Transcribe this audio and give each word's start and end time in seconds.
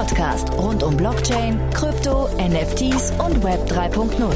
Podcast 0.00 0.50
rund 0.54 0.82
um 0.82 0.96
Blockchain, 0.96 1.60
Krypto, 1.74 2.26
NFTs 2.38 3.10
und 3.18 3.44
Web 3.44 3.70
3.0. 3.70 4.34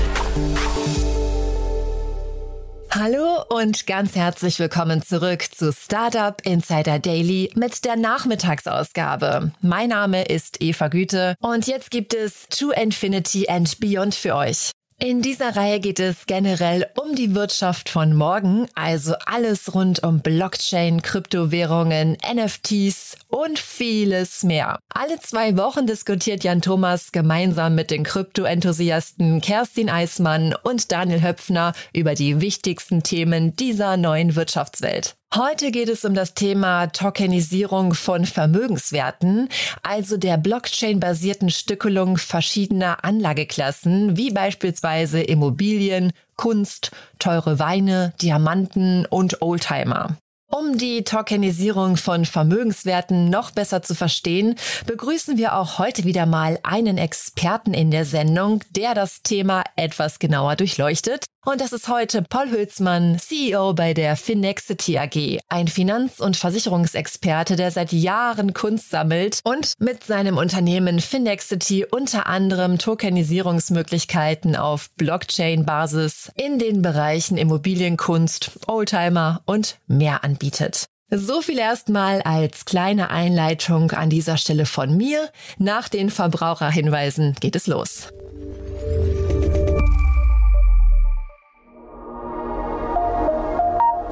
Hallo 2.90 3.44
und 3.48 3.86
ganz 3.86 4.14
herzlich 4.14 4.58
willkommen 4.58 5.00
zurück 5.00 5.42
zu 5.42 5.72
Startup 5.72 6.38
Insider 6.44 6.98
Daily 6.98 7.50
mit 7.54 7.86
der 7.86 7.96
Nachmittagsausgabe. 7.96 9.52
Mein 9.62 9.88
Name 9.88 10.24
ist 10.24 10.60
Eva 10.60 10.88
Güte 10.88 11.34
und 11.40 11.66
jetzt 11.66 11.90
gibt 11.90 12.12
es 12.12 12.46
To 12.50 12.70
Infinity 12.70 13.48
and 13.48 13.80
Beyond 13.80 14.14
für 14.14 14.34
euch. 14.34 14.72
In 15.00 15.22
dieser 15.22 15.56
Reihe 15.56 15.80
geht 15.80 15.98
es 15.98 16.26
generell 16.26 16.86
um 16.96 17.16
die 17.16 17.34
Wirtschaft 17.34 17.88
von 17.88 18.14
morgen, 18.14 18.68
also 18.74 19.14
alles 19.26 19.74
rund 19.74 20.02
um 20.04 20.20
Blockchain, 20.20 21.02
Kryptowährungen, 21.02 22.16
NFTs 22.32 23.16
und 23.26 23.58
vieles 23.58 24.44
mehr. 24.44 24.78
Alle 24.88 25.18
zwei 25.18 25.56
Wochen 25.56 25.88
diskutiert 25.88 26.44
Jan 26.44 26.62
Thomas 26.62 27.10
gemeinsam 27.10 27.74
mit 27.74 27.90
den 27.90 28.04
Krypto-Enthusiasten 28.04 29.40
Kerstin 29.40 29.90
Eismann 29.90 30.54
und 30.62 30.92
Daniel 30.92 31.22
Höpfner 31.22 31.72
über 31.92 32.14
die 32.14 32.40
wichtigsten 32.40 33.02
Themen 33.02 33.56
dieser 33.56 33.96
neuen 33.96 34.36
Wirtschaftswelt. 34.36 35.16
Heute 35.36 35.72
geht 35.72 35.88
es 35.88 36.04
um 36.04 36.14
das 36.14 36.34
Thema 36.34 36.86
Tokenisierung 36.86 37.94
von 37.94 38.24
Vermögenswerten, 38.24 39.48
also 39.82 40.16
der 40.16 40.36
Blockchain-basierten 40.36 41.50
Stückelung 41.50 42.18
verschiedener 42.18 43.04
Anlageklassen, 43.04 44.16
wie 44.16 44.30
beispielsweise 44.30 45.20
Immobilien, 45.20 46.12
Kunst, 46.36 46.92
teure 47.18 47.58
Weine, 47.58 48.12
Diamanten 48.22 49.06
und 49.06 49.42
Oldtimer. 49.42 50.16
Um 50.52 50.78
die 50.78 51.02
Tokenisierung 51.02 51.96
von 51.96 52.26
Vermögenswerten 52.26 53.28
noch 53.28 53.50
besser 53.50 53.82
zu 53.82 53.96
verstehen, 53.96 54.54
begrüßen 54.86 55.36
wir 55.36 55.56
auch 55.56 55.80
heute 55.80 56.04
wieder 56.04 56.26
mal 56.26 56.60
einen 56.62 56.96
Experten 56.96 57.74
in 57.74 57.90
der 57.90 58.04
Sendung, 58.04 58.62
der 58.70 58.94
das 58.94 59.22
Thema 59.22 59.64
etwas 59.74 60.20
genauer 60.20 60.54
durchleuchtet. 60.54 61.24
Und 61.44 61.60
das 61.60 61.74
ist 61.74 61.88
heute 61.88 62.22
Paul 62.22 62.50
Hülsmann, 62.50 63.18
CEO 63.18 63.74
bei 63.74 63.92
der 63.92 64.16
Finexity 64.16 64.98
AG, 64.98 65.40
ein 65.50 65.68
Finanz- 65.68 66.18
und 66.18 66.38
Versicherungsexperte, 66.38 67.56
der 67.56 67.70
seit 67.70 67.92
Jahren 67.92 68.54
Kunst 68.54 68.88
sammelt 68.90 69.40
und 69.44 69.74
mit 69.78 70.04
seinem 70.04 70.38
Unternehmen 70.38 71.00
Finexity 71.00 71.84
unter 71.84 72.26
anderem 72.26 72.78
Tokenisierungsmöglichkeiten 72.78 74.56
auf 74.56 74.88
Blockchain-Basis 74.96 76.32
in 76.34 76.58
den 76.58 76.80
Bereichen 76.80 77.36
Immobilienkunst, 77.36 78.52
Oldtimer 78.66 79.42
und 79.44 79.78
mehr 79.86 80.24
anbietet. 80.24 80.86
So 81.10 81.42
viel 81.42 81.58
erstmal 81.58 82.22
als 82.22 82.64
kleine 82.64 83.10
Einleitung 83.10 83.90
an 83.90 84.08
dieser 84.08 84.38
Stelle 84.38 84.64
von 84.64 84.96
mir. 84.96 85.28
Nach 85.58 85.90
den 85.90 86.08
Verbraucherhinweisen 86.08 87.36
geht 87.38 87.54
es 87.54 87.66
los. 87.66 88.08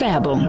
Werbung. 0.03 0.49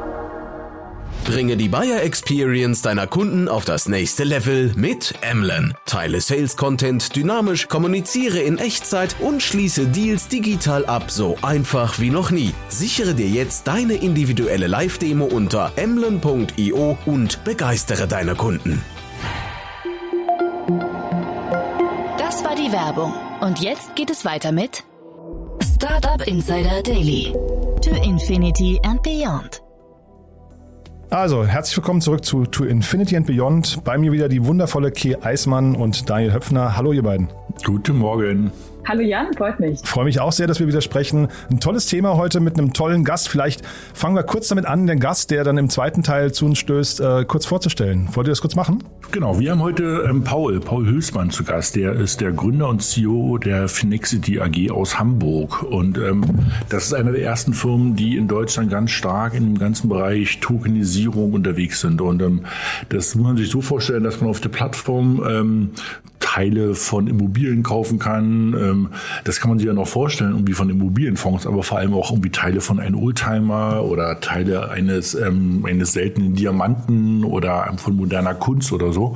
Bringe 1.25 1.55
die 1.55 1.69
Buyer 1.69 2.01
Experience 2.01 2.81
deiner 2.81 3.05
Kunden 3.05 3.47
auf 3.47 3.65
das 3.65 3.87
nächste 3.87 4.23
Level 4.23 4.73
mit 4.75 5.13
Emlen. 5.21 5.75
Teile 5.85 6.19
Sales 6.21 6.57
Content 6.57 7.15
dynamisch, 7.15 7.67
kommuniziere 7.67 8.39
in 8.39 8.57
Echtzeit 8.57 9.15
und 9.19 9.43
schließe 9.43 9.85
Deals 9.85 10.27
digital 10.27 10.87
ab, 10.87 11.11
so 11.11 11.37
einfach 11.43 11.99
wie 11.99 12.09
noch 12.09 12.31
nie. 12.31 12.51
Sichere 12.67 13.13
dir 13.13 13.27
jetzt 13.27 13.67
deine 13.67 13.93
individuelle 13.93 14.65
Live-Demo 14.65 15.25
unter 15.25 15.71
emlen.io 15.75 16.97
und 17.05 17.43
begeistere 17.43 18.07
deine 18.07 18.33
Kunden. 18.33 18.83
Das 22.17 22.43
war 22.43 22.55
die 22.55 22.71
Werbung. 22.71 23.13
Und 23.39 23.59
jetzt 23.59 23.95
geht 23.95 24.09
es 24.09 24.25
weiter 24.25 24.51
mit 24.51 24.83
Startup 25.61 26.25
Insider 26.27 26.81
Daily. 26.81 27.31
To 27.83 27.89
Infinity 27.89 28.79
and 28.85 29.03
Beyond. 29.03 29.61
Also, 31.09 31.45
herzlich 31.45 31.75
willkommen 31.75 31.99
zurück 31.99 32.23
zu 32.23 32.45
To 32.45 32.63
Infinity 32.63 33.17
and 33.17 33.27
Beyond. 33.27 33.83
Bei 33.83 33.97
mir 33.97 34.13
wieder 34.13 34.29
die 34.29 34.45
wundervolle 34.45 34.89
Key 34.89 35.17
Eismann 35.21 35.75
und 35.75 36.09
Daniel 36.09 36.31
Höpfner. 36.31 36.77
Hallo, 36.77 36.93
ihr 36.93 37.03
beiden. 37.03 37.27
Guten 37.65 37.97
Morgen. 37.97 38.53
Hallo 38.85 38.99
Jan, 39.01 39.33
freut 39.33 39.61
mich. 39.61 39.79
Freue 39.85 40.03
mich 40.03 40.19
auch 40.19 40.33
sehr, 40.33 40.45
dass 40.45 40.59
wir 40.59 40.67
wieder 40.67 40.81
sprechen. 40.81 41.29
Ein 41.49 41.61
tolles 41.61 41.85
Thema 41.85 42.17
heute 42.17 42.41
mit 42.41 42.57
einem 42.57 42.73
tollen 42.73 43.05
Gast. 43.05 43.29
Vielleicht 43.29 43.65
fangen 43.93 44.13
wir 44.13 44.23
kurz 44.23 44.49
damit 44.49 44.65
an, 44.65 44.87
den 44.87 44.99
Gast, 44.99 45.31
der 45.31 45.45
dann 45.45 45.57
im 45.57 45.69
zweiten 45.69 46.03
Teil 46.03 46.33
zu 46.33 46.45
uns 46.45 46.59
stößt, 46.59 46.99
äh, 46.99 47.25
kurz 47.25 47.45
vorzustellen. 47.45 48.09
Wollt 48.11 48.27
ihr 48.27 48.31
das 48.31 48.41
kurz 48.41 48.55
machen? 48.55 48.83
Genau, 49.13 49.39
wir 49.39 49.51
haben 49.51 49.61
heute 49.61 50.05
ähm, 50.09 50.25
Paul, 50.25 50.59
Paul 50.59 50.85
Hülsmann 50.85 51.29
zu 51.29 51.45
Gast. 51.45 51.77
Der 51.77 51.93
ist 51.93 52.19
der 52.19 52.33
Gründer 52.33 52.67
und 52.67 52.81
CEO 52.81 53.37
der 53.37 53.69
Finexity 53.69 54.41
AG 54.41 54.71
aus 54.71 54.99
Hamburg. 54.99 55.63
Und 55.63 55.97
ähm, 55.97 56.25
das 56.67 56.87
ist 56.87 56.93
eine 56.93 57.13
der 57.13 57.21
ersten 57.21 57.53
Firmen, 57.53 57.95
die 57.95 58.17
in 58.17 58.27
Deutschland 58.27 58.69
ganz 58.69 58.91
stark 58.91 59.33
in 59.33 59.45
dem 59.45 59.59
ganzen 59.59 59.87
Bereich 59.87 60.41
Tokenisierung 60.41 61.31
unterwegs 61.31 61.79
sind. 61.79 62.01
Und 62.01 62.21
ähm, 62.21 62.41
das 62.89 63.15
muss 63.15 63.27
man 63.27 63.37
sich 63.37 63.49
so 63.49 63.61
vorstellen, 63.61 64.03
dass 64.03 64.19
man 64.19 64.29
auf 64.29 64.41
der 64.41 64.49
Plattform 64.49 65.23
ähm, 65.25 65.71
Teile 66.23 66.73
von 66.73 67.07
Immobilien 67.07 67.61
kaufen 67.61 67.99
kann. 67.99 68.55
Ähm, 68.73 68.89
das 69.23 69.39
kann 69.39 69.49
man 69.49 69.59
sich 69.59 69.67
ja 69.67 69.73
noch 69.73 69.87
vorstellen, 69.87 70.31
irgendwie 70.31 70.53
von 70.53 70.69
Immobilienfonds, 70.69 71.47
aber 71.47 71.63
vor 71.63 71.77
allem 71.77 71.93
auch 71.93 72.11
irgendwie 72.11 72.29
Teile 72.29 72.61
von 72.61 72.79
einem 72.79 73.01
Oldtimer 73.01 73.83
oder 73.83 74.19
Teile 74.19 74.69
eines, 74.69 75.15
ähm, 75.15 75.65
eines 75.65 75.93
seltenen 75.93 76.35
Diamanten 76.35 77.23
oder 77.23 77.73
von 77.77 77.95
moderner 77.95 78.33
Kunst 78.33 78.71
oder 78.71 78.91
so. 78.91 79.15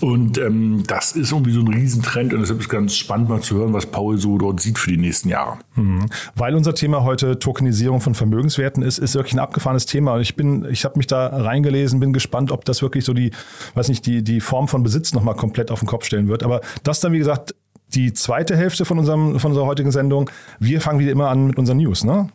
Und 0.00 0.36
ähm, 0.38 0.82
das 0.88 1.12
ist 1.12 1.30
irgendwie 1.30 1.52
so 1.52 1.60
ein 1.60 1.68
Riesentrend 1.68 2.34
und 2.34 2.40
deshalb 2.40 2.58
ist 2.58 2.68
ganz 2.68 2.96
spannend 2.96 3.28
mal 3.28 3.40
zu 3.40 3.54
hören, 3.56 3.72
was 3.72 3.86
Paul 3.86 4.18
so 4.18 4.36
dort 4.36 4.60
sieht 4.60 4.78
für 4.78 4.90
die 4.90 4.96
nächsten 4.96 5.28
Jahre. 5.28 5.58
Mhm. 5.76 6.06
Weil 6.34 6.56
unser 6.56 6.74
Thema 6.74 7.04
heute 7.04 7.38
Tokenisierung 7.38 8.00
von 8.00 8.16
Vermögenswerten 8.16 8.82
ist, 8.82 8.98
ist 8.98 9.14
wirklich 9.14 9.34
ein 9.34 9.38
abgefahrenes 9.38 9.86
Thema. 9.86 10.14
Und 10.14 10.22
ich 10.22 10.34
bin, 10.34 10.66
ich 10.68 10.84
habe 10.84 10.98
mich 10.98 11.06
da 11.06 11.28
reingelesen, 11.28 12.00
bin 12.00 12.12
gespannt, 12.12 12.50
ob 12.50 12.64
das 12.64 12.82
wirklich 12.82 13.04
so 13.04 13.14
die, 13.14 13.30
weiß 13.74 13.88
nicht, 13.88 14.04
die, 14.04 14.24
die 14.24 14.40
Form 14.40 14.66
von 14.66 14.82
Besitz 14.82 15.14
nochmal 15.14 15.36
komplett 15.36 15.70
auf 15.70 15.78
den 15.78 15.86
Kopf 15.86 16.04
stellen 16.04 16.26
wird. 16.26 16.42
Aber 16.42 16.62
das 16.82 16.98
dann, 16.98 17.12
wie 17.12 17.18
gesagt, 17.18 17.54
die 17.94 18.12
zweite 18.12 18.56
Hälfte 18.56 18.84
von, 18.84 18.98
unserem, 18.98 19.38
von 19.38 19.50
unserer 19.50 19.66
heutigen 19.66 19.90
Sendung. 19.90 20.30
Wir 20.58 20.80
fangen 20.80 20.98
wieder 20.98 21.12
immer 21.12 21.28
an 21.28 21.46
mit 21.46 21.58
unseren 21.58 21.78
News, 21.78 22.04
ne? 22.04 22.28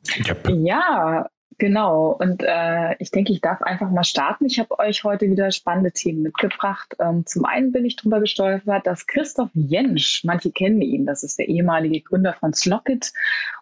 Ja, 0.47 1.29
genau. 1.57 2.17
Und 2.19 2.43
äh, 2.43 2.95
ich 2.99 3.11
denke, 3.11 3.33
ich 3.33 3.41
darf 3.41 3.61
einfach 3.61 3.89
mal 3.89 4.03
starten. 4.03 4.45
Ich 4.45 4.59
habe 4.59 4.77
euch 4.79 5.03
heute 5.03 5.29
wieder 5.29 5.51
spannende 5.51 5.91
Themen 5.91 6.21
mitgebracht. 6.21 6.95
Ähm, 6.99 7.25
zum 7.25 7.45
einen 7.45 7.71
bin 7.71 7.85
ich 7.85 7.95
darüber 7.95 8.19
gestolpert, 8.19 8.85
dass 8.85 9.07
Christoph 9.07 9.49
Jensch, 9.53 10.23
manche 10.23 10.51
kennen 10.51 10.81
ihn, 10.81 11.05
das 11.05 11.23
ist 11.23 11.39
der 11.39 11.47
ehemalige 11.47 12.01
Gründer 12.01 12.33
von 12.33 12.53
Slockit 12.53 13.11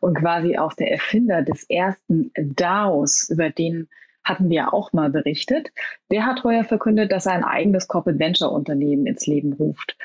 und 0.02 0.18
quasi 0.18 0.58
auch 0.58 0.74
der 0.74 0.92
Erfinder 0.92 1.42
des 1.42 1.64
ersten 1.70 2.32
DAOs, 2.36 3.30
über 3.30 3.50
den 3.50 3.88
hatten 4.26 4.50
wir 4.50 4.74
auch 4.74 4.92
mal 4.92 5.10
berichtet. 5.10 5.72
Der 6.12 6.26
hat 6.26 6.44
heuer 6.44 6.64
verkündet, 6.64 7.12
dass 7.12 7.28
er 7.28 7.34
ein 7.34 7.44
eigenes 7.44 7.88
Corporate 7.88 8.20
Venture 8.20 8.52
Unternehmen 8.52 9.06
ins 9.06 9.28
Leben 9.28 9.54
ruft. 9.54 9.96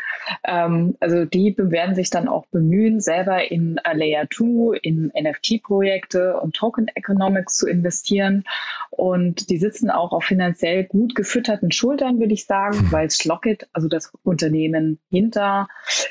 Ähm, 0.44 0.96
also 1.00 1.24
die 1.24 1.54
werden 1.56 1.94
sich 1.94 2.10
dann 2.10 2.28
auch 2.28 2.46
bemühen, 2.46 3.00
selber 3.00 3.50
in 3.50 3.80
Layer 3.92 4.28
2, 4.30 4.78
in 4.82 5.10
NFT-Projekte 5.18 6.38
und 6.38 6.54
Token 6.54 6.88
Economics 6.94 7.56
zu 7.56 7.66
investieren. 7.66 8.44
Und 8.90 9.50
die 9.50 9.58
sitzen 9.58 9.90
auch 9.90 10.12
auf 10.12 10.24
finanziell 10.24 10.84
gut 10.84 11.14
gefütterten 11.14 11.72
Schultern, 11.72 12.20
würde 12.20 12.34
ich 12.34 12.44
sagen, 12.44 12.78
hm. 12.78 12.92
weil 12.92 13.10
Slockit, 13.10 13.68
also 13.72 13.88
das 13.88 14.12
Unternehmen 14.22 14.98
hinter 15.10 15.68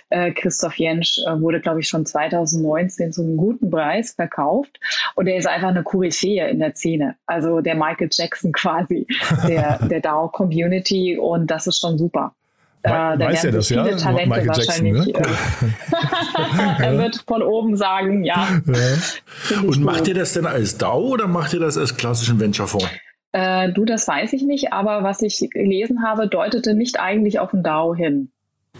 äh, 0.10 0.32
Christoph 0.32 0.76
Jensch, 0.76 1.20
äh, 1.28 1.40
wurde, 1.40 1.62
glaube 1.62 1.82
ich, 1.82 1.88
schon 1.88 2.06
2019 2.06 3.14
zu 3.14 3.22
einem 3.22 3.38
guten 3.38 3.70
Preis 3.70 4.14
verkauft. 4.14 4.80
Und 5.16 5.28
er 5.28 5.38
ist 5.38 5.48
einfach 5.48 5.70
eine 5.70 5.84
Koryphäe 5.84 6.50
in 6.50 6.60
der 6.60 6.76
Szene. 6.76 7.16
Also 7.26 7.62
der 7.62 7.76
Mike 7.76 7.99
Michael 8.00 8.10
Jackson 8.12 8.52
quasi 8.52 9.06
der, 9.48 9.80
der 9.90 10.00
DAO-Community 10.02 11.18
und 11.18 11.48
das 11.48 11.68
ist 11.68 11.80
schon 11.80 11.98
super. 11.98 12.34
We 12.82 12.90
da 12.92 13.20
weiß 13.20 13.44
er 13.44 13.52
das, 13.52 13.68
viele 13.68 13.90
ja? 13.90 13.98
Talente 13.98 14.30
Michael 14.30 14.48
wahrscheinlich. 14.48 15.08
Jackson, 15.08 15.68
ne? 15.68 16.78
er 16.86 16.98
wird 16.98 17.26
von 17.28 17.42
oben 17.42 17.76
sagen, 17.76 18.24
ja. 18.24 18.48
ja. 18.66 19.62
Und 19.62 19.84
macht 19.84 20.08
ihr 20.08 20.14
das 20.14 20.34
denn 20.34 20.46
als 20.46 20.78
DAO 20.78 21.10
oder 21.10 21.28
macht 21.28 21.54
ihr 21.54 21.60
das 21.60 21.78
als 21.78 21.98
klassischen 21.98 22.40
Venture-Fonds? 22.40 22.88
Äh, 23.34 23.74
du, 23.74 23.84
das 23.84 24.08
weiß 24.08 24.32
ich 24.32 24.44
nicht, 24.44 24.72
aber 24.72 25.04
was 25.04 25.22
ich 25.22 25.46
gelesen 25.52 26.04
habe, 26.04 26.28
deutete 26.28 26.74
nicht 26.74 27.00
eigentlich 27.02 27.40
auf 27.40 27.54
ein 27.54 27.64
DAO 27.64 27.94
hin. 27.94 28.32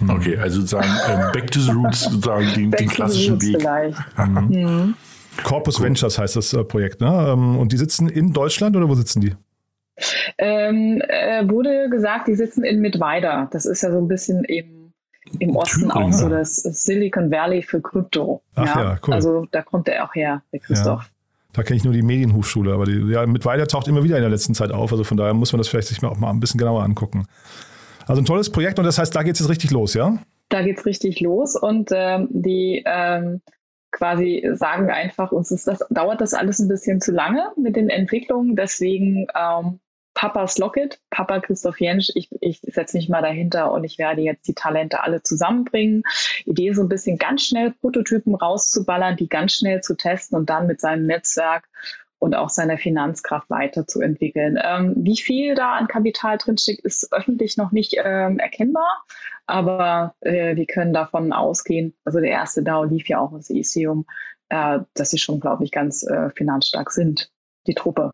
Okay, 0.08 0.38
also 0.38 0.62
sozusagen 0.62 0.88
äh, 0.88 1.32
Back 1.34 1.52
to 1.52 1.60
the 1.60 1.72
Roots, 1.72 2.06
sozusagen 2.06 2.54
den, 2.54 2.72
den 2.72 2.88
klassischen 2.88 3.42
Weg. 3.42 3.68
Mhm. 4.18 4.48
Mhm. 4.50 4.96
Corpus 5.44 5.80
cool. 5.80 5.86
Ventures 5.86 6.18
heißt 6.18 6.36
das 6.36 6.54
äh, 6.54 6.64
Projekt, 6.64 7.02
ne? 7.02 7.30
Ähm, 7.30 7.58
und 7.58 7.72
die 7.72 7.78
sitzen 7.78 8.10
in 8.10 8.34
Deutschland 8.34 8.76
oder 8.76 8.90
wo 8.90 8.96
sitzen 8.96 9.22
die? 9.22 9.36
Ähm, 10.38 11.02
äh, 11.08 11.48
wurde 11.50 11.90
gesagt, 11.90 12.28
die 12.28 12.36
sitzen 12.36 12.64
in 12.64 12.80
Mittweida. 12.80 13.50
Das 13.52 13.66
ist 13.66 13.82
ja 13.82 13.92
so 13.92 13.98
ein 13.98 14.08
bisschen 14.08 14.44
im, 14.46 14.94
im 15.40 15.56
Osten 15.56 15.90
Thüringen. 15.90 15.92
auch 15.92 16.14
so 16.14 16.30
das 16.30 16.56
Silicon 16.56 17.32
Valley 17.32 17.62
für 17.62 17.82
Krypto. 17.82 18.42
Ach 18.56 18.76
ja, 18.76 18.82
ja 18.82 18.98
cool. 19.06 19.14
Also 19.14 19.48
da 19.52 19.62
kommt 19.62 19.88
er 19.88 20.06
auch 20.06 20.16
her, 20.16 20.42
der 20.54 20.60
Christoph. 20.60 21.04
Ja. 21.04 21.10
Da 21.54 21.64
kenne 21.64 21.78
ich 21.78 21.84
nur 21.84 21.94
die 21.94 22.04
Medienhochschule, 22.04 22.74
aber 22.74 22.86
die, 22.86 23.12
ja, 23.12 23.26
Mittweida 23.26 23.66
taucht 23.66 23.88
immer 23.88 24.04
wieder 24.04 24.18
in 24.18 24.22
der 24.22 24.30
letzten 24.30 24.54
Zeit 24.54 24.72
auf. 24.72 24.92
Also 24.92 25.04
von 25.04 25.18
daher 25.18 25.34
muss 25.34 25.52
man 25.52 25.58
das 25.58 25.68
vielleicht 25.68 25.88
sich 25.88 26.02
mal 26.02 26.10
auch 26.10 26.18
mal 26.18 26.30
ein 26.30 26.40
bisschen 26.40 26.60
genauer 26.60 26.84
angucken. 26.84 27.26
Also 28.06 28.22
ein 28.22 28.26
tolles 28.26 28.52
Projekt 28.52 28.80
und 28.80 28.86
das 28.86 28.98
heißt, 28.98 29.16
da 29.16 29.24
geht 29.24 29.34
es 29.34 29.40
jetzt 29.40 29.50
richtig 29.50 29.72
los, 29.72 29.94
ja? 29.94 30.18
Da 30.50 30.62
geht 30.64 30.80
es 30.80 30.86
richtig 30.86 31.20
los 31.22 31.56
und 31.56 31.90
ähm, 31.92 32.28
die 32.32 32.84
ähm, 32.86 33.42
quasi 33.92 34.48
sagen 34.54 34.90
einfach, 34.90 35.32
uns 35.32 35.52
ist 35.52 35.68
das, 35.68 35.80
dauert 35.90 36.22
das 36.22 36.34
alles 36.34 36.60
ein 36.60 36.68
bisschen 36.68 37.02
zu 37.02 37.12
lange 37.12 37.52
mit 37.56 37.76
den 37.76 37.90
Entwicklungen. 37.90 38.56
Deswegen 38.56 39.28
ähm, 39.36 39.80
Papas 40.14 40.58
Locket, 40.58 41.00
Papa 41.10 41.40
Christoph 41.40 41.80
Jensch, 41.80 42.10
ich, 42.14 42.30
ich 42.42 42.60
setze 42.62 42.98
mich 42.98 43.10
mal 43.10 43.22
dahinter 43.22 43.72
und 43.72 43.84
ich 43.84 43.98
werde 43.98 44.22
jetzt 44.22 44.48
die 44.48 44.54
Talente 44.54 45.02
alle 45.02 45.24
zusammenbringen. 45.24 46.04
Idee 46.46 46.74
so 46.74 46.82
ein 46.82 46.90
bisschen 46.90 47.18
ganz 47.18 47.44
schnell 47.44 47.72
Prototypen 47.72 48.36
rauszuballern, 48.36 49.16
die 49.16 49.30
ganz 49.30 49.54
schnell 49.54 49.82
zu 49.82 49.96
testen 49.96 50.38
und 50.38 50.50
dann 50.50 50.68
mit 50.68 50.82
seinem 50.82 51.06
Netzwerk 51.06 51.70
und 52.20 52.36
auch 52.36 52.50
seiner 52.50 52.78
Finanzkraft 52.78 53.50
weiterzuentwickeln. 53.50 54.60
Ähm, 54.62 54.94
wie 54.98 55.18
viel 55.18 55.56
da 55.56 55.74
an 55.74 55.88
Kapital 55.88 56.38
drinsteckt, 56.38 56.82
ist 56.82 57.12
öffentlich 57.14 57.58
noch 57.58 57.72
nicht 57.72 57.96
ähm, 57.98 58.40
erkennbar, 58.40 59.04
aber 59.48 60.14
äh, 60.20 60.56
wir 60.56 60.66
können 60.66 60.94
davon 60.94 61.34
ausgehen, 61.34 61.96
also 62.06 62.20
der 62.20 62.32
erste 62.32 62.62
DAO 62.62 62.84
lief 62.84 63.08
ja 63.08 63.20
auch 63.20 63.32
aus 63.32 63.50
Ethereum, 63.50 64.06
äh, 64.50 64.80
dass 64.94 65.10
sie 65.10 65.18
schon, 65.18 65.40
glaube 65.40 65.64
ich, 65.64 65.72
ganz 65.72 66.04
äh, 66.04 66.30
finanzstark 66.32 66.92
sind, 66.92 67.32
die 67.66 67.74
Truppe. 67.74 68.12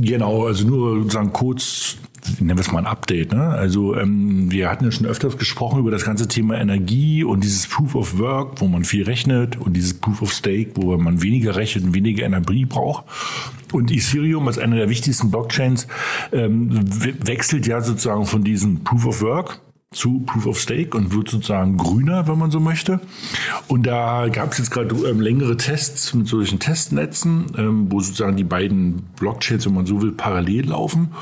Genau, 0.00 0.46
also 0.46 0.66
nur 0.66 1.02
sozusagen 1.02 1.32
kurz, 1.32 1.96
nennen 2.38 2.56
wir 2.56 2.60
es 2.60 2.70
mal 2.70 2.80
ein 2.80 2.86
Update. 2.86 3.32
Ne? 3.32 3.48
Also 3.48 3.96
ähm, 3.96 4.50
wir 4.50 4.70
hatten 4.70 4.84
ja 4.84 4.92
schon 4.92 5.06
öfters 5.06 5.38
gesprochen 5.38 5.80
über 5.80 5.90
das 5.90 6.04
ganze 6.04 6.28
Thema 6.28 6.56
Energie 6.56 7.24
und 7.24 7.42
dieses 7.42 7.66
Proof 7.66 7.94
of 7.94 8.18
Work, 8.18 8.60
wo 8.60 8.68
man 8.68 8.84
viel 8.84 9.04
rechnet 9.04 9.56
und 9.56 9.74
dieses 9.74 9.94
Proof 9.94 10.22
of 10.22 10.32
Stake, 10.32 10.70
wo 10.74 10.96
man 10.96 11.22
weniger 11.22 11.56
rechnet 11.56 11.84
und 11.84 11.94
weniger 11.94 12.24
Energie 12.24 12.64
braucht. 12.64 13.04
Und 13.72 13.90
Ethereum 13.90 14.46
als 14.46 14.58
einer 14.58 14.76
der 14.76 14.88
wichtigsten 14.88 15.30
Blockchains 15.30 15.88
ähm, 16.32 16.70
wechselt 17.26 17.66
ja 17.66 17.80
sozusagen 17.80 18.24
von 18.24 18.44
diesem 18.44 18.84
Proof 18.84 19.06
of 19.06 19.22
Work 19.22 19.60
zu 19.90 20.20
Proof 20.26 20.46
of 20.46 20.60
Stake 20.60 20.96
und 20.96 21.14
wird 21.14 21.30
sozusagen 21.30 21.78
grüner, 21.78 22.28
wenn 22.28 22.38
man 22.38 22.50
so 22.50 22.60
möchte. 22.60 23.00
Und 23.68 23.86
da 23.86 24.28
gab 24.28 24.52
es 24.52 24.58
jetzt 24.58 24.70
gerade 24.70 24.94
ähm, 25.08 25.20
längere 25.20 25.56
Tests 25.56 26.12
mit 26.12 26.28
solchen 26.28 26.58
Testnetzen, 26.58 27.46
ähm, 27.56 27.86
wo 27.90 28.00
sozusagen 28.00 28.36
die 28.36 28.44
beiden 28.44 29.02
Blockchains, 29.18 29.64
wenn 29.64 29.74
man 29.74 29.86
so 29.86 30.02
will, 30.02 30.12
parallel 30.12 30.68
laufen. 30.68 31.14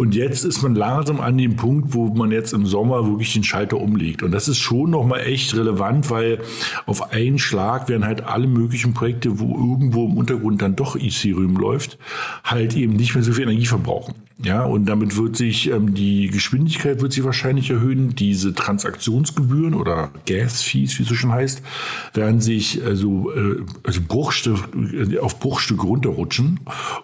Und 0.00 0.14
jetzt 0.14 0.46
ist 0.46 0.62
man 0.62 0.74
langsam 0.74 1.20
an 1.20 1.36
dem 1.36 1.56
Punkt, 1.56 1.92
wo 1.92 2.06
man 2.06 2.30
jetzt 2.30 2.54
im 2.54 2.64
Sommer 2.64 3.04
wirklich 3.04 3.34
den 3.34 3.44
Schalter 3.44 3.76
umlegt. 3.76 4.22
Und 4.22 4.32
das 4.32 4.48
ist 4.48 4.56
schon 4.56 4.88
nochmal 4.88 5.20
echt 5.26 5.54
relevant, 5.54 6.08
weil 6.08 6.38
auf 6.86 7.12
einen 7.12 7.38
Schlag 7.38 7.90
werden 7.90 8.06
halt 8.06 8.24
alle 8.24 8.46
möglichen 8.46 8.94
Projekte, 8.94 9.40
wo 9.40 9.50
irgendwo 9.50 10.06
im 10.06 10.16
Untergrund 10.16 10.62
dann 10.62 10.74
doch 10.74 10.96
Ethereum 10.96 11.54
läuft, 11.54 11.98
halt 12.44 12.74
eben 12.76 12.94
nicht 12.94 13.14
mehr 13.14 13.22
so 13.22 13.34
viel 13.34 13.42
Energie 13.42 13.66
verbrauchen. 13.66 14.14
Ja, 14.42 14.64
und 14.64 14.86
damit 14.86 15.18
wird 15.18 15.36
sich 15.36 15.70
ähm, 15.70 15.92
die 15.92 16.28
Geschwindigkeit 16.28 17.02
wird 17.02 17.12
sich 17.12 17.24
wahrscheinlich 17.24 17.68
erhöhen. 17.68 18.14
Diese 18.14 18.54
Transaktionsgebühren 18.54 19.74
oder 19.74 20.10
Gas-Fees, 20.26 20.98
wie 20.98 21.02
es 21.02 21.08
so 21.10 21.14
schon 21.14 21.30
heißt, 21.30 21.62
werden 22.14 22.40
sich 22.40 22.82
also, 22.82 23.30
äh, 23.32 23.62
also 23.82 24.00
Bruchstück, 24.06 24.68
äh, 24.94 25.18
auf 25.18 25.40
Bruchstück 25.40 25.84
runterrutschen. 25.84 26.60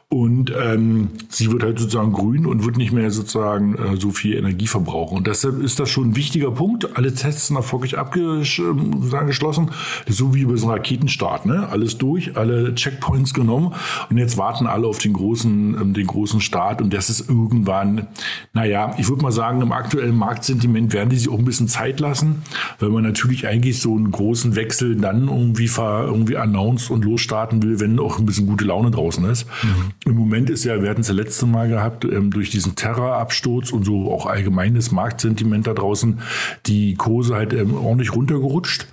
Und 0.08 0.50
ähm, 0.58 1.10
sie 1.28 1.52
wird 1.52 1.62
halt 1.62 1.78
sozusagen 1.78 2.12
grün 2.12 2.46
und 2.46 2.64
wird 2.64 2.78
nicht 2.78 2.85
mehr 2.92 3.10
sozusagen 3.10 3.74
äh, 3.76 3.96
so 3.96 4.10
viel 4.10 4.36
Energie 4.36 4.66
verbrauchen. 4.66 5.18
Und 5.18 5.26
deshalb 5.26 5.60
ist 5.62 5.78
das 5.80 5.90
schon 5.90 6.10
ein 6.10 6.16
wichtiger 6.16 6.50
Punkt. 6.50 6.96
Alle 6.96 7.14
Tests 7.14 7.48
sind 7.48 7.56
erfolgreich 7.56 7.98
abgeschlossen. 7.98 9.70
So 10.06 10.34
wie 10.34 10.44
bei 10.44 10.56
so 10.56 10.66
einem 10.66 10.76
Raketenstart. 10.76 11.46
Ne? 11.46 11.68
Alles 11.68 11.98
durch, 11.98 12.36
alle 12.36 12.74
Checkpoints 12.74 13.34
genommen. 13.34 13.74
Und 14.10 14.18
jetzt 14.18 14.36
warten 14.36 14.66
alle 14.66 14.86
auf 14.86 14.98
den 14.98 15.12
großen, 15.12 15.76
ähm, 15.80 15.94
den 15.94 16.06
großen 16.06 16.40
Start. 16.40 16.80
Und 16.80 16.92
das 16.92 17.10
ist 17.10 17.28
irgendwann, 17.28 18.06
naja, 18.52 18.94
ich 18.98 19.08
würde 19.08 19.22
mal 19.22 19.32
sagen, 19.32 19.60
im 19.60 19.72
aktuellen 19.72 20.16
Marktsentiment 20.16 20.92
werden 20.92 21.10
die 21.10 21.16
sich 21.16 21.28
auch 21.28 21.38
ein 21.38 21.44
bisschen 21.44 21.68
Zeit 21.68 22.00
lassen, 22.00 22.42
weil 22.78 22.90
man 22.90 23.02
natürlich 23.02 23.46
eigentlich 23.46 23.80
so 23.80 23.94
einen 23.94 24.10
großen 24.10 24.56
Wechsel 24.56 24.96
dann 24.96 25.28
irgendwie, 25.28 25.70
irgendwie 25.76 26.36
announced 26.36 26.90
und 26.90 27.04
losstarten 27.04 27.62
will, 27.62 27.80
wenn 27.80 27.98
auch 27.98 28.18
ein 28.18 28.26
bisschen 28.26 28.46
gute 28.46 28.64
Laune 28.64 28.90
draußen 28.90 29.24
ist. 29.26 29.46
Mhm. 29.62 30.10
Im 30.10 30.14
Moment 30.16 30.50
ist 30.50 30.64
ja, 30.64 30.80
wir 30.82 30.90
hatten 30.90 31.00
es 31.00 31.08
ja 31.08 31.14
letzte 31.14 31.46
Mal 31.46 31.68
gehabt, 31.68 32.04
ähm, 32.04 32.30
durch 32.30 32.50
diesen 32.50 32.75
Terror-Absturz 32.76 33.72
und 33.72 33.84
so 33.84 34.12
auch 34.12 34.26
allgemeines 34.26 34.92
Marktsentiment 34.92 35.66
da 35.66 35.74
draußen, 35.74 36.20
die 36.66 36.94
Kurse 36.94 37.34
halt 37.34 37.52
ähm, 37.52 37.74
ordentlich 37.74 38.14
runtergerutscht. 38.14 38.86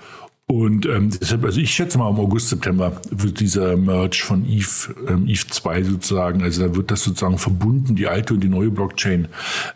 Und 0.45 0.85
ähm, 0.85 1.09
deshalb, 1.09 1.45
also 1.45 1.59
ich 1.61 1.71
schätze 1.71 1.97
mal 1.97 2.09
im 2.09 2.19
August, 2.19 2.49
September 2.49 3.01
wird 3.09 3.39
dieser 3.39 3.77
Merge 3.77 4.21
von 4.23 4.45
Eve, 4.45 4.93
ähm, 5.07 5.27
Eve 5.27 5.47
2 5.47 5.83
sozusagen, 5.83 6.43
also 6.43 6.67
da 6.67 6.75
wird 6.75 6.91
das 6.91 7.03
sozusagen 7.03 7.37
verbunden, 7.37 7.95
die 7.95 8.07
alte 8.07 8.33
und 8.33 8.41
die 8.41 8.49
neue 8.49 8.69
Blockchain. 8.69 9.29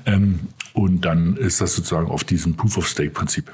Ähm, 0.06 0.40
und 0.74 1.06
dann 1.06 1.38
ist 1.38 1.62
das 1.62 1.76
sozusagen 1.76 2.08
auf 2.08 2.24
diesem 2.24 2.56
Proof 2.56 2.78
of 2.78 2.88
Stake 2.88 3.12
Prinzip. 3.12 3.52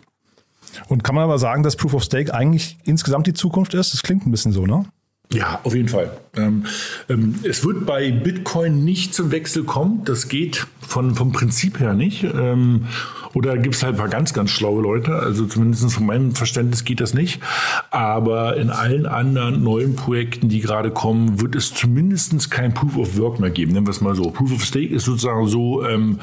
Und 0.87 1.03
kann 1.03 1.15
man 1.15 1.23
aber 1.23 1.37
sagen, 1.37 1.63
dass 1.63 1.75
Proof 1.75 1.93
of 1.93 2.03
Stake 2.03 2.33
eigentlich 2.33 2.77
insgesamt 2.83 3.27
die 3.27 3.33
Zukunft 3.33 3.73
ist? 3.75 3.93
Das 3.93 4.01
klingt 4.01 4.25
ein 4.25 4.31
bisschen 4.31 4.51
so, 4.51 4.65
ne? 4.65 4.85
Ja, 5.31 5.61
auf 5.63 5.73
jeden 5.73 5.89
Fall. 5.89 6.11
Ähm, 6.35 6.65
ähm, 7.09 7.39
es 7.43 7.65
wird 7.65 7.85
bei 7.85 8.11
Bitcoin 8.11 8.83
nicht 8.83 9.15
zum 9.15 9.31
Wechsel 9.31 9.63
kommen. 9.63 10.03
Das 10.05 10.27
geht 10.27 10.67
von, 10.81 11.15
vom 11.15 11.31
Prinzip 11.31 11.79
her 11.79 11.93
nicht. 11.93 12.23
Ähm, 12.23 12.87
oder 13.33 13.57
gibt 13.57 13.73
es 13.73 13.81
halt 13.81 13.95
ein 13.95 13.97
paar 13.97 14.09
ganz, 14.09 14.33
ganz 14.33 14.51
schlaue 14.51 14.83
Leute. 14.83 15.15
Also 15.15 15.45
zumindest 15.47 15.91
von 15.91 16.05
meinem 16.05 16.35
Verständnis 16.35 16.83
geht 16.83 17.01
das 17.01 17.15
nicht. 17.15 17.41
Aber 17.89 18.57
in 18.57 18.69
allen 18.69 19.07
anderen 19.07 19.63
neuen 19.63 19.95
Projekten, 19.95 20.49
die 20.49 20.59
gerade 20.59 20.91
kommen, 20.91 21.41
wird 21.41 21.55
es 21.55 21.73
zumindest 21.73 22.51
kein 22.51 22.75
Proof 22.75 22.97
of 22.97 23.17
Work 23.17 23.39
mehr 23.39 23.49
geben. 23.49 23.73
Nennen 23.73 23.87
wir 23.87 23.91
es 23.91 24.01
mal 24.01 24.15
so. 24.15 24.29
Proof 24.29 24.53
of 24.53 24.63
Stake 24.63 24.93
ist 24.93 25.05
sozusagen 25.05 25.47
so 25.47 25.83
ähm, 25.83 26.19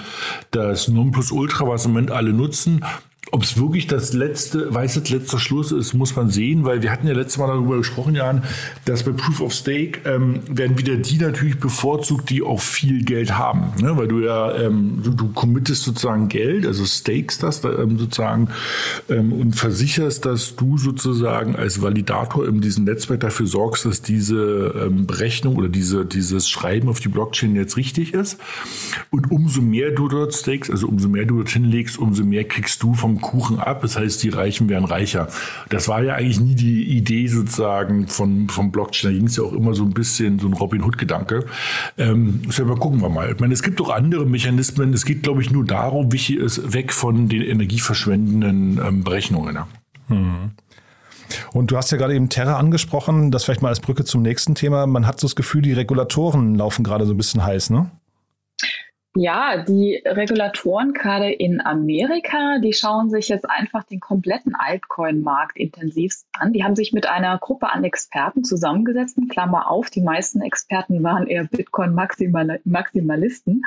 das 0.52 0.87
Nonplusultra, 0.87 1.67
was 1.67 1.85
im 1.85 1.93
Moment 1.93 2.12
alle 2.12 2.32
nutzen. 2.32 2.85
Ob 3.32 3.44
es 3.44 3.58
wirklich 3.58 3.86
das 3.86 4.12
letzte, 4.12 4.72
weißes 4.74 5.10
letzter 5.10 5.38
Schluss 5.38 5.70
ist, 5.70 5.94
muss 5.94 6.16
man 6.16 6.30
sehen, 6.30 6.64
weil 6.64 6.82
wir 6.82 6.90
hatten 6.90 7.06
ja 7.06 7.14
letztes 7.14 7.38
Mal 7.38 7.46
darüber 7.46 7.76
gesprochen, 7.76 8.14
Jan, 8.14 8.42
dass 8.87 9.04
bei 9.04 9.12
Proof 9.12 9.40
of 9.40 9.52
Stake 9.52 10.00
ähm, 10.04 10.40
werden 10.49 10.78
wieder 10.78 10.96
die 10.96 11.18
natürlich 11.18 11.60
bevorzugt, 11.60 12.30
die 12.30 12.42
auch 12.42 12.60
viel 12.60 13.04
Geld 13.04 13.38
haben. 13.38 13.72
Ne? 13.80 13.96
Weil 13.96 14.08
du 14.08 14.20
ja, 14.20 14.56
ähm, 14.56 15.00
du, 15.02 15.10
du 15.10 15.32
committest 15.32 15.84
sozusagen 15.84 16.28
Geld, 16.28 16.66
also 16.66 16.84
stakes 16.84 17.38
das 17.38 17.62
ähm, 17.64 17.99
sozusagen 17.99 18.49
ähm, 19.08 19.32
und 19.32 19.54
versicherst, 19.54 20.26
dass 20.26 20.56
du 20.56 20.76
sozusagen 20.76 21.54
als 21.54 21.82
Validator 21.82 22.46
in 22.49 22.60
diesem 22.60 22.84
Netzwerk 22.84 23.20
dafür 23.20 23.46
sorgst, 23.46 23.84
dass 23.84 24.02
diese 24.02 24.75
ähm, 24.87 25.06
Berechnung 25.06 25.56
oder 25.56 25.68
diese, 25.68 26.04
dieses 26.04 26.49
Schreiben 26.49 26.88
auf 26.88 27.00
die 27.00 27.08
Blockchain 27.08 27.54
jetzt 27.54 27.76
richtig 27.76 28.12
ist. 28.12 28.38
Und 29.10 29.30
umso 29.30 29.62
mehr 29.62 29.92
du 29.92 30.08
dort 30.08 30.34
stakes, 30.34 30.70
also 30.70 30.88
umso 30.88 31.08
mehr 31.08 31.26
du 31.26 31.37
dorthin 31.37 31.64
legst, 31.64 31.99
umso 31.99 32.25
mehr 32.25 32.44
kriegst 32.44 32.82
du 32.82 32.94
vom 32.94 33.19
Kuchen 33.20 33.58
ab. 33.58 33.82
Das 33.82 33.96
heißt, 33.96 34.22
die 34.22 34.28
Reichen 34.28 34.68
werden 34.68 34.84
reicher. 34.84 35.28
Das 35.68 35.88
war 35.88 36.02
ja 36.02 36.14
eigentlich 36.14 36.40
nie 36.40 36.54
die 36.54 36.84
Idee 36.96 37.26
sozusagen 37.26 38.08
von, 38.08 38.48
vom 38.48 38.70
Blockchain. 38.72 39.12
Da 39.12 39.16
ging 39.16 39.26
es 39.26 39.36
ja 39.36 39.44
auch 39.44 39.52
immer 39.52 39.74
so 39.74 39.84
ein 39.84 39.90
bisschen 39.90 40.38
so 40.38 40.46
ein 40.46 40.52
Robin 40.52 40.82
Hood-Gedanke. 40.82 41.46
Ähm, 41.98 42.42
selber 42.50 42.76
gucken 42.76 43.00
wir 43.00 43.08
mal. 43.08 43.32
Ich 43.32 43.40
meine, 43.40 43.54
es 43.54 43.62
gibt 43.62 43.80
auch 43.80 43.90
andere 43.90 44.26
Mechanismen. 44.26 44.92
Es 44.92 45.04
geht, 45.04 45.22
glaube 45.22 45.42
ich, 45.42 45.50
nur 45.50 45.64
darum, 45.64 46.12
wichtig 46.12 46.36
ist, 46.36 46.72
weg 46.72 46.92
von 46.92 47.28
den 47.28 47.42
energieverschwendenden 47.42 48.80
ähm, 48.84 49.04
Berechnungen. 49.04 49.54
Ja. 49.54 49.68
Hm. 50.08 50.50
Und 51.52 51.70
du 51.70 51.76
hast 51.76 51.90
ja 51.92 51.98
gerade 51.98 52.14
eben 52.14 52.28
Terra 52.28 52.56
angesprochen, 52.56 53.30
das 53.30 53.44
vielleicht 53.44 53.62
mal 53.62 53.68
als 53.68 53.80
Brücke 53.80 54.04
zum 54.04 54.22
nächsten 54.22 54.54
Thema. 54.54 54.86
Man 54.86 55.06
hat 55.06 55.20
so 55.20 55.26
das 55.26 55.36
Gefühl, 55.36 55.62
die 55.62 55.72
Regulatoren 55.72 56.54
laufen 56.56 56.84
gerade 56.84 57.06
so 57.06 57.14
ein 57.14 57.16
bisschen 57.16 57.44
heiß, 57.44 57.70
ne? 57.70 57.90
Ja, 59.17 59.57
die 59.57 60.00
Regulatoren 60.07 60.93
gerade 60.93 61.33
in 61.33 61.61
Amerika, 61.61 62.61
die 62.61 62.73
schauen 62.73 63.11
sich 63.11 63.29
jetzt 63.29 63.50
einfach 63.50 63.83
den 63.83 63.99
kompletten 63.99 64.55
Altcoin-Markt 64.55 65.59
intensivst 65.59 66.29
an. 66.38 66.52
Die 66.52 66.62
haben 66.62 66.76
sich 66.76 66.93
mit 66.93 67.09
einer 67.09 67.37
Gruppe 67.38 67.73
an 67.73 67.83
Experten 67.83 68.45
zusammengesetzt, 68.45 69.19
Klammer 69.29 69.69
auf, 69.69 69.90
die 69.90 70.02
meisten 70.02 70.43
Experten 70.43 71.02
waren 71.02 71.26
eher 71.26 71.43
Bitcoin-Maximalisten, 71.43 73.64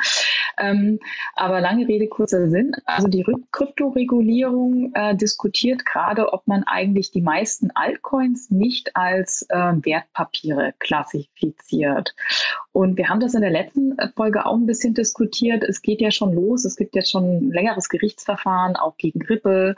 Ähm, 0.57 0.99
aber 1.35 1.61
lange 1.61 1.87
Rede, 1.87 2.07
kurzer 2.07 2.49
Sinn. 2.49 2.73
Also 2.85 3.07
die 3.07 3.25
Kryptoregulierung 3.51 4.91
äh, 4.93 5.15
diskutiert 5.15 5.85
gerade, 5.85 6.33
ob 6.33 6.47
man 6.47 6.63
eigentlich 6.63 7.11
die 7.11 7.21
meisten 7.21 7.71
Altcoins 7.71 8.49
nicht 8.49 8.95
als 8.95 9.45
äh, 9.49 9.55
Wertpapiere 9.55 10.73
klassifiziert. 10.79 12.15
Und 12.73 12.97
wir 12.97 13.07
haben 13.07 13.19
das 13.19 13.35
in 13.35 13.41
der 13.41 13.51
letzten 13.51 13.95
Folge 14.15 14.47
auch 14.47 14.55
ein 14.55 14.65
bisschen 14.65 14.95
diskutiert. 14.95 15.63
Es 15.63 15.83
geht 15.83 16.01
ja 16.01 16.09
schon 16.09 16.33
los. 16.33 16.65
Es 16.65 16.75
gibt 16.75 16.95
jetzt 16.95 17.11
schon 17.11 17.23
ein 17.23 17.51
längeres 17.51 17.87
Gerichtsverfahren, 17.87 18.75
auch 18.75 18.97
gegen 18.97 19.21
Ripple. 19.21 19.75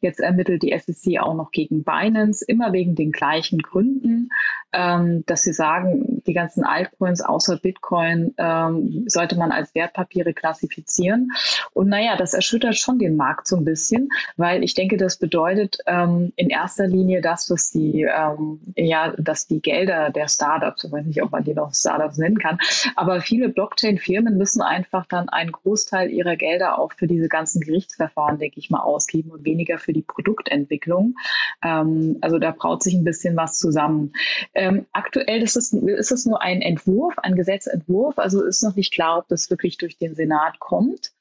Jetzt 0.00 0.20
ermittelt 0.20 0.62
die 0.62 0.78
SEC 0.78 1.20
auch 1.20 1.34
noch 1.34 1.50
gegen 1.52 1.84
Binance, 1.84 2.44
immer 2.46 2.72
wegen 2.72 2.94
den 2.94 3.12
gleichen 3.12 3.60
Gründen, 3.60 4.28
ähm, 4.72 5.24
dass 5.26 5.42
sie 5.42 5.54
sagen, 5.54 6.22
die 6.26 6.34
ganzen 6.34 6.64
Altcoins 6.64 7.22
außer 7.22 7.56
Bitcoin 7.56 8.34
ähm, 8.36 9.04
sollte 9.06 9.36
man 9.36 9.50
als 9.50 9.72
Wertpapiere 10.04 10.34
klassifizieren. 10.34 11.32
Und 11.72 11.88
naja, 11.88 12.16
das 12.16 12.34
erschüttert 12.34 12.76
schon 12.76 12.98
den 12.98 13.16
Markt 13.16 13.46
so 13.46 13.56
ein 13.56 13.64
bisschen, 13.64 14.10
weil 14.36 14.62
ich 14.62 14.74
denke, 14.74 14.96
das 14.96 15.16
bedeutet 15.16 15.78
ähm, 15.86 16.32
in 16.36 16.50
erster 16.50 16.86
Linie 16.86 17.20
das, 17.20 17.46
dass 17.46 17.70
die, 17.70 18.02
ähm, 18.02 18.60
ja, 18.76 19.14
dass 19.16 19.46
die 19.46 19.60
Gelder 19.60 20.10
der 20.10 20.28
Startups, 20.28 20.84
ich 20.84 20.92
weiß 20.92 21.06
nicht, 21.06 21.22
ob 21.22 21.32
man 21.32 21.44
die 21.44 21.54
noch 21.54 21.74
Startups 21.74 22.18
nennen 22.18 22.38
kann, 22.38 22.58
aber 22.96 23.20
viele 23.20 23.48
Blockchain-Firmen 23.48 24.36
müssen 24.36 24.62
einfach 24.62 25.06
dann 25.06 25.28
einen 25.28 25.52
Großteil 25.52 26.10
ihrer 26.10 26.36
Gelder 26.36 26.78
auch 26.78 26.92
für 26.92 27.06
diese 27.06 27.28
ganzen 27.28 27.60
Gerichtsverfahren, 27.60 28.38
denke 28.38 28.58
ich 28.58 28.70
mal, 28.70 28.80
ausgeben 28.80 29.30
und 29.30 29.44
weniger 29.44 29.78
für 29.78 29.92
die 29.92 30.02
Produktentwicklung. 30.02 31.16
Ähm, 31.62 32.18
also 32.20 32.38
da 32.38 32.50
braut 32.50 32.82
sich 32.82 32.94
ein 32.94 33.04
bisschen 33.04 33.36
was 33.36 33.58
zusammen. 33.58 34.12
Ähm, 34.54 34.86
aktuell 34.92 35.42
ist 35.42 35.56
es, 35.56 35.72
ist 35.72 36.12
es 36.12 36.26
nur 36.26 36.42
ein 36.42 36.62
Entwurf, 36.62 37.18
ein 37.18 37.34
Gesetzentwurf, 37.34 38.18
also 38.18 38.42
ist 38.44 38.62
noch 38.62 38.76
nicht 38.76 38.92
klar, 38.92 39.18
ob 39.18 39.28
das 39.28 39.50
wirklich 39.50 39.78
durch 39.78 39.93
den 39.98 40.14
Senat 40.14 40.58
kommt. 40.60 41.12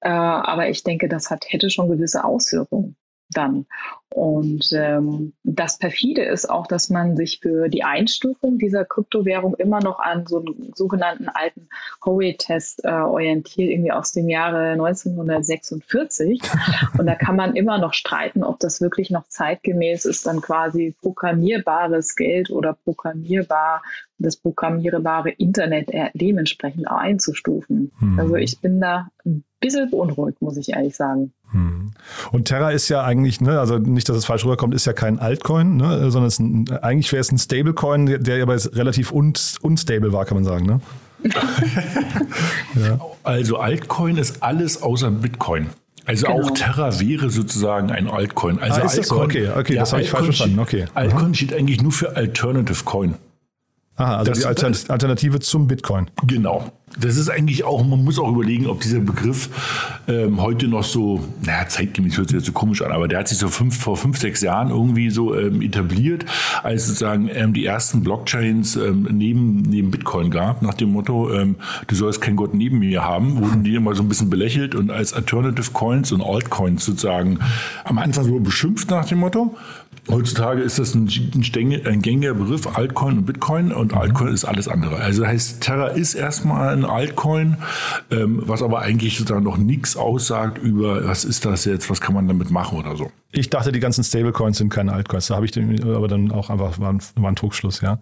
Äh, 0.00 0.08
aber 0.10 0.68
ich 0.68 0.82
denke, 0.84 1.08
das 1.08 1.30
hat, 1.30 1.44
hätte 1.48 1.70
schon 1.70 1.88
gewisse 1.88 2.24
Auswirkungen 2.24 2.96
dann. 3.32 3.66
Und 4.10 4.72
ähm, 4.74 5.32
das 5.42 5.78
perfide 5.78 6.22
ist 6.22 6.50
auch, 6.50 6.66
dass 6.66 6.90
man 6.90 7.16
sich 7.16 7.40
für 7.40 7.70
die 7.70 7.82
Einstufung 7.82 8.58
dieser 8.58 8.84
Kryptowährung 8.84 9.54
immer 9.54 9.80
noch 9.80 10.00
an 10.00 10.26
so 10.26 10.40
einen 10.40 10.72
sogenannten 10.74 11.30
alten 11.30 11.68
Howey-Test 12.04 12.84
äh, 12.84 12.90
orientiert, 12.90 13.70
irgendwie 13.70 13.92
aus 13.92 14.12
dem 14.12 14.28
Jahre 14.28 14.72
1946. 14.72 16.42
Und 16.98 17.06
da 17.06 17.14
kann 17.14 17.36
man 17.36 17.56
immer 17.56 17.78
noch 17.78 17.94
streiten, 17.94 18.44
ob 18.44 18.60
das 18.60 18.82
wirklich 18.82 19.10
noch 19.10 19.26
zeitgemäß 19.28 20.04
ist, 20.04 20.26
dann 20.26 20.42
quasi 20.42 20.94
programmierbares 21.00 22.14
Geld 22.14 22.50
oder 22.50 22.74
programmierbar 22.74 23.82
das 24.18 24.36
programmierbare 24.36 25.30
Internet 25.30 25.90
dementsprechend 26.14 26.88
einzustufen. 26.88 27.92
Hm. 27.98 28.18
Also 28.18 28.36
ich 28.36 28.60
bin 28.60 28.80
da 28.80 29.08
ein 29.24 29.44
bisschen 29.60 29.90
beunruhigt, 29.90 30.42
muss 30.42 30.56
ich 30.56 30.70
ehrlich 30.70 30.96
sagen. 30.96 31.32
Hm. 31.50 31.92
Und 32.30 32.46
Terra 32.46 32.70
ist 32.70 32.88
ja 32.88 33.04
eigentlich, 33.04 33.40
ne, 33.40 33.58
also 33.58 33.78
nicht, 33.78 34.08
dass 34.08 34.16
es 34.16 34.24
falsch 34.24 34.44
rüberkommt, 34.44 34.74
ist 34.74 34.86
ja 34.86 34.92
kein 34.92 35.18
Altcoin, 35.18 35.76
ne, 35.76 36.10
sondern 36.10 36.28
es 36.28 36.38
ein, 36.38 36.70
eigentlich 36.82 37.12
wäre 37.12 37.20
es 37.20 37.30
ein 37.30 37.38
Stablecoin, 37.38 38.06
der, 38.06 38.18
der 38.18 38.42
aber 38.42 38.56
relativ 38.74 39.12
un, 39.12 39.34
unstable 39.62 40.12
war, 40.12 40.24
kann 40.24 40.36
man 40.36 40.44
sagen. 40.44 40.66
Ne? 40.66 40.80
ja. 42.74 43.00
Also 43.22 43.58
Altcoin 43.58 44.16
ist 44.16 44.42
alles 44.42 44.82
außer 44.82 45.10
Bitcoin. 45.10 45.68
Also 46.04 46.26
genau. 46.26 46.40
auch 46.40 46.50
Terra 46.50 46.98
wäre 46.98 47.30
sozusagen 47.30 47.92
ein 47.92 48.08
Altcoin. 48.08 48.58
Also 48.58 48.80
ah, 48.80 48.84
ist 48.84 48.98
Altcoin, 48.98 48.98
das 48.98 49.08
so? 49.08 49.22
Okay, 49.22 49.48
okay, 49.56 49.74
ja, 49.74 49.80
das 49.80 49.92
habe 49.92 50.02
ich 50.02 50.10
falsch 50.10 50.24
verstanden. 50.24 50.58
Okay. 50.58 50.86
Altcoin 50.94 51.34
steht 51.34 51.54
eigentlich 51.54 51.80
nur 51.80 51.92
für 51.92 52.16
Alternative 52.16 52.84
Coin. 52.84 53.14
Aha, 53.96 54.16
also 54.18 54.32
das, 54.32 54.84
die 54.84 54.90
Alternative 54.90 55.40
zum 55.40 55.66
Bitcoin. 55.66 56.10
Genau. 56.26 56.72
Das 57.00 57.16
ist 57.16 57.30
eigentlich 57.30 57.64
auch, 57.64 57.84
man 57.84 58.04
muss 58.04 58.18
auch 58.18 58.30
überlegen, 58.30 58.66
ob 58.66 58.80
dieser 58.80 59.00
Begriff 59.00 59.48
ähm, 60.08 60.42
heute 60.42 60.68
noch 60.68 60.84
so, 60.84 61.20
naja, 61.42 61.66
zeitgemäß 61.66 62.18
hört 62.18 62.28
sich 62.28 62.36
jetzt 62.36 62.46
so 62.46 62.52
komisch 62.52 62.82
an, 62.82 62.92
aber 62.92 63.08
der 63.08 63.20
hat 63.20 63.28
sich 63.28 63.38
so 63.38 63.48
fünf, 63.48 63.78
vor 63.78 63.96
fünf, 63.96 64.18
sechs 64.18 64.42
Jahren 64.42 64.68
irgendwie 64.68 65.08
so 65.08 65.34
ähm, 65.34 65.62
etabliert, 65.62 66.26
als 66.62 66.86
sozusagen 66.86 67.30
ähm, 67.32 67.54
die 67.54 67.64
ersten 67.64 68.02
Blockchains 68.02 68.76
ähm, 68.76 69.08
neben, 69.10 69.62
neben 69.62 69.90
Bitcoin 69.90 70.30
gab, 70.30 70.60
nach 70.60 70.74
dem 70.74 70.90
Motto, 70.92 71.32
ähm, 71.32 71.56
du 71.86 71.94
sollst 71.94 72.20
kein 72.20 72.36
Gott 72.36 72.52
neben 72.52 72.80
mir 72.80 73.02
haben, 73.02 73.40
wurden 73.40 73.64
die 73.64 73.74
immer 73.74 73.94
so 73.94 74.02
ein 74.02 74.08
bisschen 74.08 74.28
belächelt 74.28 74.74
und 74.74 74.90
als 74.90 75.14
Alternative 75.14 75.70
Coins 75.72 76.12
und 76.12 76.20
Altcoins 76.20 76.84
sozusagen 76.84 77.38
am 77.84 77.96
Anfang 77.96 78.24
so 78.24 78.38
beschimpft 78.38 78.90
nach 78.90 79.06
dem 79.06 79.20
Motto. 79.20 79.56
Heutzutage 80.10 80.62
ist 80.62 80.80
das 80.80 80.94
ein, 80.94 81.06
ein, 81.06 81.86
ein 81.86 82.02
gängiger 82.02 82.34
Begriff, 82.34 82.66
Altcoin 82.76 83.18
und 83.18 83.24
Bitcoin 83.24 83.70
und 83.70 83.94
Altcoin 83.94 84.34
ist 84.34 84.44
alles 84.44 84.66
andere. 84.66 84.96
Also 84.96 85.22
das 85.22 85.30
heißt, 85.30 85.60
Terra 85.60 85.88
ist 85.88 86.14
erstmal 86.14 86.72
ein 86.72 86.84
Altcoin, 86.84 87.58
ähm, 88.10 88.42
was 88.44 88.62
aber 88.62 88.80
eigentlich 88.80 89.16
sozusagen 89.16 89.44
noch 89.44 89.58
nichts 89.58 89.96
aussagt 89.96 90.58
über, 90.58 91.06
was 91.06 91.24
ist 91.24 91.44
das 91.44 91.64
jetzt, 91.66 91.88
was 91.88 92.00
kann 92.00 92.14
man 92.14 92.26
damit 92.26 92.50
machen 92.50 92.78
oder 92.78 92.96
so. 92.96 93.12
Ich 93.30 93.48
dachte, 93.48 93.70
die 93.70 93.78
ganzen 93.78 94.02
Stablecoins 94.02 94.58
sind 94.58 94.70
keine 94.70 94.92
Altcoins. 94.92 95.28
Da 95.28 95.36
habe 95.36 95.46
ich 95.46 95.52
den, 95.52 95.80
aber 95.84 96.08
dann 96.08 96.32
auch 96.32 96.50
einfach, 96.50 96.80
war 96.80 96.92
ein, 96.92 97.00
war 97.14 97.30
ein 97.30 97.36
Trugschluss, 97.36 97.80
ja. 97.80 98.00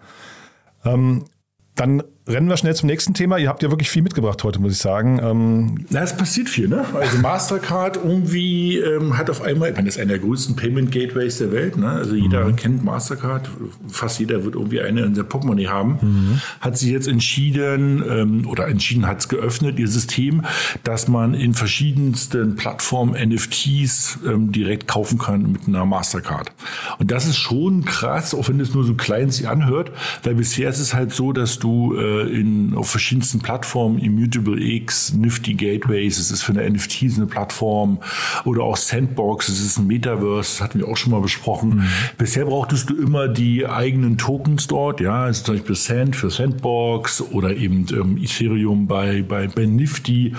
Ähm, 0.85 1.27
dann 1.75 2.03
rennen 2.29 2.49
wir 2.49 2.57
schnell 2.57 2.75
zum 2.75 2.87
nächsten 2.87 3.15
Thema. 3.15 3.39
Ihr 3.39 3.49
habt 3.49 3.63
ja 3.63 3.71
wirklich 3.71 3.91
viel 3.91 4.03
mitgebracht 4.03 4.43
heute, 4.45 4.61
muss 4.61 4.73
ich 4.73 4.79
sagen. 4.79 5.21
Ähm 5.23 5.87
Na, 5.91 6.03
es 6.03 6.17
passiert 6.17 6.49
viel, 6.49 6.69
ne? 6.69 6.85
Also 6.95 7.19
Mastercard 7.19 7.97
irgendwie 7.97 8.79
ähm, 8.79 9.17
hat 9.17 9.31
auf 9.31 9.43
einmal, 9.43 9.71
ich 9.71 9.77
meine, 9.77 9.87
das 9.87 9.97
ist 9.97 10.01
einer 10.01 10.13
der 10.13 10.21
größten 10.21 10.57
Payment 10.57 10.93
Gateways 10.93 11.39
der 11.39 11.53
Welt, 11.53 11.77
ne? 11.77 11.89
Also 11.89 12.15
jeder 12.15 12.45
mhm. 12.45 12.57
kennt 12.57 12.85
Mastercard, 12.85 13.51
fast 13.89 14.21
jeder 14.21 14.45
wird 14.45 14.55
irgendwie 14.55 14.81
eine 14.81 15.03
in 15.03 15.15
der 15.15 15.23
Portemonnaie 15.23 15.69
haben. 15.69 15.99
Mhm. 16.01 16.41
Hat 16.61 16.79
sich 16.79 16.91
jetzt 16.91 17.09
entschieden 17.09 18.05
ähm, 18.09 18.47
oder 18.47 18.69
entschieden 18.69 19.07
hat 19.07 19.21
es 19.21 19.29
geöffnet, 19.29 19.79
ihr 19.79 19.89
System, 19.89 20.45
dass 20.85 21.09
man 21.09 21.35
in 21.35 21.55
verschiedensten 21.55 22.57
Plattformen 22.57 23.15
NFTs 23.31 24.19
ähm, 24.27 24.53
direkt 24.53 24.89
kaufen 24.89 25.19
kann 25.19 25.53
mit 25.53 25.67
einer 25.67 25.87
Mastercard. 25.87 26.53
Und 26.99 27.11
das 27.11 27.27
ist 27.27 27.37
schon 27.37 27.85
krass, 27.85 28.35
auch 28.35 28.49
wenn 28.49 28.61
es 28.61 28.75
nur 28.75 28.85
so 28.85 28.95
klein 28.95 29.31
sich 29.31 29.49
anhört, 29.49 29.91
weil 30.23 30.35
bisher 30.35 30.69
ist 30.69 30.79
es 30.79 30.95
halt 30.95 31.13
so, 31.13 31.33
dass 31.33 31.59
du 31.59 31.97
äh, 31.97 32.10
in, 32.19 32.75
auf 32.75 32.91
verschiedensten 32.91 33.41
Plattformen, 33.41 33.99
Immutable 33.99 34.61
X, 34.61 35.13
Nifty 35.13 35.55
Gateways, 35.55 36.19
es 36.19 36.31
ist 36.31 36.43
für 36.43 36.53
eine 36.53 36.69
NFTs 36.71 37.17
eine 37.17 37.27
Plattform 37.27 37.99
oder 38.45 38.63
auch 38.63 38.77
Sandbox, 38.77 39.49
es 39.49 39.61
ist 39.61 39.79
ein 39.79 39.87
Metaverse, 39.87 40.51
das 40.51 40.61
hatten 40.61 40.79
wir 40.79 40.89
auch 40.89 40.97
schon 40.97 41.13
mal 41.13 41.21
besprochen. 41.21 41.77
Mhm. 41.77 41.85
Bisher 42.19 42.45
brauchtest 42.45 42.91
du 42.91 42.97
immer 42.97 43.29
die 43.29 43.67
eigenen 43.67 44.19
Tokens 44.19 44.67
dort, 44.67 45.01
ja, 45.01 45.25
also 45.25 45.45
zum 45.45 45.57
Beispiel 45.57 45.77
Sand 45.77 46.17
für 46.17 46.31
Sandbox 46.31 47.23
oder 47.33 47.57
eben 47.57 47.87
ähm, 47.93 48.17
Ethereum 48.17 48.87
bei, 48.87 49.23
bei, 49.23 49.47
bei 49.47 49.67
Nifty. 49.67 50.35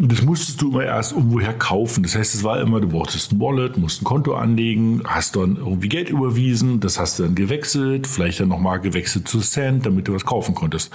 Und 0.00 0.12
das 0.12 0.22
musstest 0.22 0.60
du 0.62 0.70
immer 0.70 0.84
erst 0.84 1.12
irgendwoher 1.12 1.52
kaufen. 1.52 2.02
Das 2.04 2.14
heißt, 2.14 2.34
es 2.34 2.44
war 2.44 2.60
immer, 2.60 2.80
du 2.80 2.88
brauchtest 2.88 3.32
ein 3.32 3.40
Wallet, 3.40 3.78
musst 3.78 4.02
ein 4.02 4.04
Konto 4.04 4.34
anlegen, 4.34 5.02
hast 5.04 5.34
dann 5.34 5.56
irgendwie 5.56 5.88
Geld 5.88 6.08
überwiesen, 6.08 6.80
das 6.80 6.98
hast 7.00 7.18
du 7.18 7.24
dann 7.24 7.34
gewechselt, 7.34 8.06
vielleicht 8.06 8.40
dann 8.40 8.48
nochmal 8.48 8.78
gewechselt 8.80 9.26
zu 9.26 9.40
Cent, 9.40 9.86
damit 9.86 10.06
du 10.06 10.14
was 10.14 10.24
kaufen 10.24 10.54
konntest. 10.54 10.92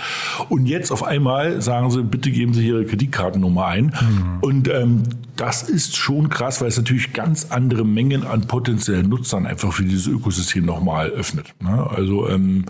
Und 0.49 0.67
jetzt 0.67 0.91
auf 0.91 1.03
einmal 1.03 1.61
sagen 1.61 1.91
sie, 1.91 2.03
bitte 2.03 2.31
geben 2.31 2.53
Sie 2.53 2.65
Ihre 2.65 2.85
Kreditkartennummer 2.85 3.65
ein. 3.65 3.85
Mhm. 3.85 4.37
Und 4.41 4.67
ähm, 4.69 5.03
das 5.35 5.63
ist 5.63 5.97
schon 5.97 6.29
krass, 6.29 6.61
weil 6.61 6.67
es 6.67 6.77
natürlich 6.77 7.11
ganz 7.11 7.47
andere 7.49 7.83
Mengen 7.83 8.23
an 8.23 8.41
potenziellen 8.47 9.09
Nutzern 9.09 9.47
einfach 9.47 9.73
für 9.73 9.83
dieses 9.83 10.07
Ökosystem 10.07 10.63
nochmal 10.63 11.09
öffnet. 11.09 11.55
Ne? 11.59 11.89
Also 11.89 12.29
ähm, 12.29 12.65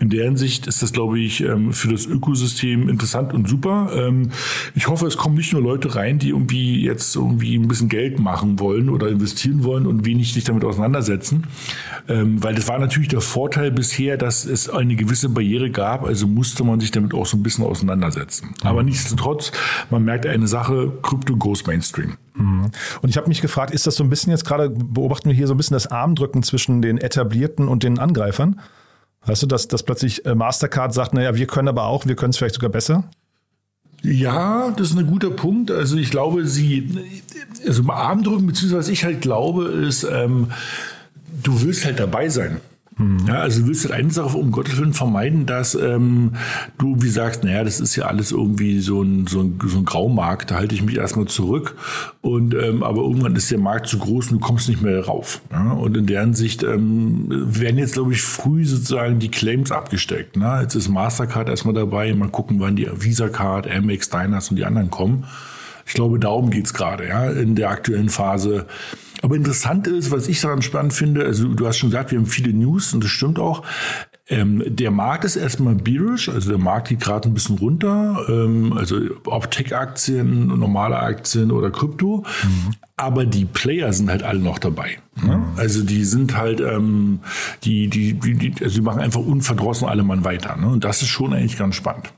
in 0.00 0.10
der 0.10 0.24
Hinsicht 0.24 0.66
ist 0.66 0.82
das, 0.82 0.92
glaube 0.92 1.20
ich, 1.20 1.40
ähm, 1.42 1.72
für 1.72 1.88
das 1.88 2.06
Ökosystem 2.06 2.88
interessant 2.88 3.32
und 3.32 3.48
super. 3.48 3.90
Ähm, 3.94 4.30
ich 4.74 4.88
hoffe, 4.88 5.06
es 5.06 5.16
kommen 5.16 5.36
nicht 5.36 5.52
nur 5.52 5.62
Leute 5.62 5.69
rein, 5.76 6.18
die 6.18 6.30
irgendwie 6.30 6.82
jetzt 6.84 7.16
irgendwie 7.16 7.56
ein 7.56 7.68
bisschen 7.68 7.88
Geld 7.88 8.18
machen 8.18 8.58
wollen 8.58 8.88
oder 8.88 9.08
investieren 9.08 9.64
wollen 9.64 9.86
und 9.86 10.04
wenig 10.04 10.32
sich 10.32 10.44
damit 10.44 10.64
auseinandersetzen. 10.64 11.46
Ähm, 12.08 12.42
weil 12.42 12.54
das 12.54 12.68
war 12.68 12.78
natürlich 12.78 13.08
der 13.08 13.20
Vorteil 13.20 13.70
bisher, 13.70 14.16
dass 14.16 14.44
es 14.44 14.68
eine 14.68 14.96
gewisse 14.96 15.28
Barriere 15.28 15.70
gab, 15.70 16.04
also 16.04 16.26
musste 16.26 16.64
man 16.64 16.80
sich 16.80 16.90
damit 16.90 17.14
auch 17.14 17.26
so 17.26 17.36
ein 17.36 17.42
bisschen 17.42 17.64
auseinandersetzen. 17.64 18.48
Mhm. 18.48 18.66
Aber 18.66 18.82
nichtsdestotrotz, 18.82 19.52
man 19.90 20.04
merkt 20.04 20.26
eine 20.26 20.46
Sache, 20.46 20.92
Krypto 21.02 21.36
goes 21.36 21.66
Mainstream. 21.66 22.16
Mhm. 22.34 22.70
Und 23.02 23.08
ich 23.08 23.16
habe 23.16 23.28
mich 23.28 23.40
gefragt, 23.40 23.72
ist 23.72 23.86
das 23.86 23.96
so 23.96 24.04
ein 24.04 24.10
bisschen 24.10 24.30
jetzt 24.30 24.44
gerade, 24.44 24.70
beobachten 24.70 25.28
wir 25.28 25.36
hier 25.36 25.46
so 25.46 25.54
ein 25.54 25.56
bisschen 25.56 25.74
das 25.74 25.86
Armdrücken 25.86 26.42
zwischen 26.42 26.82
den 26.82 26.98
Etablierten 26.98 27.68
und 27.68 27.82
den 27.82 27.98
Angreifern? 27.98 28.60
Weißt 29.26 29.42
du, 29.42 29.46
dass, 29.46 29.68
dass 29.68 29.82
plötzlich 29.82 30.24
äh, 30.24 30.34
Mastercard 30.34 30.94
sagt, 30.94 31.12
naja, 31.12 31.34
wir 31.34 31.46
können 31.46 31.68
aber 31.68 31.84
auch, 31.84 32.06
wir 32.06 32.16
können 32.16 32.30
es 32.30 32.38
vielleicht 32.38 32.54
sogar 32.54 32.70
besser? 32.70 33.04
Ja, 34.02 34.70
das 34.70 34.90
ist 34.90 34.98
ein 34.98 35.06
guter 35.06 35.30
Punkt. 35.30 35.70
Also 35.70 35.96
ich 35.96 36.10
glaube, 36.10 36.46
sie, 36.46 36.88
also 37.66 37.82
im 37.82 37.90
Armdrücken, 37.90 38.46
beziehungsweise 38.46 38.78
was 38.78 38.88
ich 38.88 39.04
halt 39.04 39.20
glaube, 39.20 39.64
ist, 39.66 40.04
ähm, 40.04 40.48
du 41.42 41.62
willst 41.62 41.84
halt 41.84 41.98
dabei 42.00 42.28
sein. 42.28 42.60
Ja, 43.26 43.40
also 43.40 43.62
du 43.62 43.68
willst 43.68 43.84
halt 43.84 43.94
eine 43.94 44.10
Sache 44.10 44.36
um 44.36 44.50
Gottes 44.50 44.76
Willen 44.78 44.92
vermeiden, 44.92 45.46
dass 45.46 45.74
ähm, 45.74 46.32
du 46.76 47.00
wie 47.00 47.08
sagst, 47.08 47.44
naja, 47.44 47.64
das 47.64 47.80
ist 47.80 47.96
ja 47.96 48.06
alles 48.06 48.30
irgendwie 48.32 48.80
so 48.80 49.02
ein, 49.02 49.26
so 49.26 49.40
ein, 49.40 49.58
so 49.64 49.78
ein 49.78 49.84
Graumarkt, 49.84 50.50
da 50.50 50.56
halte 50.56 50.74
ich 50.74 50.82
mich 50.82 50.96
erstmal 50.96 51.26
zurück. 51.26 51.76
Und 52.20 52.54
ähm, 52.54 52.82
aber 52.82 53.02
irgendwann 53.02 53.36
ist 53.36 53.50
der 53.50 53.58
Markt 53.58 53.86
zu 53.86 53.98
groß 53.98 54.32
und 54.32 54.40
du 54.40 54.46
kommst 54.46 54.68
nicht 54.68 54.82
mehr 54.82 55.04
rauf. 55.04 55.40
Ja? 55.50 55.72
Und 55.72 55.96
in 55.96 56.06
deren 56.06 56.34
Sicht 56.34 56.62
ähm, 56.62 57.26
werden 57.28 57.78
jetzt, 57.78 57.94
glaube 57.94 58.12
ich, 58.12 58.22
früh 58.22 58.64
sozusagen 58.66 59.18
die 59.18 59.30
Claims 59.30 59.72
abgesteckt. 59.72 60.36
Ne? 60.36 60.58
Jetzt 60.62 60.74
ist 60.74 60.88
Mastercard 60.88 61.48
erstmal 61.48 61.74
dabei, 61.74 62.12
mal 62.12 62.28
gucken, 62.28 62.60
wann 62.60 62.76
die 62.76 62.88
Visa 62.92 63.28
Card, 63.28 63.70
Amex, 63.70 64.10
Diners 64.10 64.50
und 64.50 64.56
die 64.56 64.64
anderen 64.64 64.90
kommen. 64.90 65.24
Ich 65.90 65.94
glaube, 65.94 66.20
darum 66.20 66.50
geht's 66.50 66.72
gerade, 66.72 67.08
ja, 67.08 67.28
in 67.30 67.56
der 67.56 67.68
aktuellen 67.68 68.10
Phase. 68.10 68.66
Aber 69.22 69.34
interessant 69.34 69.88
ist, 69.88 70.12
was 70.12 70.28
ich 70.28 70.40
daran 70.40 70.62
spannend 70.62 70.92
finde, 70.92 71.24
also 71.24 71.48
du 71.48 71.66
hast 71.66 71.78
schon 71.78 71.90
gesagt, 71.90 72.12
wir 72.12 72.18
haben 72.20 72.26
viele 72.26 72.52
News 72.52 72.94
und 72.94 73.02
das 73.02 73.10
stimmt 73.10 73.40
auch. 73.40 73.64
Ähm, 74.28 74.62
der 74.64 74.92
Markt 74.92 75.24
ist 75.24 75.34
erstmal 75.34 75.74
bearish, 75.74 76.28
also 76.28 76.50
der 76.50 76.60
Markt 76.60 76.90
geht 76.90 77.00
gerade 77.00 77.28
ein 77.28 77.34
bisschen 77.34 77.58
runter, 77.58 78.24
ähm, 78.28 78.72
also 78.78 79.00
ob 79.24 79.50
Tech-Aktien, 79.50 80.46
normale 80.46 80.96
Aktien 80.96 81.50
oder 81.50 81.72
Krypto. 81.72 82.24
Mhm. 82.44 82.74
Aber 82.96 83.26
die 83.26 83.44
Player 83.44 83.92
sind 83.92 84.10
halt 84.10 84.22
alle 84.22 84.38
noch 84.38 84.60
dabei. 84.60 84.98
Ne? 85.20 85.38
Mhm. 85.38 85.44
Also 85.56 85.82
die 85.82 86.04
sind 86.04 86.36
halt, 86.36 86.60
ähm, 86.60 87.18
die, 87.64 87.88
die, 87.88 88.14
die, 88.14 88.54
also 88.62 88.76
die 88.76 88.82
machen 88.82 89.00
einfach 89.00 89.20
unverdrossen 89.20 89.88
alle 89.88 90.04
Mann 90.04 90.24
weiter. 90.24 90.56
Ne? 90.56 90.68
Und 90.68 90.84
das 90.84 91.02
ist 91.02 91.08
schon 91.08 91.32
eigentlich 91.32 91.58
ganz 91.58 91.74
spannend. 91.74 92.12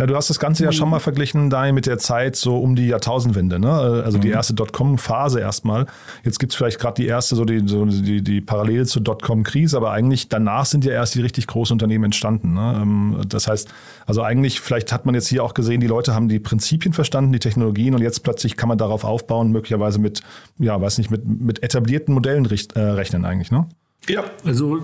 Ja, 0.00 0.06
du 0.06 0.16
hast 0.16 0.30
das 0.30 0.38
Ganze 0.38 0.64
ja 0.64 0.72
schon 0.72 0.88
mhm. 0.88 0.92
mal 0.92 0.98
verglichen, 0.98 1.50
Daniel, 1.50 1.74
mit 1.74 1.84
der 1.84 1.98
Zeit 1.98 2.34
so 2.34 2.56
um 2.56 2.74
die 2.74 2.86
Jahrtausendwende, 2.86 3.58
ne? 3.58 3.70
Also 3.70 4.16
mhm. 4.16 4.22
die 4.22 4.30
erste 4.30 4.54
Dotcom-Phase 4.54 5.40
erstmal. 5.40 5.84
Jetzt 6.24 6.38
gibt 6.38 6.52
es 6.52 6.56
vielleicht 6.56 6.78
gerade 6.78 6.94
die 6.94 7.06
erste, 7.06 7.36
so 7.36 7.44
die, 7.44 7.68
so 7.68 7.84
die, 7.84 8.22
die 8.22 8.40
Parallele 8.40 8.86
zur 8.86 9.02
Dotcom-Krise, 9.02 9.76
aber 9.76 9.90
eigentlich 9.90 10.30
danach 10.30 10.64
sind 10.64 10.86
ja 10.86 10.92
erst 10.92 11.16
die 11.16 11.20
richtig 11.20 11.46
großen 11.48 11.74
Unternehmen 11.74 12.04
entstanden. 12.04 12.54
Ne? 12.54 12.80
Ähm, 12.80 13.20
das 13.28 13.46
heißt, 13.46 13.68
also 14.06 14.22
eigentlich, 14.22 14.62
vielleicht 14.62 14.90
hat 14.90 15.04
man 15.04 15.14
jetzt 15.14 15.28
hier 15.28 15.44
auch 15.44 15.52
gesehen, 15.52 15.82
die 15.82 15.86
Leute 15.86 16.14
haben 16.14 16.30
die 16.30 16.40
Prinzipien 16.40 16.94
verstanden, 16.94 17.34
die 17.34 17.38
Technologien 17.38 17.94
und 17.94 18.00
jetzt 18.00 18.20
plötzlich 18.20 18.56
kann 18.56 18.70
man 18.70 18.78
darauf 18.78 19.04
aufbauen, 19.04 19.52
möglicherweise 19.52 19.98
mit, 19.98 20.22
ja, 20.58 20.80
weiß 20.80 20.96
nicht, 20.96 21.10
mit, 21.10 21.26
mit 21.26 21.62
etablierten 21.62 22.14
Modellen 22.14 22.46
äh, 22.46 22.80
rechnen 22.80 23.26
eigentlich, 23.26 23.50
ne? 23.50 23.68
Ja, 24.08 24.24
also, 24.44 24.80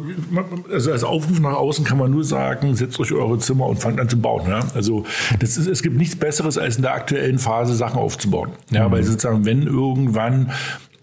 also 0.71 0.93
als 0.93 1.03
Aufruf 1.03 1.41
nach 1.41 1.55
außen 1.55 1.85
kann 1.85 1.99
man 1.99 2.11
nur 2.11 2.23
sagen, 2.23 2.77
setzt 2.77 3.01
euch 3.01 3.13
eure 3.13 3.39
Zimmer 3.39 3.67
und 3.67 3.79
fangt 3.79 3.99
an 3.99 4.09
zu 4.09 4.21
bauen. 4.21 4.49
Ja? 4.49 4.61
Also 4.75 5.05
das 5.41 5.57
ist, 5.57 5.67
es 5.67 5.83
gibt 5.83 5.97
nichts 5.97 6.17
Besseres, 6.17 6.59
als 6.59 6.77
in 6.77 6.83
der 6.83 6.95
aktuellen 6.95 7.39
Phase 7.39 7.75
Sachen 7.75 7.99
aufzubauen. 7.99 8.51
Ja, 8.71 8.87
mhm. 8.87 8.93
weil 8.93 9.05
sozusagen, 9.05 9.45
wenn 9.45 9.63
irgendwann 9.63 10.53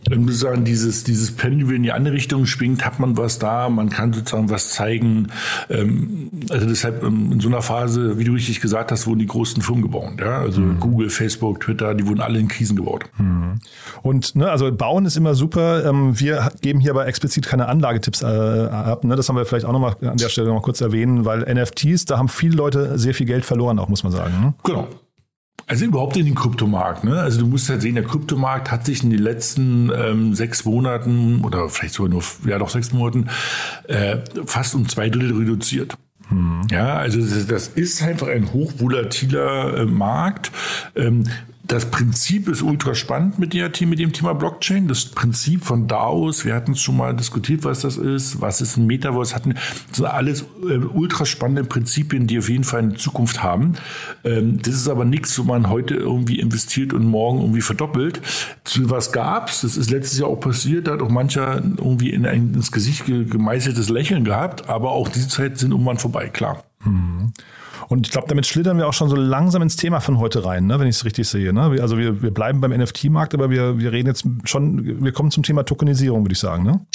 sozusagen 0.10 0.66
dieses, 0.66 1.04
dieses 1.04 1.32
Pendel 1.32 1.72
in 1.74 1.84
die 1.84 1.92
andere 1.92 2.14
Richtung 2.14 2.46
schwingt, 2.46 2.86
hat 2.86 3.00
man 3.00 3.18
was 3.18 3.40
da, 3.40 3.70
man 3.70 3.90
kann 3.90 4.14
sozusagen 4.14 4.50
was 4.50 4.70
zeigen. 4.70 5.28
Ähm, 5.70 6.30
also 6.50 6.68
deshalb 6.68 7.04
ähm, 7.04 7.32
in 7.34 7.40
so 7.40 7.48
einer 7.48 7.62
Phase, 7.62 8.18
wie 8.18 8.24
du 8.24 8.34
richtig 8.34 8.62
gesagt 8.62 8.92
hast, 8.92 9.08
wurden 9.08 9.20
die 9.20 9.26
großen 9.26 9.62
Firmen 9.62 9.84
gebaut. 9.84 10.14
Ja? 10.20 10.40
Also 10.40 10.62
mhm. 10.62 10.80
Google, 10.80 11.10
Facebook, 11.10 11.62
Twitter, 11.62 11.94
die 11.96 12.08
wurden 12.08 12.22
alle 12.22 12.40
in 12.40 12.48
Krisen 12.48 12.76
gebaut. 12.76 13.06
Mhm. 13.18 13.60
Und 14.02 14.36
ne, 14.36 14.50
also 14.50 14.72
bauen 14.72 15.06
ist 15.06 15.18
immer 15.18 15.36
super. 15.36 15.86
Ähm, 15.86 16.20
wir 16.20 16.52
geben 16.62 16.80
hier 16.80 16.92
aber 16.92 17.08
explizit 17.08 17.46
keine 17.46 17.68
Anlagetipps 17.68 18.22
äh, 18.22 18.26
ab. 18.26 19.04
Ne? 19.04 19.16
Das 19.16 19.30
haben 19.30 19.36
wir 19.36 19.46
vielleicht 19.46 19.66
auch 19.66 19.74
nochmal 19.74 19.96
an 20.02 20.18
der 20.18 20.30
Stelle 20.30 20.50
noch 20.50 20.62
kurz 20.62 20.82
erwähnen, 20.82 21.26
weil 21.26 21.42
NFTs, 21.42 22.06
da 22.06 22.18
haben 22.18 22.30
viele 22.30 22.56
Leute 22.56 22.98
sehr 22.98 23.14
viel 23.14 23.26
Geld 23.26 23.46
verloren, 23.46 23.80
auch 23.80 23.90
muss 23.90 24.04
man 24.04 24.12
sagen. 24.12 24.34
Ne? 24.42 24.54
Genau. 24.64 24.88
Also 25.66 25.86
überhaupt 25.86 26.18
in 26.18 26.26
den 26.26 26.36
Kryptomarkt. 26.36 27.04
Ne? 27.04 27.20
Also 27.20 27.40
du 27.40 27.48
musst 27.48 27.70
halt 27.70 27.82
sehen, 27.82 27.96
der 27.96 28.04
Kryptomarkt 28.04 28.72
hat 28.72 28.86
sich 28.86 29.04
in 29.04 29.10
den 29.10 29.22
letzten 29.22 29.92
ähm, 29.96 30.34
sechs 30.36 30.66
Monaten 30.66 31.42
oder 31.44 31.70
vielleicht 31.70 31.94
sogar 31.94 32.12
nur, 32.12 32.24
ja 32.46 32.58
doch 32.58 32.70
sechs 32.70 32.92
Monaten, 32.92 33.30
äh, 33.88 34.18
fast 34.46 34.76
um 34.76 34.88
zwei 34.90 35.10
Drittel 35.10 35.38
reduziert. 35.38 35.98
Hm. 36.30 36.62
Ja, 36.72 36.96
also 36.98 37.20
das, 37.20 37.48
das, 37.48 37.68
ist 37.70 38.02
einfach 38.02 38.28
ein 38.28 38.54
hochvolatiler 38.54 39.78
äh, 39.80 39.86
Markt. 39.86 40.52
Ähm, 40.96 41.26
das 41.66 41.90
Prinzip 41.90 42.50
ist 42.50 42.62
ultra 42.62 42.94
spannend 42.94 43.40
mit, 43.40 43.54
der, 43.54 43.72
mit 43.86 43.98
dem 43.98 44.12
Thema 44.12 44.34
Blockchain. 44.34 44.90
Das 44.90 45.06
Prinzip 45.06 45.64
von 45.64 45.88
DAOs, 45.88 46.44
wir 46.44 46.56
hatten 46.56 46.74
es 46.74 46.82
schon 46.82 46.98
mal 46.98 47.16
diskutiert, 47.16 47.64
was 47.64 47.82
das 47.82 47.96
ist, 47.96 48.42
was 48.42 48.60
ist 48.60 48.76
ein 48.76 48.86
Metaverse, 48.86 49.34
hatten, 49.34 49.54
das 49.54 49.98
sind 49.98 50.06
alles 50.06 50.42
äh, 50.42 50.78
ultra 50.78 51.26
spannende 51.26 51.64
Prinzipien, 51.64 52.28
die 52.28 52.38
auf 52.38 52.50
jeden 52.50 52.66
Fall 52.66 52.80
eine 52.80 52.96
Zukunft 52.96 53.44
haben. 53.44 53.76
Ähm, 54.26 54.62
das 54.62 54.74
ist 54.74 54.90
aber 54.90 55.06
nichts, 55.06 55.40
wo 55.40 55.44
man 55.44 55.70
heute 55.70 55.96
irgendwie 55.96 56.40
investiert 56.40 56.92
und 56.92 57.06
morgen 57.06 57.40
irgendwie 57.40 57.62
verdoppelt. 57.62 58.22
Zu 58.66 58.90
was 58.90 59.14
gab's? 59.14 59.62
Das 59.62 59.78
ist 59.78 59.90
letztes 59.90 60.20
Jahr 60.20 60.30
auch 60.30 60.42
passiert, 60.42 60.88
da 60.88 60.92
hat 60.92 61.02
auch 61.02 61.10
mancher 61.10 61.64
irgendwie 61.64 62.10
in 62.10 62.26
ein, 62.26 62.54
ins 62.54 62.74
Gesicht 62.74 63.06
gemeißeltes 63.06 63.88
Lächeln 63.88 64.26
gehabt, 64.26 64.68
aber 64.68 64.92
auch 64.92 65.08
diese 65.08 65.30
Zeiten 65.30 65.56
sind 65.56 65.72
irgendwann 65.72 65.98
vorbei, 65.98 66.28
klar. 66.28 66.62
Mhm. 66.84 67.32
Und 67.90 68.08
ich 68.08 68.12
glaube, 68.12 68.28
damit 68.28 68.46
schlittern 68.46 68.78
wir 68.78 68.88
auch 68.88 68.94
schon 68.94 69.10
so 69.10 69.16
langsam 69.16 69.62
ins 69.62 69.76
Thema 69.76 70.00
von 70.00 70.20
heute 70.20 70.46
rein, 70.46 70.66
ne, 70.66 70.80
wenn 70.80 70.88
ich 70.88 70.96
es 70.96 71.06
richtig 71.06 71.28
sehe. 71.28 71.54
Ne? 71.54 71.62
Also 71.82 71.98
wir, 71.98 72.22
wir 72.22 72.32
bleiben 72.32 72.62
beim 72.62 72.72
NFT-Markt, 72.72 73.34
aber 73.34 73.50
wir, 73.50 73.80
wir 73.80 73.92
reden 73.92 74.08
jetzt 74.08 74.26
schon, 74.46 75.04
wir 75.04 75.12
kommen 75.12 75.32
zum 75.32 75.44
Thema 75.44 75.64
Tokenisierung, 75.64 76.24
würde 76.24 76.34
ich 76.34 76.40
sagen. 76.40 76.64
Ne? 76.64 76.86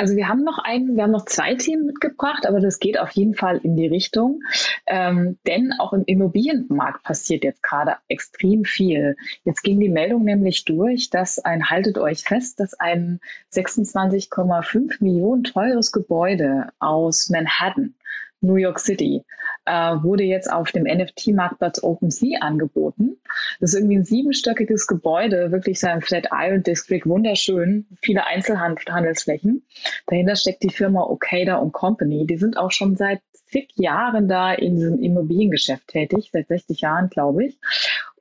Also 0.00 0.16
wir 0.16 0.28
haben 0.28 0.44
noch 0.44 0.58
einen, 0.58 0.96
wir 0.96 1.02
haben 1.02 1.10
noch 1.10 1.26
zwei 1.26 1.56
Themen 1.56 1.84
mitgebracht, 1.84 2.46
aber 2.46 2.58
das 2.58 2.78
geht 2.78 2.98
auf 2.98 3.10
jeden 3.10 3.34
Fall 3.34 3.58
in 3.58 3.76
die 3.76 3.86
Richtung. 3.86 4.40
Ähm, 4.86 5.36
denn 5.46 5.74
auch 5.78 5.92
im 5.92 6.04
Immobilienmarkt 6.06 7.02
passiert 7.02 7.44
jetzt 7.44 7.62
gerade 7.62 7.96
extrem 8.08 8.64
viel. 8.64 9.16
Jetzt 9.44 9.62
ging 9.62 9.78
die 9.78 9.90
Meldung 9.90 10.24
nämlich 10.24 10.64
durch, 10.64 11.10
dass 11.10 11.38
ein, 11.38 11.68
haltet 11.68 11.98
euch 11.98 12.24
fest, 12.24 12.60
dass 12.60 12.72
ein 12.72 13.20
26,5 13.52 15.04
Millionen 15.04 15.44
teures 15.44 15.92
Gebäude 15.92 16.68
aus 16.78 17.28
Manhattan 17.28 17.94
New 18.40 18.56
York 18.56 18.78
City, 18.78 19.22
äh, 19.70 20.02
wurde 20.02 20.24
jetzt 20.24 20.52
auf 20.52 20.72
dem 20.72 20.82
NFT-Marktplatz 20.82 21.82
OpenSea 21.82 22.40
angeboten. 22.40 23.18
Das 23.60 23.72
ist 23.72 23.78
irgendwie 23.78 23.98
ein 23.98 24.04
siebenstöckiges 24.04 24.88
Gebäude, 24.88 25.52
wirklich 25.52 25.78
sein 25.78 26.00
Flat 26.00 26.28
Iron 26.32 26.64
District, 26.64 27.02
wunderschön, 27.04 27.86
viele 28.02 28.26
Einzelhandelsflächen. 28.26 29.64
Dahinter 30.06 30.34
steckt 30.34 30.64
die 30.64 30.70
Firma 30.70 31.02
Okada 31.02 31.60
Company. 31.70 32.26
Die 32.26 32.36
sind 32.36 32.56
auch 32.56 32.72
schon 32.72 32.96
seit 32.96 33.20
zig 33.50 33.68
Jahren 33.76 34.28
da 34.28 34.52
in 34.52 34.76
diesem 34.76 35.02
Immobiliengeschäft 35.02 35.88
tätig, 35.88 36.30
seit 36.32 36.48
60 36.48 36.80
Jahren, 36.80 37.08
glaube 37.08 37.46
ich. 37.46 37.58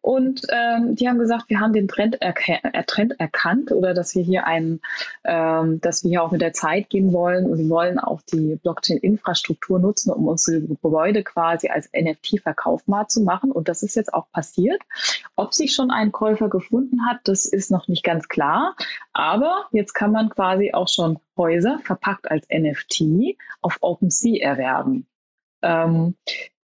Und 0.09 0.41
ähm, 0.49 0.95
die 0.95 1.07
haben 1.07 1.19
gesagt, 1.19 1.49
wir 1.49 1.59
haben 1.59 1.71
den 1.71 1.87
Trend, 1.87 2.19
erka 2.19 2.53
äh, 2.63 2.83
Trend 2.83 3.19
erkannt 3.19 3.71
oder 3.71 3.93
dass 3.93 4.15
wir 4.15 4.23
hier 4.23 4.47
einen, 4.47 4.81
ähm, 5.23 5.79
dass 5.81 6.03
wir 6.03 6.09
hier 6.09 6.23
auch 6.23 6.31
mit 6.31 6.41
der 6.41 6.51
Zeit 6.51 6.89
gehen 6.89 7.13
wollen 7.13 7.45
und 7.45 7.59
wir 7.59 7.69
wollen 7.69 7.99
auch 7.99 8.23
die 8.23 8.55
Blockchain-Infrastruktur 8.55 9.77
nutzen, 9.77 10.11
um 10.11 10.27
unsere 10.27 10.61
Gebäude 10.61 11.23
quasi 11.23 11.67
als 11.67 11.91
NFT-Verkaufmarkt 11.93 13.11
zu 13.11 13.21
machen. 13.21 13.51
Und 13.51 13.69
das 13.69 13.83
ist 13.83 13.95
jetzt 13.95 14.11
auch 14.11 14.31
passiert. 14.31 14.81
Ob 15.35 15.53
sich 15.53 15.75
schon 15.75 15.91
ein 15.91 16.11
Käufer 16.11 16.49
gefunden 16.49 17.05
hat, 17.07 17.19
das 17.25 17.45
ist 17.45 17.69
noch 17.69 17.87
nicht 17.87 18.03
ganz 18.03 18.27
klar. 18.27 18.75
Aber 19.13 19.67
jetzt 19.73 19.93
kann 19.93 20.11
man 20.11 20.29
quasi 20.29 20.73
auch 20.73 20.87
schon 20.87 21.19
Häuser 21.37 21.81
verpackt 21.83 22.31
als 22.31 22.47
NFT 22.51 23.37
auf 23.61 23.77
OpenSea 23.81 24.41
erwerben. 24.41 25.05
Ähm, 25.61 26.15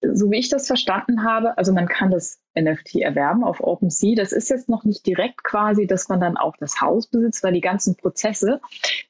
so 0.03 0.31
wie 0.31 0.39
ich 0.39 0.49
das 0.49 0.67
verstanden 0.67 1.25
habe, 1.25 1.59
also 1.59 1.73
man 1.73 1.87
kann 1.87 2.11
das 2.11 2.41
NFT 2.59 2.97
erwerben 2.97 3.45
auf 3.45 3.61
OpenSea. 3.61 4.15
Das 4.17 4.33
ist 4.33 4.49
jetzt 4.49 4.69
noch 4.69 4.85
nicht 4.85 5.07
direkt 5.07 5.45
quasi, 5.45 5.87
dass 5.87 6.09
man 6.09 6.21
dann 6.21 6.37
auch 6.37 6.57
das 6.59 6.81
Haus 6.81 7.07
besitzt, 7.07 7.43
weil 7.45 7.53
die 7.53 7.61
ganzen 7.61 7.97
Prozesse 7.97 8.61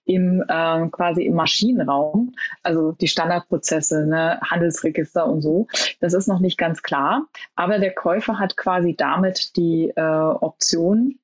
im 0.05 0.43
äh, 0.47 0.89
quasi 0.89 1.25
im 1.25 1.35
Maschinenraum, 1.35 2.35
also 2.63 2.93
die 2.93 3.09
Standardprozesse, 3.09 4.07
ne, 4.07 4.41
Handelsregister 4.43 5.27
und 5.27 5.43
so, 5.43 5.69
das 6.01 6.13
ist 6.13 6.27
noch 6.27 6.41
nicht 6.41 6.59
ganz 6.59 6.83
klar. 6.83 7.27
Aber 7.55 7.79
der 7.79 7.95
Käufer 7.95 8.39
hat 8.39 8.57
quasi 8.57 8.95
damit 8.97 9.57
die 9.57 9.93
äh, 9.95 10.01
Option, 10.01 11.19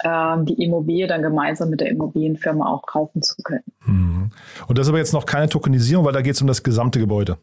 äh, 0.00 0.36
die 0.44 0.62
Immobilie 0.62 1.08
dann 1.08 1.22
gemeinsam 1.22 1.68
mit 1.70 1.80
der 1.80 1.90
Immobilienfirma 1.90 2.64
auch 2.64 2.82
kaufen 2.82 3.22
zu 3.22 3.42
können. 3.42 3.64
Mhm. 3.84 4.30
Und 4.68 4.78
das 4.78 4.86
ist 4.86 4.90
aber 4.90 4.98
jetzt 4.98 5.12
noch 5.12 5.26
keine 5.26 5.48
Tokenisierung, 5.48 6.04
weil 6.04 6.12
da 6.12 6.22
geht 6.22 6.34
es 6.34 6.40
um 6.40 6.46
das 6.46 6.62
gesamte 6.62 7.00
Gebäude. 7.00 7.38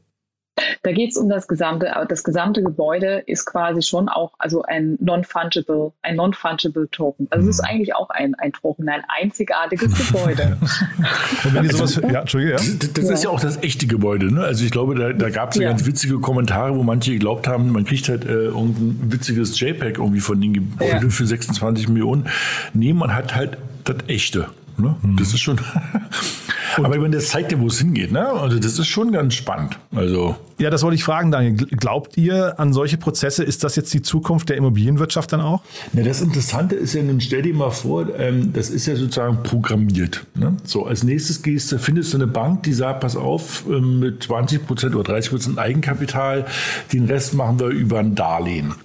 Da 0.84 0.92
geht 0.92 1.12
es 1.12 1.18
um 1.18 1.30
das 1.30 1.48
gesamte, 1.48 1.92
das 2.10 2.24
gesamte 2.24 2.62
Gebäude 2.62 3.24
ist 3.26 3.46
quasi 3.46 3.82
schon 3.82 4.10
auch 4.10 4.34
also 4.38 4.64
ein 4.64 4.98
non-fungible, 5.00 5.94
ein 6.02 6.16
non-fungible 6.16 6.90
Token. 6.92 7.28
Also 7.30 7.50
es 7.50 7.58
ist 7.58 7.62
mhm. 7.62 7.70
eigentlich 7.70 7.96
auch 7.96 8.10
ein, 8.10 8.36
ein 8.36 8.52
Token, 8.52 8.90
ein 8.90 9.04
einzigartiges 9.08 9.94
Gebäude. 10.08 10.58
Und 11.44 11.54
wenn 11.54 11.70
sowas, 11.70 11.98
also, 11.98 12.08
ja, 12.14 12.22
Entschuldige, 12.22 12.52
ja. 12.52 12.58
Das, 12.58 12.94
das 12.94 13.08
ja. 13.08 13.14
ist 13.14 13.24
ja 13.24 13.30
auch 13.30 13.40
das 13.40 13.64
echte 13.64 13.88
Gebäude, 13.88 14.34
ne? 14.34 14.44
Also 14.44 14.66
ich 14.66 14.72
glaube, 14.72 14.96
da, 14.96 15.14
da 15.14 15.30
gab 15.30 15.52
es 15.52 15.58
ja, 15.58 15.70
ganz 15.70 15.86
witzige 15.86 16.20
Kommentare, 16.20 16.76
wo 16.76 16.84
manche 16.84 17.14
geglaubt 17.14 17.48
haben, 17.48 17.72
man 17.72 17.86
kriegt 17.86 18.10
halt 18.10 18.26
äh, 18.26 18.46
irgendein 18.46 19.12
witziges 19.12 19.60
JPEG 19.60 19.98
irgendwie 20.00 20.20
von 20.20 20.42
den 20.42 20.54
Gebäuden 20.54 21.12
für 21.12 21.26
26 21.26 21.88
Millionen. 21.88 22.28
Nee, 22.74 22.94
man 22.94 23.16
hat 23.16 23.36
halt 23.36 23.58
das 23.84 23.98
echte. 24.08 24.50
Ne? 24.82 24.96
Mhm. 25.02 25.18
Das 25.18 25.30
ist 25.30 25.40
schon. 25.40 25.60
Aber 26.78 26.96
ich 26.96 27.02
meine, 27.02 27.16
das 27.16 27.30
zeigt 27.30 27.52
ja, 27.52 27.60
wo 27.60 27.68
es 27.68 27.80
hingeht. 27.80 28.12
Ne? 28.12 28.28
Also 28.28 28.58
das 28.60 28.80
ist 28.80 28.88
schon 28.88 29.12
ganz 29.12 29.34
spannend. 29.34 29.78
Also 29.94 30.38
ja, 30.58 30.70
das 30.70 30.84
wollte 30.84 30.96
ich 30.96 31.04
fragen, 31.04 31.32
Daniel. 31.32 31.56
Glaubt 31.56 32.18
ihr 32.18 32.60
an 32.60 32.72
solche 32.72 32.98
Prozesse? 32.98 33.44
Ist 33.44 33.64
das 33.64 33.76
jetzt 33.76 33.94
die 33.94 34.02
Zukunft 34.02 34.50
der 34.50 34.58
Immobilienwirtschaft 34.58 35.34
dann 35.34 35.42
auch? 35.42 35.64
Na, 35.92 36.04
das 36.04 36.22
Interessante 36.22 36.76
ist 36.76 36.94
ja, 36.94 37.02
nun 37.02 37.20
stell 37.20 37.42
dir 37.42 37.54
mal 37.54 37.72
vor, 37.72 38.08
ähm, 38.18 38.54
das 38.54 38.70
ist 38.70 38.86
ja 38.86 38.96
sozusagen 38.96 39.44
programmiert. 39.44 40.26
Ne? 40.36 40.56
So, 40.64 40.86
als 40.86 41.04
nächstes 41.04 41.42
gehst 41.42 41.72
du, 41.72 41.80
findest 41.80 42.14
du 42.14 42.18
eine 42.18 42.28
Bank, 42.28 42.64
die 42.64 42.74
sagt, 42.74 43.02
pass 43.02 43.16
auf, 43.16 43.64
ähm, 43.68 44.00
mit 44.00 44.24
20 44.24 44.68
Prozent 44.68 44.96
oder 44.96 45.04
30 45.04 45.32
Prozent 45.32 45.58
Eigenkapital, 45.58 46.46
den 46.94 47.06
Rest 47.06 47.34
machen 47.34 47.60
wir 47.60 47.68
über 47.68 48.00
ein 48.00 48.16
Darlehen. 48.16 48.76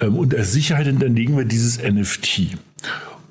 Ähm, 0.00 0.16
und 0.16 0.34
als 0.34 0.52
Sicherheit 0.52 0.86
hinterlegen 0.86 1.36
wir 1.36 1.44
dieses 1.44 1.78
NFT. 1.82 2.56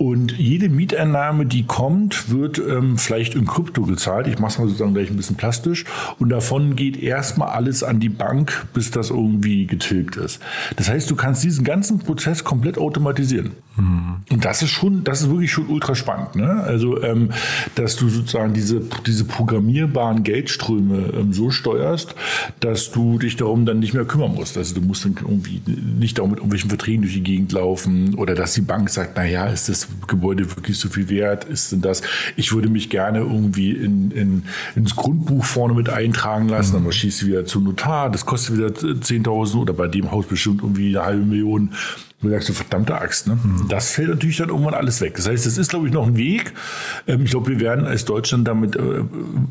Und 0.02 0.36
jede 0.40 0.68
Mieteinnahme, 0.68 1.46
die 1.46 1.64
kommt, 1.64 2.32
wird 2.32 2.58
ähm, 2.58 2.98
vielleicht 2.98 3.36
in 3.36 3.46
Krypto 3.46 3.84
gezahlt. 3.84 4.26
Ich 4.26 4.40
mache 4.40 4.54
es 4.54 4.58
mal 4.58 4.66
sozusagen 4.66 4.96
gleich 4.96 5.12
ein 5.12 5.16
bisschen 5.16 5.36
plastisch. 5.36 5.86
Und 6.18 6.30
davon 6.30 6.76
geht 6.76 6.98
erstmal 6.98 7.50
alles 7.50 7.84
an 7.84 8.00
die 8.00 8.10
Bank, 8.10 8.66
bis 8.74 8.90
das 8.90 9.12
irgendwie 9.12 9.68
getilgt 9.68 10.16
ist. 10.16 10.40
Das 10.76 10.90
heißt, 10.90 11.08
du 11.12 11.16
kannst 11.16 11.44
diesen 11.44 11.64
ganzen 11.64 12.00
Prozess 12.00 12.44
komplett 12.44 12.80
automatisieren. 12.80 13.52
Und 14.30 14.46
das 14.46 14.62
ist 14.62 14.70
schon, 14.70 15.04
das 15.04 15.22
ist 15.22 15.30
wirklich 15.30 15.52
schon 15.52 15.68
ultra 15.68 15.96
spannend. 15.96 16.36
Ne? 16.36 16.64
Also, 16.64 17.02
ähm, 17.04 17.32
dass 17.76 17.96
du 17.96 18.10
sozusagen 18.10 18.54
diese, 18.54 18.82
diese 19.06 19.26
programmierbaren 19.26 20.24
Geldströme 20.24 21.14
ähm, 21.18 21.34
so 21.34 21.52
steuerst, 21.52 22.16
dass 22.60 22.92
du 22.92 23.18
dich 23.18 23.36
darum 23.36 23.66
dann 23.66 23.80
nicht 23.80 23.94
mehr 23.94 24.06
kümmern 24.06 24.34
musst. 24.36 24.58
Also 24.58 24.76
du 24.76 24.82
musst 24.82 25.06
dann 25.06 25.16
irgendwie 25.20 25.62
nicht 25.66 26.18
darum 26.18 26.32
mit 26.32 26.40
irgendwelchen 26.40 26.70
Verträgen 26.70 27.02
durch 27.02 27.14
die 27.14 27.24
Gegend 27.24 27.52
laufen 27.52 28.16
oder 28.16 28.36
dass 28.36 28.54
die 28.54 28.62
Bank 28.62 28.90
sagt, 28.90 29.14
na 29.16 29.26
ja, 29.26 29.48
ist 29.48 29.70
das 29.70 29.88
Gebäude 30.08 30.50
wirklich 30.56 30.78
so 30.78 30.90
viel 30.90 31.10
wert? 31.10 31.46
Ist 31.46 31.72
denn 31.72 31.82
das? 31.82 32.02
Ich 32.36 32.54
würde 32.54 32.70
mich 32.70 32.90
gerne 32.90 33.20
irgendwie 33.20 33.72
in, 33.72 34.12
in, 34.12 34.44
ins 34.76 34.96
Grundbuch 34.96 35.44
vorne 35.44 35.74
mit 35.74 35.90
eintragen 35.90 36.50
lassen, 36.50 36.80
mhm. 36.80 36.84
dann 36.86 36.92
schießt 36.92 37.22
du 37.24 37.26
wieder 37.28 37.46
zum 37.46 37.64
Notar, 37.64 38.10
das 38.10 38.26
kostet 38.26 38.58
wieder 38.58 38.68
10.000 38.68 39.58
oder 39.58 39.74
bei 39.74 39.88
dem 39.88 40.12
Haus 40.12 40.26
bestimmt 40.26 40.62
irgendwie 40.62 40.96
eine 40.96 41.06
halbe 41.06 41.26
Million. 41.26 41.72
Du 42.22 42.30
sagst 42.30 42.50
du, 42.50 42.54
verdammte 42.54 43.02
Axt, 43.02 43.28
ne? 43.28 43.40
Mhm. 43.42 43.68
Das 43.68 43.92
fällt 43.92 44.10
natürlich 44.10 44.38
dann 44.38 44.50
irgendwann 44.50 44.76
alles 44.76 45.02
weg. 45.02 45.16
Das 45.16 45.28
heißt, 45.28 45.48
es 45.48 45.58
ist, 45.58 45.70
glaube 45.70 45.88
ich, 45.88 45.94
noch 45.94 46.06
ein 46.06 46.18
Weg. 46.18 46.54
Ähm, 47.08 47.24
ich 47.24 47.32
glaube, 47.32 47.50
wir 47.50 47.60
werden 47.60 47.86
als 47.86 48.06
Deutschland 48.06 48.48
damit 48.48 48.76
äh, 48.76 49.04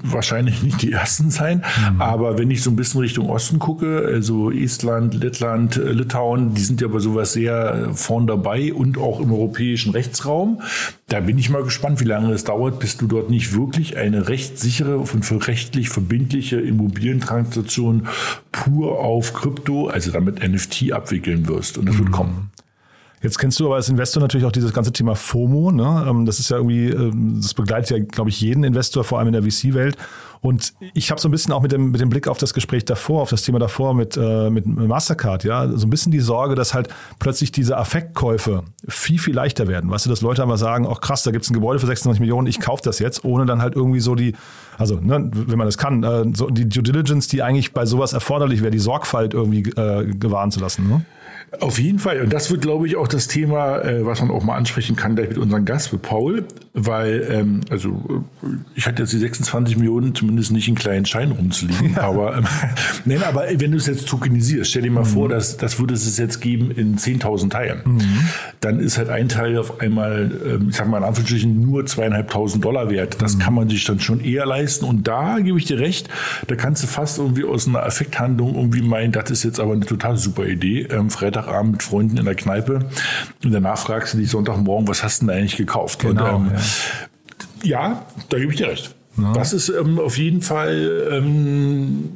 wahrscheinlich 0.04 0.62
nicht 0.62 0.80
die 0.82 0.92
Ersten 0.92 1.30
sein. 1.30 1.64
Mhm. 1.92 2.00
Aber 2.00 2.38
wenn 2.38 2.48
ich 2.50 2.62
so 2.62 2.70
ein 2.70 2.76
bisschen 2.76 3.00
Richtung 3.00 3.28
Osten 3.28 3.58
gucke, 3.58 4.04
also 4.06 4.52
Estland, 4.52 5.14
Lettland, 5.14 5.78
äh, 5.78 5.90
Litauen, 5.90 6.54
die 6.54 6.62
sind 6.62 6.80
ja 6.80 6.86
bei 6.86 7.00
sowas 7.00 7.32
sehr 7.32 7.88
äh, 7.90 7.94
vorn 7.94 8.28
dabei 8.28 8.72
und 8.72 8.98
auch 8.98 9.18
im 9.20 9.32
europäischen 9.32 9.90
Rechtsraum. 9.90 10.62
Da 11.08 11.18
bin 11.18 11.38
ich 11.38 11.50
mal 11.50 11.64
gespannt, 11.64 12.00
wie 12.00 12.04
lange 12.04 12.32
es 12.32 12.44
dauert, 12.44 12.78
bis 12.78 12.96
du 12.96 13.08
dort 13.08 13.30
nicht 13.30 13.52
wirklich 13.52 13.96
eine 13.96 14.28
rechtssichere 14.28 14.98
und 14.98 15.24
für 15.24 15.44
rechtlich 15.48 15.88
verbindliche 15.88 16.60
Immobilientransaktion 16.60 18.06
pur 18.52 19.00
auf 19.00 19.34
Krypto, 19.34 19.88
also 19.88 20.12
damit 20.12 20.40
NFT 20.40 20.92
abwickeln 20.92 21.48
wirst. 21.48 21.76
Und 21.76 21.86
das 21.86 21.96
mhm. 21.96 21.98
wird 21.98 22.12
kommen. 22.12 22.50
Jetzt 23.22 23.38
kennst 23.38 23.60
du 23.60 23.66
aber 23.66 23.74
als 23.74 23.88
Investor 23.88 24.22
natürlich 24.22 24.46
auch 24.46 24.52
dieses 24.52 24.72
ganze 24.72 24.92
Thema 24.92 25.14
FOMO. 25.14 25.72
Ne? 25.72 26.06
Ähm, 26.08 26.24
das 26.24 26.38
ist 26.38 26.50
ja 26.50 26.56
irgendwie, 26.56 26.88
ähm, 26.88 27.40
das 27.42 27.52
begleitet 27.52 27.90
ja, 27.90 28.04
glaube 28.04 28.30
ich, 28.30 28.40
jeden 28.40 28.64
Investor, 28.64 29.04
vor 29.04 29.18
allem 29.18 29.28
in 29.28 29.34
der 29.34 29.42
VC-Welt. 29.42 29.96
Und 30.42 30.72
ich 30.94 31.10
habe 31.10 31.20
so 31.20 31.28
ein 31.28 31.30
bisschen 31.30 31.52
auch 31.52 31.60
mit 31.60 31.70
dem, 31.70 31.90
mit 31.90 32.00
dem 32.00 32.08
Blick 32.08 32.26
auf 32.26 32.38
das 32.38 32.54
Gespräch 32.54 32.86
davor, 32.86 33.20
auf 33.20 33.28
das 33.28 33.42
Thema 33.42 33.58
davor 33.58 33.92
mit, 33.92 34.16
äh, 34.16 34.48
mit 34.48 34.64
Mastercard, 34.64 35.44
ja, 35.44 35.68
so 35.68 35.86
ein 35.86 35.90
bisschen 35.90 36.12
die 36.12 36.20
Sorge, 36.20 36.54
dass 36.54 36.72
halt 36.72 36.88
plötzlich 37.18 37.52
diese 37.52 37.76
Affektkäufe 37.76 38.62
viel, 38.88 39.18
viel 39.18 39.34
leichter 39.34 39.68
werden. 39.68 39.90
Weißt 39.90 40.06
du, 40.06 40.10
dass 40.10 40.22
Leute 40.22 40.40
einmal 40.40 40.56
sagen, 40.56 40.88
ach 40.90 41.02
krass, 41.02 41.24
da 41.24 41.30
gibt's 41.30 41.50
ein 41.50 41.54
Gebäude 41.54 41.78
für 41.78 41.86
26 41.86 42.20
Millionen, 42.20 42.46
ich 42.46 42.58
kaufe 42.58 42.82
das 42.82 43.00
jetzt, 43.00 43.22
ohne 43.22 43.44
dann 43.44 43.60
halt 43.60 43.76
irgendwie 43.76 44.00
so 44.00 44.14
die, 44.14 44.34
also 44.78 44.94
ne, 44.96 45.30
wenn 45.30 45.58
man 45.58 45.66
das 45.66 45.76
kann, 45.76 46.02
äh, 46.04 46.24
so 46.34 46.48
die 46.48 46.66
Due 46.66 46.82
Diligence, 46.82 47.28
die 47.28 47.42
eigentlich 47.42 47.74
bei 47.74 47.84
sowas 47.84 48.14
erforderlich 48.14 48.62
wäre, 48.62 48.70
die 48.70 48.78
Sorgfalt 48.78 49.34
irgendwie 49.34 49.68
äh, 49.78 50.06
gewahren 50.06 50.50
zu 50.50 50.60
lassen. 50.60 50.88
Ne? 50.88 51.04
Auf 51.58 51.80
jeden 51.80 51.98
Fall. 51.98 52.20
Und 52.20 52.32
das 52.32 52.48
wird, 52.50 52.62
glaube 52.62 52.86
ich, 52.86 52.94
auch 52.94 53.08
das 53.08 53.26
Thema, 53.26 53.80
äh, 53.80 54.06
was 54.06 54.20
man 54.20 54.30
auch 54.30 54.44
mal 54.44 54.56
ansprechen 54.56 54.94
kann, 54.94 55.16
gleich 55.16 55.30
mit 55.30 55.38
unserem 55.38 55.64
Gast, 55.64 55.92
mit 55.92 56.02
Paul. 56.02 56.44
Weil, 56.74 57.26
ähm, 57.28 57.62
also, 57.70 58.24
ich 58.76 58.86
hatte 58.86 59.02
jetzt 59.02 59.12
die 59.12 59.18
26 59.18 59.76
Millionen 59.76 60.14
zumindest 60.14 60.52
nicht 60.52 60.68
in 60.68 60.76
kleinen 60.76 61.06
Schein 61.06 61.32
rumzuliegen. 61.32 61.94
Ja. 61.94 62.02
Aber, 62.02 62.36
ähm, 62.36 62.44
nein, 63.04 63.24
aber 63.24 63.46
wenn 63.52 63.72
du 63.72 63.78
es 63.78 63.86
jetzt 63.86 64.08
tokenisierst, 64.08 64.70
stell 64.70 64.82
dir 64.82 64.92
mal 64.92 65.00
mhm. 65.00 65.06
vor, 65.06 65.28
dass, 65.28 65.56
das 65.56 65.80
würde 65.80 65.94
es 65.94 66.16
jetzt 66.16 66.40
geben 66.40 66.70
in 66.70 66.96
10.000 66.96 67.50
Teilen. 67.50 67.80
Mhm. 67.84 68.28
Dann 68.60 68.78
ist 68.78 68.98
halt 68.98 69.08
ein 69.08 69.28
Teil 69.28 69.58
auf 69.58 69.80
einmal, 69.80 70.30
ähm, 70.46 70.68
ich 70.68 70.76
sag 70.76 70.86
mal 70.86 70.98
in 70.98 71.04
Anführungsstrichen, 71.04 71.60
nur 71.60 71.86
zweieinhalbtausend 71.86 72.64
Dollar 72.64 72.90
wert. 72.90 73.20
Das 73.20 73.36
mhm. 73.36 73.40
kann 73.40 73.54
man 73.54 73.68
sich 73.68 73.84
dann 73.84 74.00
schon 74.00 74.20
eher 74.20 74.46
leisten. 74.46 74.84
Und 74.84 75.08
da 75.08 75.38
gebe 75.38 75.58
ich 75.58 75.64
dir 75.64 75.78
recht, 75.78 76.08
da 76.46 76.54
kannst 76.54 76.82
du 76.82 76.86
fast 76.86 77.18
irgendwie 77.18 77.44
aus 77.44 77.66
einer 77.66 77.84
Effekthandlung 77.84 78.54
irgendwie 78.54 78.82
meinen, 78.82 79.12
das 79.12 79.30
ist 79.30 79.42
jetzt 79.42 79.58
aber 79.58 79.72
eine 79.72 79.86
total 79.86 80.16
super 80.16 80.46
Idee. 80.46 80.82
Ähm, 80.90 81.10
Freitag 81.10 81.40
Freitagabend 81.40 81.72
mit 81.72 81.82
Freunden 81.82 82.16
in 82.16 82.24
der 82.24 82.34
Kneipe 82.34 82.80
und 83.44 83.52
danach 83.52 83.78
fragst 83.78 84.14
du 84.14 84.18
dich 84.18 84.30
Sonntagmorgen, 84.30 84.88
was 84.88 85.02
hast 85.02 85.22
du 85.22 85.26
denn 85.26 85.36
eigentlich 85.36 85.56
gekauft? 85.56 86.00
Genau, 86.00 86.36
und, 86.36 86.46
ähm, 86.46 86.52
ja. 87.62 87.80
ja. 87.80 88.06
da 88.28 88.38
gebe 88.38 88.52
ich 88.52 88.58
dir 88.58 88.68
recht. 88.68 88.94
Ja. 89.16 89.32
Das 89.32 89.52
ist 89.52 89.68
ähm, 89.68 89.98
auf 89.98 90.18
jeden 90.18 90.42
Fall 90.42 91.08
ähm, 91.10 92.10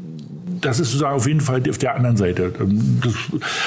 das 0.65 0.81
ist 0.81 0.89
sozusagen 0.89 1.17
auf 1.17 1.27
jeden 1.27 1.41
Fall 1.41 1.63
auf 1.69 1.79
der 1.79 1.95
anderen 1.95 2.17
Seite. 2.17 2.53
Ähm, 2.61 3.01
das 3.03 3.15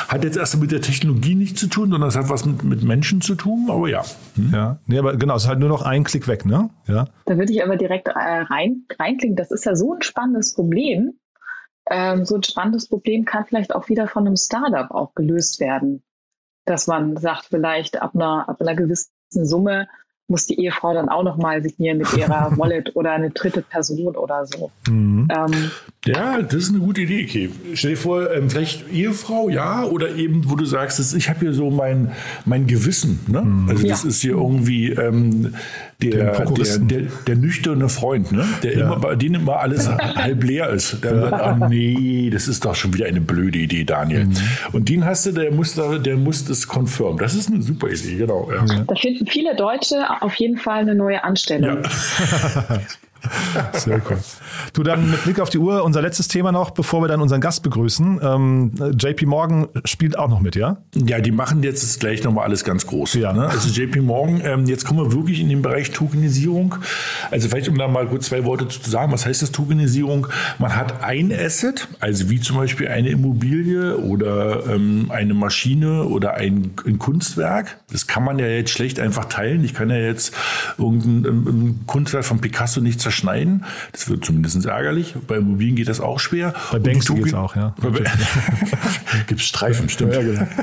hat 0.08 0.24
jetzt 0.24 0.38
erst 0.38 0.60
mit 0.60 0.72
der 0.72 0.82
Technologie 0.82 1.36
nichts 1.36 1.60
zu 1.60 1.68
tun, 1.68 1.90
sondern 1.90 2.10
es 2.10 2.16
hat 2.16 2.30
was 2.30 2.46
mit, 2.46 2.64
mit 2.64 2.84
Menschen 2.84 3.22
zu 3.22 3.36
tun, 3.36 3.68
aber 3.70 3.88
ja. 3.90 4.04
Hm. 4.36 4.52
Ja, 4.54 4.80
nee, 4.86 4.98
aber 4.98 5.16
genau, 5.16 5.36
es 5.36 5.44
ist 5.44 5.50
halt 5.50 5.60
nur 5.60 5.70
noch 5.70 5.84
ein 5.84 6.04
Klick 6.04 6.28
weg, 6.28 6.46
ne? 6.46 6.70
Ja. 6.88 7.08
Da 7.26 7.38
würde 7.38 7.52
ich 7.52 7.64
aber 7.64 7.78
direkt 7.78 8.08
äh, 8.08 8.12
rein, 8.12 8.86
reinklicken. 9.00 9.36
Das 9.36 9.52
ist 9.52 9.66
ja 9.66 9.76
so 9.76 9.94
ein 9.94 10.02
spannendes 10.02 10.54
Problem 10.54 11.14
ähm, 11.90 12.26
so 12.26 12.36
ein 12.36 12.44
spannendes 12.44 12.88
Problem 12.88 13.26
kann 13.26 13.46
vielleicht 13.46 13.74
auch 13.74 13.90
wieder 13.90 14.08
von 14.08 14.26
einem 14.26 14.36
Startup 14.36 14.92
auch 14.92 15.14
gelöst 15.16 15.60
werden. 15.60 16.04
Dass 16.66 16.88
man 16.88 17.16
sagt, 17.18 17.46
vielleicht 17.46 18.02
ab 18.02 18.12
einer, 18.14 18.50
ab 18.50 18.62
einer 18.62 18.76
gewissen 18.76 19.12
Summe 19.30 19.88
muss 20.28 20.46
die 20.46 20.60
Ehefrau 20.60 20.94
dann 20.94 21.08
auch 21.08 21.24
nochmal 21.24 21.64
signieren 21.64 22.00
mit 22.00 22.12
ihrer 22.14 22.52
Wallet 22.58 22.96
oder 22.98 23.12
eine 23.12 23.30
dritte 23.30 23.62
Person 23.62 24.18
oder 24.18 24.46
so. 24.46 24.72
Mhm. 24.90 25.30
Ähm, 25.32 25.72
ja, 26.06 26.42
das 26.42 26.64
ist 26.64 26.70
eine 26.70 26.80
gute 26.80 27.02
Idee, 27.02 27.26
Kay. 27.26 27.50
Stell 27.74 27.92
dir 27.92 27.98
vor, 27.98 28.32
ähm, 28.32 28.50
vielleicht 28.50 28.92
Ehefrau, 28.92 29.50
ja, 29.50 29.84
oder 29.84 30.16
eben, 30.16 30.50
wo 30.50 30.56
du 30.56 30.64
sagst, 30.64 31.16
ich 31.16 31.30
habe 31.30 31.40
hier 31.40 31.54
so 31.54 31.70
mein, 31.70 32.12
mein 32.46 32.68
Gewissen. 32.68 33.20
Ne? 33.28 33.42
Mhm. 33.42 33.70
Also 33.70 33.88
das 33.88 34.04
ja. 34.04 34.10
ist 34.10 34.22
hier 34.22 34.32
irgendwie 34.34 34.92
ähm, 34.92 35.56
der, 36.02 36.32
der, 36.34 36.78
der, 36.80 37.02
der, 37.26 37.36
nüchterne 37.36 37.90
Freund, 37.90 38.32
ne? 38.32 38.46
der 38.64 38.78
ja. 38.78 38.86
immer 38.86 39.00
bei 39.00 39.16
denen 39.16 39.42
immer 39.42 39.60
alles 39.60 39.90
halb 39.90 40.44
leer 40.44 40.70
ist. 40.70 41.04
Der 41.04 41.20
sagt, 41.20 41.34
ah, 41.34 41.68
nee, 41.68 42.30
das 42.32 42.48
ist 42.48 42.64
doch 42.64 42.76
schon 42.76 42.94
wieder 42.94 43.08
eine 43.08 43.22
blöde 43.22 43.60
Idee, 43.60 43.84
Daniel. 43.84 44.26
Mhm. 44.26 44.36
Und 44.74 44.90
den 44.90 45.04
hast 45.04 45.26
du, 45.26 45.32
der 45.32 45.52
muss, 45.52 45.74
da, 45.74 45.98
der 45.98 46.16
muss 46.16 46.46
das 46.46 46.68
confirm. 46.68 47.18
Das 47.18 47.34
ist 47.34 47.52
eine 47.52 47.62
super 47.62 47.90
Idee, 47.90 48.16
genau. 48.16 48.50
Ja. 48.52 48.84
Da 48.84 48.96
finden 48.96 49.26
viele 49.26 49.56
Deutsche 49.56 50.06
auf 50.22 50.36
jeden 50.36 50.58
Fall 50.58 50.80
eine 50.80 50.96
neue 50.96 51.24
Anstellung. 51.24 51.80
Ja. 51.84 52.80
Sehr 53.74 54.02
cool. 54.10 54.18
Du 54.74 54.84
dann 54.84 55.12
mit 55.12 55.24
Blick 55.24 55.40
auf 55.40 55.50
die 55.50 55.58
Uhr, 55.58 55.84
unser 55.84 56.02
letztes 56.02 56.28
Thema 56.28 56.52
noch, 56.52 56.72
bevor 56.72 57.02
wir 57.02 57.08
dann 57.08 57.22
unseren 57.22 57.42
Gast 57.42 57.64
begrüßen. 57.64 58.20
Ähm, 58.22 58.72
JP 58.98 59.26
Morgan 59.26 59.68
spielt 59.86 60.18
auch 60.18 60.30
noch 60.30 60.40
mit, 60.40 60.56
ja? 60.56 60.78
Ja, 60.96 61.20
die 61.20 61.32
machen 61.32 61.64
jetzt 61.64 62.00
gleich 62.00 62.24
nochmal 62.24 62.46
alles 62.46 62.64
ganz 62.64 62.88
groß. 62.88 63.16
Ja. 63.16 63.34
Ne? 63.34 63.48
Also 63.48 63.70
JP 63.70 64.02
Morgan, 64.02 64.42
ähm, 64.44 64.66
jetzt 64.66 64.86
kommen 64.86 65.00
wir 65.00 65.14
wirklich 65.14 65.40
in 65.40 65.50
den 65.50 65.62
Bereich 65.62 65.92
Tokenisierung. 65.92 66.76
Also 67.32 67.50
vielleicht, 67.50 67.70
um 67.70 67.78
da 67.78 67.88
mal 67.88 68.08
kurz 68.08 68.28
zwei 68.28 68.46
Worte 68.46 68.68
zu 68.68 68.90
sagen, 68.90 69.12
was 69.12 69.26
heißt 69.26 69.42
das 69.42 69.52
Tokenisierung? 69.52 70.28
Man 70.60 70.76
hat 70.76 71.04
ein 71.04 71.32
Asset, 71.32 71.88
also 72.00 72.30
wie 72.30 72.40
zum 72.40 72.58
Beispiel 72.58 72.88
eine 72.88 73.10
Immobilie 73.10 73.98
oder 73.98 74.66
ähm, 74.68 75.08
eine 75.10 75.34
Maschine 75.34 76.04
oder 76.04 76.36
ein, 76.36 76.72
ein, 76.86 76.98
Kunstwerk. 76.98 77.78
Das 77.92 78.08
kann 78.08 78.24
man 78.24 78.40
ja 78.40 78.48
jetzt 78.48 78.72
schlecht 78.72 79.00
einfach 79.00 79.26
teilen. 79.26 79.64
Ich 79.64 79.74
kann 79.74 79.90
ja 79.90 79.98
jetzt 79.98 80.34
irgendein 80.78 81.80
Kunstwerk 81.86 82.26
von 82.26 82.40
Picasso 82.40 82.82
nicht 82.82 83.00
zerschneiden. 83.18 83.66
Das 83.92 84.10
wird 84.10 84.26
zumindest 84.26 84.66
ärgerlich. 84.66 85.16
Bei 85.28 85.38
Immobilien 85.38 85.76
geht 85.76 85.90
das 85.90 86.00
auch 86.00 86.20
schwer. 86.20 86.54
Bei 86.72 86.80
Banks 86.80 87.08
geht 87.08 87.26
es 87.26 87.34
auch, 87.34 87.56
ja. 87.56 87.74
Gibt 89.28 89.42
es 89.42 89.48
Streifen, 89.48 89.90
stimmt. 89.90 90.14
Ja, 90.14 90.22
genau. 90.22 90.48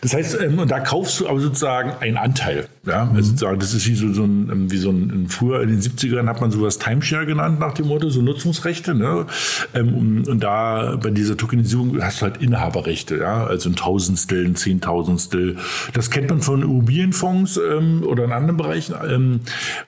Das 0.00 0.14
heißt, 0.14 0.38
ähm, 0.40 0.58
und 0.58 0.70
da 0.70 0.80
kaufst 0.80 1.20
du 1.20 1.28
aber 1.28 1.40
sozusagen 1.40 1.92
einen 2.00 2.16
Anteil. 2.16 2.68
Ja? 2.86 3.04
Mhm. 3.04 3.16
Also 3.16 3.54
das 3.54 3.74
ist 3.74 3.86
wie 3.86 3.94
so, 3.94 4.12
so 4.12 4.24
ein, 4.24 4.48
ähm, 4.50 4.70
wie 4.70 4.78
so 4.78 4.90
ein, 4.90 5.26
früher 5.28 5.62
in 5.62 5.68
den 5.68 5.80
70ern 5.80 6.26
hat 6.26 6.40
man 6.40 6.50
sowas 6.50 6.78
Timeshare 6.78 7.26
genannt 7.26 7.60
nach 7.60 7.74
dem 7.74 7.88
Motto, 7.88 8.08
so 8.08 8.22
Nutzungsrechte. 8.22 8.94
Ne? 8.94 9.26
Ähm, 9.74 10.24
und 10.26 10.40
da 10.40 10.96
bei 10.96 11.10
dieser 11.10 11.36
Tokenisierung 11.36 12.02
hast 12.02 12.22
du 12.22 12.22
halt 12.22 12.38
Inhaberrechte, 12.38 13.18
ja, 13.18 13.44
also 13.44 13.68
ein 13.68 13.76
Tausendstel, 13.76 14.46
ein 14.46 14.56
Zehntausendstel. 14.56 15.58
Das 15.92 16.10
kennt 16.10 16.30
man 16.30 16.40
von 16.40 16.62
Immobilienfonds 16.62 17.58
oder 17.58 18.24
in 18.24 18.32
anderen 18.32 18.56
Bereichen. 18.56 19.40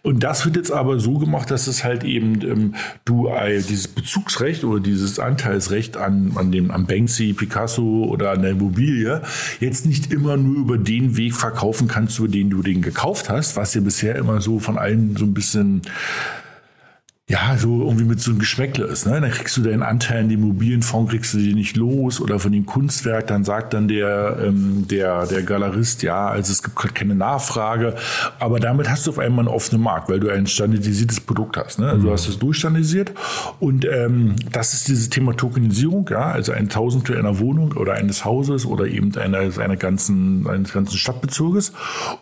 Und 0.02 0.22
das 0.22 0.44
wird 0.44 0.56
jetzt 0.56 0.72
aber 0.72 1.00
so 1.00 1.18
gemacht, 1.18 1.50
dass 1.50 1.66
es 1.66 1.84
halt 1.84 2.04
eben 2.04 2.74
du 3.04 3.30
dieses 3.68 3.88
Bezugsrecht 3.88 4.64
oder 4.64 4.80
dieses 4.80 5.18
Anteilsrecht 5.18 5.96
an, 5.96 6.32
an 6.34 6.52
dem, 6.52 6.70
am 6.70 6.86
Banksy, 6.86 7.32
Picasso 7.32 7.61
oder 7.78 8.30
an 8.32 8.42
der 8.42 8.52
Immobilie 8.52 9.22
jetzt 9.60 9.86
nicht 9.86 10.12
immer 10.12 10.36
nur 10.36 10.56
über 10.56 10.78
den 10.78 11.16
Weg 11.16 11.34
verkaufen 11.34 11.88
kannst, 11.88 12.18
über 12.18 12.28
den 12.28 12.50
du 12.50 12.62
den 12.62 12.82
gekauft 12.82 13.30
hast, 13.30 13.56
was 13.56 13.74
ja 13.74 13.80
bisher 13.80 14.16
immer 14.16 14.40
so 14.40 14.58
von 14.58 14.78
allen 14.78 15.16
so 15.16 15.24
ein 15.24 15.34
bisschen 15.34 15.82
ja, 17.32 17.56
so 17.56 17.80
irgendwie 17.80 18.04
mit 18.04 18.20
so 18.20 18.30
einem 18.30 18.40
Geschmäckle 18.40 18.84
ist. 18.84 19.06
Ne? 19.06 19.18
Dann 19.18 19.30
kriegst 19.30 19.56
du 19.56 19.62
deinen 19.62 19.82
Anteil 19.82 20.20
in 20.24 20.28
dem 20.28 20.42
Immobilienfonds, 20.42 21.10
kriegst 21.10 21.32
du 21.32 21.38
den 21.38 21.54
nicht 21.54 21.78
los 21.78 22.20
oder 22.20 22.38
von 22.38 22.52
dem 22.52 22.66
Kunstwerk, 22.66 23.26
dann 23.28 23.42
sagt 23.42 23.72
dann 23.72 23.88
der, 23.88 24.36
ähm, 24.44 24.86
der, 24.86 25.26
der 25.26 25.42
Galerist, 25.42 26.02
ja, 26.02 26.28
also 26.28 26.52
es 26.52 26.62
gibt 26.62 26.76
gerade 26.76 26.92
keine 26.92 27.14
Nachfrage, 27.14 27.94
aber 28.38 28.60
damit 28.60 28.90
hast 28.90 29.06
du 29.06 29.12
auf 29.12 29.18
einmal 29.18 29.46
einen 29.46 29.54
offenen 29.54 29.82
Markt, 29.82 30.10
weil 30.10 30.20
du 30.20 30.28
ein 30.28 30.46
standardisiertes 30.46 31.20
Produkt 31.20 31.56
hast. 31.56 31.78
Ne? 31.78 31.86
Also 31.86 32.02
mhm. 32.02 32.04
du 32.04 32.12
hast 32.12 32.28
es 32.28 32.38
durchstandardisiert 32.38 33.12
und 33.60 33.86
ähm, 33.86 34.36
das 34.52 34.74
ist 34.74 34.88
dieses 34.88 35.08
Thema 35.08 35.34
Tokenisierung, 35.34 36.06
ja, 36.10 36.32
also 36.32 36.52
ein 36.52 36.68
Tausendstel 36.68 37.16
einer 37.16 37.38
Wohnung 37.38 37.72
oder 37.72 37.94
eines 37.94 38.26
Hauses 38.26 38.66
oder 38.66 38.84
eben 38.86 39.16
einer, 39.16 39.38
einer 39.58 39.76
ganzen, 39.76 40.46
eines 40.46 40.74
ganzen 40.74 40.98
Stadtbezirkes 40.98 41.72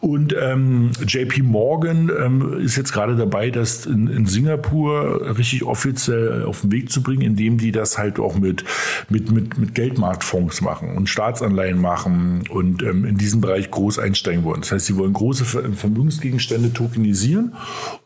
und 0.01 0.37
ähm, 0.41 0.93
JP 1.05 1.43
Morgan 1.43 2.13
ähm, 2.17 2.61
ist 2.61 2.77
jetzt 2.77 2.93
gerade 2.93 3.17
dabei, 3.17 3.51
dass 3.51 3.87
in, 3.87 4.07
in 4.07 4.27
Singapur 4.27 5.00
richtig 5.01 5.65
offiziell 5.65 6.45
auf 6.45 6.63
den 6.63 6.73
Weg 6.73 6.91
zu 6.91 7.03
bringen, 7.03 7.23
indem 7.23 7.59
die 7.59 7.73
das 7.73 7.99
halt 7.99 8.19
auch 8.19 8.37
mit, 8.37 8.65
mit, 9.09 9.31
mit, 9.31 9.59
mit 9.59 9.75
Geldmarktfonds 9.75 10.61
machen 10.61 10.97
und 10.97 11.09
Staatsanleihen 11.09 11.81
machen 11.81 12.45
und 12.49 12.83
ähm, 12.83 13.05
in 13.05 13.17
diesem 13.17 13.41
Bereich 13.41 13.71
groß 13.71 13.99
einsteigen 13.99 14.45
wollen. 14.45 14.61
Das 14.61 14.73
heißt, 14.73 14.87
sie 14.87 14.97
wollen 14.97 15.13
große 15.13 15.45
Vermögensgegenstände 15.45 16.73
tokenisieren. 16.73 17.55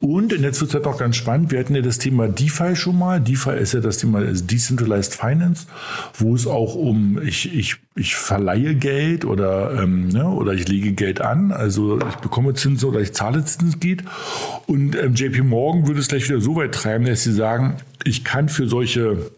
Und 0.00 0.32
in 0.32 0.42
letzter 0.42 0.68
Zeit 0.68 0.86
auch 0.86 0.98
ganz 0.98 1.16
spannend, 1.16 1.50
wir 1.50 1.60
hatten 1.60 1.74
ja 1.74 1.82
das 1.82 1.98
Thema 1.98 2.28
DeFi 2.28 2.76
schon 2.76 2.98
mal. 2.98 3.20
DeFi 3.20 3.50
ist 3.50 3.74
ja 3.74 3.80
das 3.80 3.98
Thema 3.98 4.20
Decentralized 4.22 5.14
Finance, 5.14 5.66
wo 6.18 6.34
es 6.34 6.46
auch 6.46 6.74
um, 6.74 7.20
ich, 7.22 7.54
ich, 7.54 7.76
ich 7.96 8.16
verleihe 8.16 8.74
Geld 8.74 9.24
oder, 9.24 9.80
ähm, 9.80 10.08
ne, 10.08 10.28
oder 10.28 10.52
ich 10.52 10.66
lege 10.68 10.92
Geld 10.92 11.20
an, 11.20 11.52
also 11.52 11.98
ich 11.98 12.16
bekomme 12.16 12.54
Zinsen 12.54 12.88
oder 12.88 13.00
ich 13.00 13.12
zahle 13.12 13.44
Zinsen 13.44 13.78
geht. 13.78 14.02
Und 14.66 14.96
ähm, 14.96 15.14
JP 15.14 15.42
Morgan 15.42 15.86
würde 15.86 16.00
es 16.00 16.08
gleich 16.08 16.28
wieder 16.28 16.40
so 16.40 16.56
weit 16.56 16.74
treiben, 16.74 17.04
dass 17.04 17.22
sie 17.22 17.32
sagen, 17.32 17.76
ich 18.02 18.24
kann 18.24 18.48
für 18.48 18.66
solche 18.66 19.30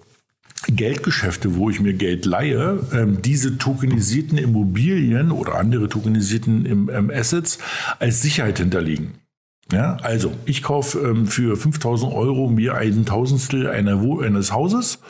Geldgeschäfte, 0.68 1.56
wo 1.56 1.68
ich 1.68 1.80
mir 1.80 1.92
Geld 1.92 2.24
leihe, 2.24 2.80
ähm, 2.92 3.20
diese 3.20 3.58
tokenisierten 3.58 4.38
Immobilien 4.38 5.32
oder 5.32 5.56
andere 5.56 5.88
tokenisierten 5.88 6.88
ähm, 6.90 7.10
Assets 7.14 7.58
als 7.98 8.22
Sicherheit 8.22 8.58
hinterlegen. 8.58 9.14
Ja, 9.72 9.96
also 10.02 10.32
ich 10.44 10.62
kaufe 10.62 11.00
ähm, 11.00 11.26
für 11.26 11.56
5000 11.56 12.12
Euro 12.12 12.48
mir 12.48 12.76
ein 12.76 13.04
Tausendstel 13.04 13.68
einer 13.68 14.00
Wo 14.00 14.20
eines 14.20 14.52
Hauses, 14.52 15.00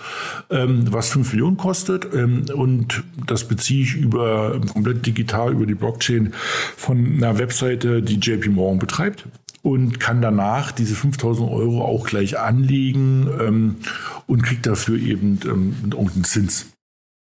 ähm, 0.49 0.91
was 0.91 1.11
5 1.11 1.33
Millionen 1.33 1.59
kostet 1.59 2.07
ähm, 2.15 2.47
und 2.55 3.05
das 3.27 3.47
beziehe 3.49 3.83
ich 3.83 3.95
über 3.95 4.59
komplett 4.73 5.05
digital 5.05 5.53
über 5.53 5.67
die 5.67 5.75
Blockchain 5.75 6.33
von 6.75 7.17
einer 7.17 7.39
Webseite, 7.39 8.01
die 8.01 8.19
JP 8.19 8.49
Morgan 8.49 8.79
betreibt 8.79 9.27
und 9.61 10.01
kann 10.01 10.23
danach 10.23 10.73
diese 10.73 10.95
5000 10.95 11.51
Euro 11.51 11.85
auch 11.85 12.07
gleich 12.07 12.39
anlegen 12.39 13.29
ähm, 13.39 13.77
und 14.27 14.43
kriegt 14.43 14.65
dafür 14.65 14.99
eben 14.99 15.39
ähm, 15.45 15.77
irgendeinen 15.91 16.25
Zins. 16.25 16.76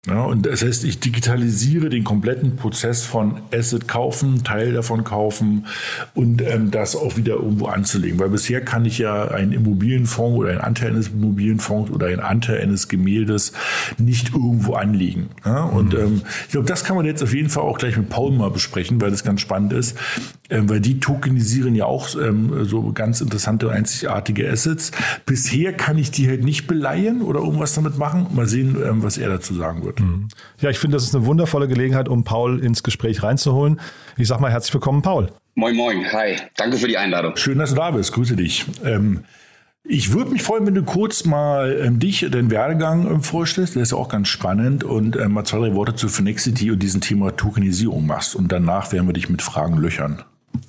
Ja, 0.09 0.25
und 0.25 0.47
das 0.47 0.65
heißt, 0.65 0.83
ich 0.83 0.99
digitalisiere 0.99 1.89
den 1.89 2.03
kompletten 2.03 2.57
Prozess 2.57 3.05
von 3.05 3.41
Asset 3.55 3.87
kaufen, 3.87 4.43
Teil 4.43 4.73
davon 4.73 5.05
kaufen 5.05 5.67
und 6.13 6.43
ähm, 6.43 6.73
das 6.73 6.97
auch 6.97 7.17
wieder 7.17 7.35
irgendwo 7.35 7.67
anzulegen. 7.67 8.19
Weil 8.19 8.31
bisher 8.31 8.63
kann 8.63 8.85
ich 8.85 8.99
ja 8.99 9.29
einen 9.29 9.53
Immobilienfonds 9.53 10.37
oder 10.37 10.51
einen 10.51 10.61
Anteil 10.61 10.91
eines 10.91 11.11
Immobilienfonds 11.11 11.93
oder 11.93 12.09
einen 12.09 12.19
Anteil 12.19 12.61
eines 12.61 12.89
Gemäldes 12.89 13.53
nicht 13.97 14.35
irgendwo 14.35 14.75
anlegen. 14.75 15.29
Ja, 15.45 15.63
und 15.63 15.93
mhm. 15.93 16.01
ähm, 16.01 16.23
ich 16.47 16.51
glaube, 16.51 16.67
das 16.67 16.83
kann 16.83 16.97
man 16.97 17.07
jetzt 17.07 17.23
auf 17.23 17.33
jeden 17.33 17.49
Fall 17.49 17.63
auch 17.63 17.79
gleich 17.79 17.97
mit 17.97 18.09
Paul 18.09 18.33
mal 18.33 18.51
besprechen, 18.51 19.01
weil 19.01 19.13
das 19.13 19.23
ganz 19.23 19.41
spannend 19.41 19.73
ist, 19.73 19.97
ähm, 20.51 20.69
weil 20.69 20.81
die 20.81 20.99
tokenisieren 20.99 21.77
ja 21.77 21.85
auch 21.85 22.09
ähm, 22.21 22.65
so 22.65 22.91
ganz 22.93 23.21
interessante, 23.21 23.71
einzigartige 23.71 24.51
Assets. 24.51 24.91
Bisher 25.27 25.73
kann 25.73 25.97
ich 25.97 26.11
die 26.11 26.29
halt 26.29 26.43
nicht 26.43 26.67
beleihen 26.67 27.23
oder 27.23 27.39
irgendwas 27.39 27.75
damit 27.75 27.99
machen. 27.99 28.27
Mal 28.35 28.49
sehen, 28.49 28.77
ähm, 28.85 29.05
was 29.05 29.17
er 29.17 29.29
dazu 29.29 29.55
sagen 29.55 29.85
wird 29.85 29.92
wird. 29.99 30.09
Mhm. 30.09 30.29
Ja, 30.61 30.71
ich 30.71 30.79
finde, 30.79 30.97
das 30.97 31.05
ist 31.05 31.15
eine 31.15 31.27
wundervolle 31.27 31.69
Gelegenheit, 31.69 32.09
um 32.09 32.25
Paul 32.25 32.61
ins 32.61 32.83
Gespräch 32.83 33.23
reinzuholen. 33.23 33.81
Ich 34.17 34.29
sage 34.29 34.41
mal 34.41 34.51
herzlich 34.51 34.75
willkommen, 34.75 35.03
Paul. 35.03 35.29
Moin, 35.55 35.77
moin. 35.77 36.13
Hi. 36.13 36.37
Danke 36.57 36.79
für 36.79 36.89
die 36.89 36.97
Einladung. 36.97 37.37
Schön, 37.37 37.59
dass 37.59 37.71
du 37.71 37.77
da 37.77 37.91
bist. 37.91 38.13
Grüße 38.13 38.37
dich. 38.37 38.65
Ähm, 38.85 39.25
ich 39.85 40.13
würde 40.13 40.31
mich 40.31 40.43
freuen, 40.43 40.67
wenn 40.67 40.75
du 40.75 40.85
kurz 40.85 41.25
mal 41.25 41.81
ähm, 41.85 41.99
dich, 41.99 42.21
den 42.21 42.51
Werdegang 42.51 43.07
ähm, 43.11 43.23
vorstellst. 43.23 43.75
Der 43.75 43.83
ist 43.83 43.93
ja 43.93 43.99
auch 43.99 44.09
ganz 44.09 44.29
spannend 44.29 44.85
und 44.85 45.17
ähm, 45.17 45.33
mal 45.33 45.45
zwei, 45.45 45.59
drei 45.59 45.75
Worte 45.75 45.95
zu 45.95 46.09
Finexity 46.09 46.71
und 46.71 46.83
diesem 46.83 47.01
Thema 47.01 47.37
Tokenisierung 47.37 48.07
machst. 48.07 48.37
Und 48.37 48.53
danach 48.53 48.93
werden 48.93 49.09
wir 49.09 49.13
dich 49.13 49.29
mit 49.29 49.43
Fragen 49.43 49.77
löchern. 49.77 50.23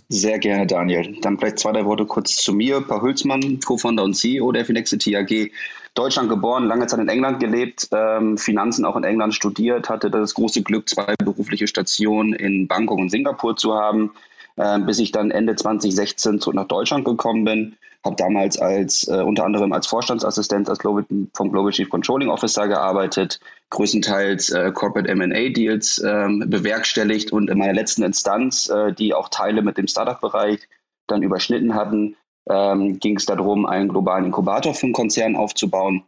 Sehr 0.10 0.40
gerne, 0.40 0.68
Daniel. 0.68 1.16
Dann 1.22 1.38
vielleicht 1.38 1.60
zwei, 1.60 1.72
drei 1.72 1.86
Worte 1.86 2.06
kurz 2.06 2.36
zu 2.38 2.54
mir. 2.54 2.82
Paul 2.82 3.02
Hülsmann, 3.02 3.60
Co-Founder 3.60 4.04
und 4.04 4.16
CEO 4.16 4.52
der 4.52 4.66
Finexity 4.66 5.16
AG. 5.16 5.52
Deutschland 5.94 6.30
geboren, 6.30 6.66
lange 6.66 6.88
Zeit 6.88 7.00
in 7.00 7.08
England 7.08 7.40
gelebt, 7.40 7.88
ähm, 7.92 8.38
Finanzen 8.38 8.84
auch 8.84 8.96
in 8.96 9.04
England 9.04 9.36
studiert, 9.36 9.90
hatte 9.90 10.10
das 10.10 10.34
große 10.34 10.64
Glück, 10.64 10.90
zwei 10.90 11.14
berufliche 11.24 11.68
Stationen 11.68 12.34
in 12.34 12.68
Bangkok 12.68 12.98
und 12.98 13.10
Singapur 13.10 13.56
zu 13.56 13.76
haben, 13.76 14.12
äh, 14.56 14.80
bis 14.80 14.98
ich 14.98 15.12
dann 15.12 15.30
Ende 15.30 15.56
2016 15.56 16.40
zurück 16.40 16.56
nach 16.56 16.68
Deutschland 16.68 17.06
gekommen 17.06 17.44
bin. 17.44 17.76
Habe 18.04 18.16
damals 18.18 18.58
als 18.58 19.08
äh, 19.08 19.22
unter 19.22 19.46
anderem 19.46 19.72
als 19.72 19.88
Vorstandsassistent 19.88 20.68
als 20.68 20.80
Global, 20.80 21.06
vom 21.34 21.52
Global 21.52 21.72
Chief 21.72 21.90
Controlling 21.90 22.30
Officer 22.30 22.68
gearbeitet, 22.68 23.40
größtenteils 23.70 24.50
äh, 24.50 24.72
Corporate 24.74 25.10
M&A 25.10 25.50
Deals 25.50 26.04
ähm, 26.04 26.44
bewerkstelligt 26.48 27.32
und 27.32 27.50
in 27.50 27.58
meiner 27.60 27.74
letzten 27.74 28.04
Instanz, 28.04 28.68
äh, 28.68 28.92
die 28.94 29.14
auch 29.14 29.30
Teile 29.30 29.62
mit 29.62 29.78
dem 29.78 29.88
Startup-Bereich 29.88 30.68
dann 31.08 31.22
überschnitten 31.22 31.76
hatten, 31.76 32.16
ähm, 32.50 33.00
ging 33.00 33.18
es 33.18 33.26
darum, 33.26 33.66
einen 33.66 33.90
globalen 33.90 34.26
Inkubator 34.26 34.74
für 34.74 34.86
einen 34.86 34.94
Konzern 34.94 35.36
aufzubauen. 35.36 36.04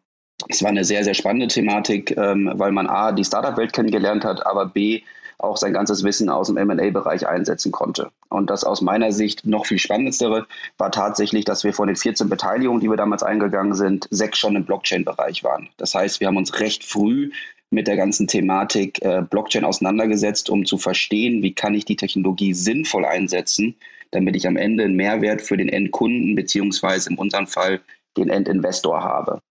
Es 0.50 0.62
war 0.62 0.69
eine 0.69 0.84
sehr, 0.84 1.04
sehr 1.04 1.13
spannende 1.13 1.48
Thematik, 1.48 2.15
ähm, 2.17 2.52
weil 2.56 2.71
man 2.71 2.88
A, 2.88 3.12
die 3.12 3.24
Startup-Welt 3.24 3.74
kennengelernt 3.74 4.26
hat, 4.26 4.45
aber 4.45 4.65
B, 4.65 5.02
auch 5.38 5.58
sein 5.58 5.74
ganzes 5.74 6.04
Wissen 6.04 6.30
aus 6.30 6.48
dem 6.48 6.56
MA-Bereich 6.67 7.28
einsetzen 7.28 7.71
konnte. 7.71 8.10
Und 8.30 8.50
das 8.50 8.63
aus 8.63 8.82
meiner 8.82 9.12
Sicht 9.12 9.45
noch 9.45 9.65
viel 9.65 9.80
spannendere 9.80 10.48
war 10.78 10.91
tatsächlich, 10.91 11.45
dass 11.45 11.63
wir 11.63 11.74
von 11.74 11.88
den 11.88 11.95
14 11.95 12.30
Beteiligungen, 12.30 12.80
die 12.80 12.89
wir 12.89 12.98
damals 12.98 13.24
eingegangen 13.24 13.74
sind, 13.74 14.08
sechs 14.12 14.39
schon 14.39 14.56
im 14.56 14.65
Blockchain-Bereich 14.65 15.43
waren. 15.43 15.69
Das 15.78 15.93
heißt, 15.93 16.19
wir 16.19 16.28
haben 16.28 16.38
uns 16.38 16.60
recht 16.60 16.84
früh 16.84 17.32
mit 17.71 17.88
der 17.88 17.97
ganzen 17.97 18.28
Thematik 18.28 19.01
äh, 19.01 19.21
Blockchain 19.21 19.65
auseinandergesetzt, 19.65 20.49
um 20.49 20.65
zu 20.65 20.78
verstehen, 20.78 21.41
wie 21.43 21.54
kann 21.54 21.73
ich 21.73 21.86
die 21.86 21.95
Technologie 21.95 22.54
sinnvoll 22.54 23.06
einsetzen, 23.06 23.75
damit 24.12 24.36
ich 24.36 24.47
am 24.47 24.58
Ende 24.58 24.84
einen 24.84 24.95
Mehrwert 24.95 25.41
für 25.41 25.58
den 25.58 25.69
Endkunden 25.69 26.36
beziehungsweise 26.36 27.10
in 27.10 27.17
unserem 27.17 27.47
Fall 27.47 27.82
den 28.17 28.30
Endinvestor 28.30 29.04
habe. 29.04 29.41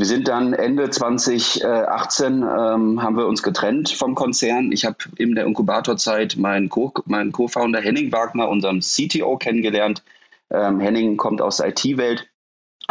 Wir 0.00 0.06
sind 0.06 0.28
dann 0.28 0.54
Ende 0.54 0.88
2018 0.88 2.42
ähm, 2.42 3.02
haben 3.02 3.16
wir 3.18 3.26
uns 3.26 3.42
getrennt 3.42 3.90
vom 3.90 4.14
Konzern. 4.14 4.72
Ich 4.72 4.86
habe 4.86 4.96
in 5.18 5.34
der 5.34 5.44
Inkubatorzeit 5.44 6.38
meinen 6.38 6.70
Co-Founder 6.70 7.80
Co 7.80 7.84
Henning 7.84 8.10
Wagner, 8.10 8.48
unserem 8.48 8.80
CTO, 8.80 9.36
kennengelernt. 9.36 10.02
Ähm, 10.50 10.80
Henning 10.80 11.18
kommt 11.18 11.42
aus 11.42 11.58
der 11.58 11.68
IT-Welt 11.68 12.29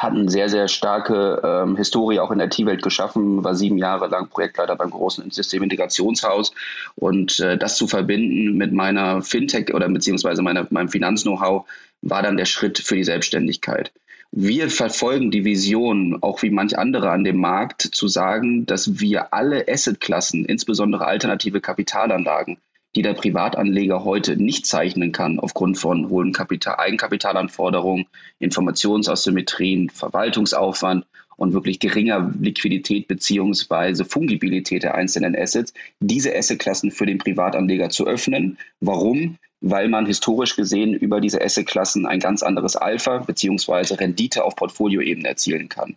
hat 0.01 0.13
eine 0.13 0.29
sehr, 0.29 0.47
sehr 0.49 0.67
starke 0.67 1.41
ähm, 1.43 1.75
Historie 1.75 2.19
auch 2.19 2.31
in 2.31 2.37
der 2.37 2.47
IT-Welt 2.47 2.81
geschaffen, 2.81 3.43
war 3.43 3.53
sieben 3.53 3.77
Jahre 3.77 4.07
lang 4.07 4.29
Projektleiter 4.29 4.75
beim 4.75 4.91
großen 4.91 5.29
Systemintegrationshaus 5.29 6.53
und 6.95 7.39
äh, 7.41 7.57
das 7.57 7.75
zu 7.75 7.87
verbinden 7.87 8.55
mit 8.55 8.71
meiner 8.71 9.21
Fintech 9.21 9.73
oder 9.73 9.89
beziehungsweise 9.89 10.41
meiner, 10.41 10.65
meinem 10.69 10.89
Finanz-Know-how 10.89 11.67
war 12.01 12.23
dann 12.23 12.37
der 12.37 12.45
Schritt 12.45 12.79
für 12.79 12.95
die 12.95 13.03
Selbstständigkeit. 13.03 13.91
Wir 14.31 14.69
verfolgen 14.69 15.31
die 15.31 15.43
Vision, 15.43 16.19
auch 16.21 16.43
wie 16.43 16.51
manch 16.51 16.77
andere 16.77 17.09
an 17.09 17.23
dem 17.23 17.37
Markt, 17.37 17.81
zu 17.81 18.07
sagen, 18.07 18.65
dass 18.65 18.99
wir 18.99 19.33
alle 19.33 19.65
Assetklassen, 19.67 20.45
insbesondere 20.45 21.07
alternative 21.07 21.61
Kapitalanlagen, 21.61 22.57
die 22.99 23.03
der 23.03 23.13
Privatanleger 23.13 24.03
heute 24.03 24.35
nicht 24.35 24.65
zeichnen 24.65 25.13
kann 25.13 25.39
aufgrund 25.39 25.77
von 25.77 26.09
hohen 26.09 26.33
Kapital 26.33 26.75
Eigenkapitalanforderungen, 26.79 28.07
Informationsasymmetrien, 28.39 29.89
Verwaltungsaufwand 29.89 31.05
und 31.37 31.53
wirklich 31.53 31.79
geringer 31.79 32.33
Liquidität 32.41 33.07
beziehungsweise 33.07 34.03
Fungibilität 34.03 34.83
der 34.83 34.95
einzelnen 34.95 35.33
Assets, 35.33 35.73
diese 36.01 36.35
Assetklassen 36.35 36.91
für 36.91 37.05
den 37.05 37.19
Privatanleger 37.19 37.89
zu 37.89 38.05
öffnen. 38.05 38.57
Warum? 38.81 39.37
Weil 39.61 39.87
man 39.87 40.05
historisch 40.05 40.57
gesehen 40.57 40.93
über 40.93 41.21
diese 41.21 41.41
Assetklassen 41.41 42.05
ein 42.05 42.19
ganz 42.19 42.43
anderes 42.43 42.75
Alpha 42.75 43.19
beziehungsweise 43.19 43.97
Rendite 43.97 44.43
auf 44.43 44.57
Portfolioebene 44.57 45.29
erzielen 45.29 45.69
kann. 45.69 45.95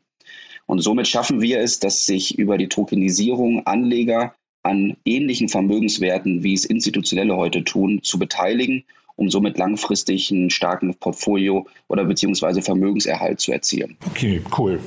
Und 0.67 0.79
somit 0.79 1.09
schaffen 1.09 1.41
wir 1.41 1.59
es, 1.59 1.81
dass 1.81 2.07
sich 2.07 2.39
über 2.39 2.59
die 2.59 2.69
Tokenisierung 2.69 3.67
Anleger 3.67 4.37
an 4.63 4.97
ähnlichen 5.05 5.49
Vermögenswerten, 5.49 6.43
wie 6.43 6.55
es 6.55 6.65
Institutionelle 6.65 7.37
heute 7.37 7.65
tun, 7.65 8.03
zu 8.03 8.19
beteiligen 8.19 8.85
um 9.17 9.31
somit 9.31 9.59
langfristig 9.59 10.31
einen 10.31 10.51
starken 10.51 10.95
Portfolio 10.95 11.67
oder 11.89 12.05
beziehungsweise 12.05 12.63
Vermögenserhalt 12.63 13.41
zu 13.41 13.53
erzielen. 13.53 13.97
Okay, 14.07 14.43
cool. 14.59 14.81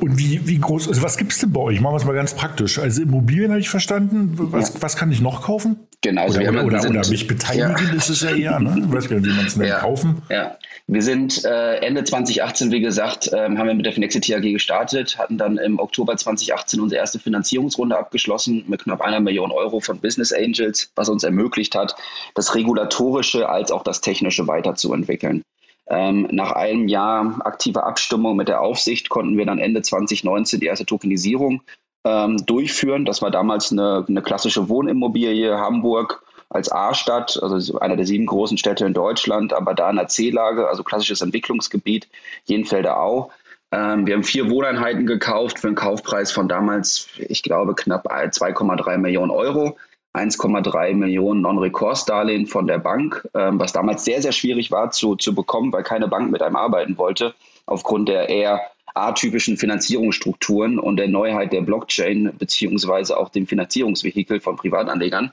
Und 0.00 0.18
wie, 0.18 0.46
wie 0.46 0.58
groß, 0.58 0.88
also 0.88 1.02
was 1.02 1.16
gibt 1.16 1.32
es 1.32 1.38
denn 1.38 1.52
bei 1.52 1.60
euch? 1.60 1.80
Machen 1.80 1.94
wir 1.94 1.98
es 1.98 2.04
mal 2.04 2.14
ganz 2.14 2.34
praktisch. 2.34 2.78
Also 2.78 3.02
Immobilien 3.02 3.50
habe 3.50 3.60
ich 3.60 3.68
verstanden. 3.68 4.32
Was, 4.36 4.74
ja. 4.74 4.82
was 4.82 4.96
kann 4.96 5.12
ich 5.12 5.20
noch 5.20 5.42
kaufen? 5.42 5.76
Genau. 6.00 6.22
Also 6.22 6.40
oder, 6.40 6.50
oder, 6.50 6.64
oder, 6.64 6.90
oder, 6.90 7.08
mich 7.08 7.26
beteiligen, 7.26 7.88
ja. 7.88 7.94
ist 7.94 8.08
es 8.08 8.22
ja 8.22 8.30
eher. 8.30 8.60
Ne? 8.60 8.84
Ich 8.86 8.92
weiß 8.92 9.08
gar 9.08 9.16
nicht, 9.16 9.26
wie 9.26 9.36
man 9.36 9.46
es 9.46 9.56
nennt. 9.56 9.70
Ja. 9.70 9.80
Kaufen. 9.80 10.22
Ja. 10.30 10.56
Wir 10.90 11.02
sind 11.02 11.44
äh, 11.44 11.76
Ende 11.80 12.02
2018, 12.02 12.70
wie 12.70 12.80
gesagt, 12.80 13.30
ähm, 13.34 13.58
haben 13.58 13.66
wir 13.66 13.74
mit 13.74 13.84
der 13.84 13.92
Finexity 13.92 14.34
AG 14.34 14.40
gestartet, 14.40 15.18
hatten 15.18 15.36
dann 15.36 15.58
im 15.58 15.78
Oktober 15.78 16.16
2018 16.16 16.80
unsere 16.80 17.00
erste 17.00 17.18
Finanzierungsrunde 17.18 17.98
abgeschlossen 17.98 18.64
mit 18.68 18.84
knapp 18.84 19.02
einer 19.02 19.20
Million 19.20 19.50
Euro 19.50 19.80
von 19.80 19.98
Business 19.98 20.32
Angels, 20.32 20.90
was 20.94 21.10
uns 21.10 21.24
ermöglicht 21.24 21.74
hat, 21.74 21.94
das 22.34 22.54
Regulatorische 22.54 23.48
als 23.48 23.67
auch 23.72 23.82
das 23.82 24.00
Technische 24.00 24.46
weiterzuentwickeln. 24.46 25.42
Ähm, 25.90 26.28
nach 26.30 26.52
einem 26.52 26.88
Jahr 26.88 27.40
aktiver 27.46 27.86
Abstimmung 27.86 28.36
mit 28.36 28.48
der 28.48 28.60
Aufsicht 28.60 29.08
konnten 29.08 29.38
wir 29.38 29.46
dann 29.46 29.58
Ende 29.58 29.80
2019 29.80 30.60
die 30.60 30.66
erste 30.66 30.84
Tokenisierung 30.84 31.62
ähm, 32.04 32.36
durchführen. 32.44 33.04
Das 33.04 33.22
war 33.22 33.30
damals 33.30 33.72
eine, 33.72 34.04
eine 34.06 34.22
klassische 34.22 34.68
Wohnimmobilie 34.68 35.58
Hamburg 35.58 36.22
als 36.50 36.70
A-Stadt, 36.70 37.38
also 37.42 37.78
einer 37.78 37.96
der 37.96 38.06
sieben 38.06 38.26
großen 38.26 38.56
Städte 38.58 38.86
in 38.86 38.94
Deutschland, 38.94 39.52
aber 39.52 39.74
da 39.74 39.90
in 39.90 39.96
der 39.96 40.08
C-Lage, 40.08 40.68
also 40.68 40.82
klassisches 40.82 41.20
Entwicklungsgebiet, 41.20 42.08
Jenfelder 42.44 43.00
Au. 43.00 43.30
Ähm, 43.70 44.06
wir 44.06 44.14
haben 44.14 44.24
vier 44.24 44.50
Wohneinheiten 44.50 45.06
gekauft 45.06 45.58
für 45.58 45.66
einen 45.66 45.76
Kaufpreis 45.76 46.32
von 46.32 46.48
damals, 46.48 47.08
ich 47.18 47.42
glaube, 47.42 47.74
knapp 47.74 48.10
2,3 48.10 48.96
Millionen 48.96 49.30
Euro. 49.30 49.76
1,3 50.18 50.94
Millionen 50.94 51.42
Non-Recourse-Darlehen 51.42 52.46
von 52.46 52.66
der 52.66 52.78
Bank, 52.78 53.28
ähm, 53.34 53.58
was 53.58 53.72
damals 53.72 54.04
sehr, 54.04 54.20
sehr 54.20 54.32
schwierig 54.32 54.70
war 54.70 54.90
zu, 54.90 55.16
zu 55.16 55.34
bekommen, 55.34 55.72
weil 55.72 55.82
keine 55.82 56.08
Bank 56.08 56.30
mit 56.30 56.42
einem 56.42 56.56
arbeiten 56.56 56.98
wollte, 56.98 57.34
aufgrund 57.66 58.08
der 58.08 58.28
eher 58.28 58.60
atypischen 58.94 59.56
Finanzierungsstrukturen 59.56 60.78
und 60.78 60.96
der 60.96 61.08
Neuheit 61.08 61.52
der 61.52 61.60
Blockchain 61.60 62.32
beziehungsweise 62.38 63.16
auch 63.16 63.28
dem 63.28 63.46
Finanzierungsvehikel 63.46 64.40
von 64.40 64.56
Privatanlegern. 64.56 65.30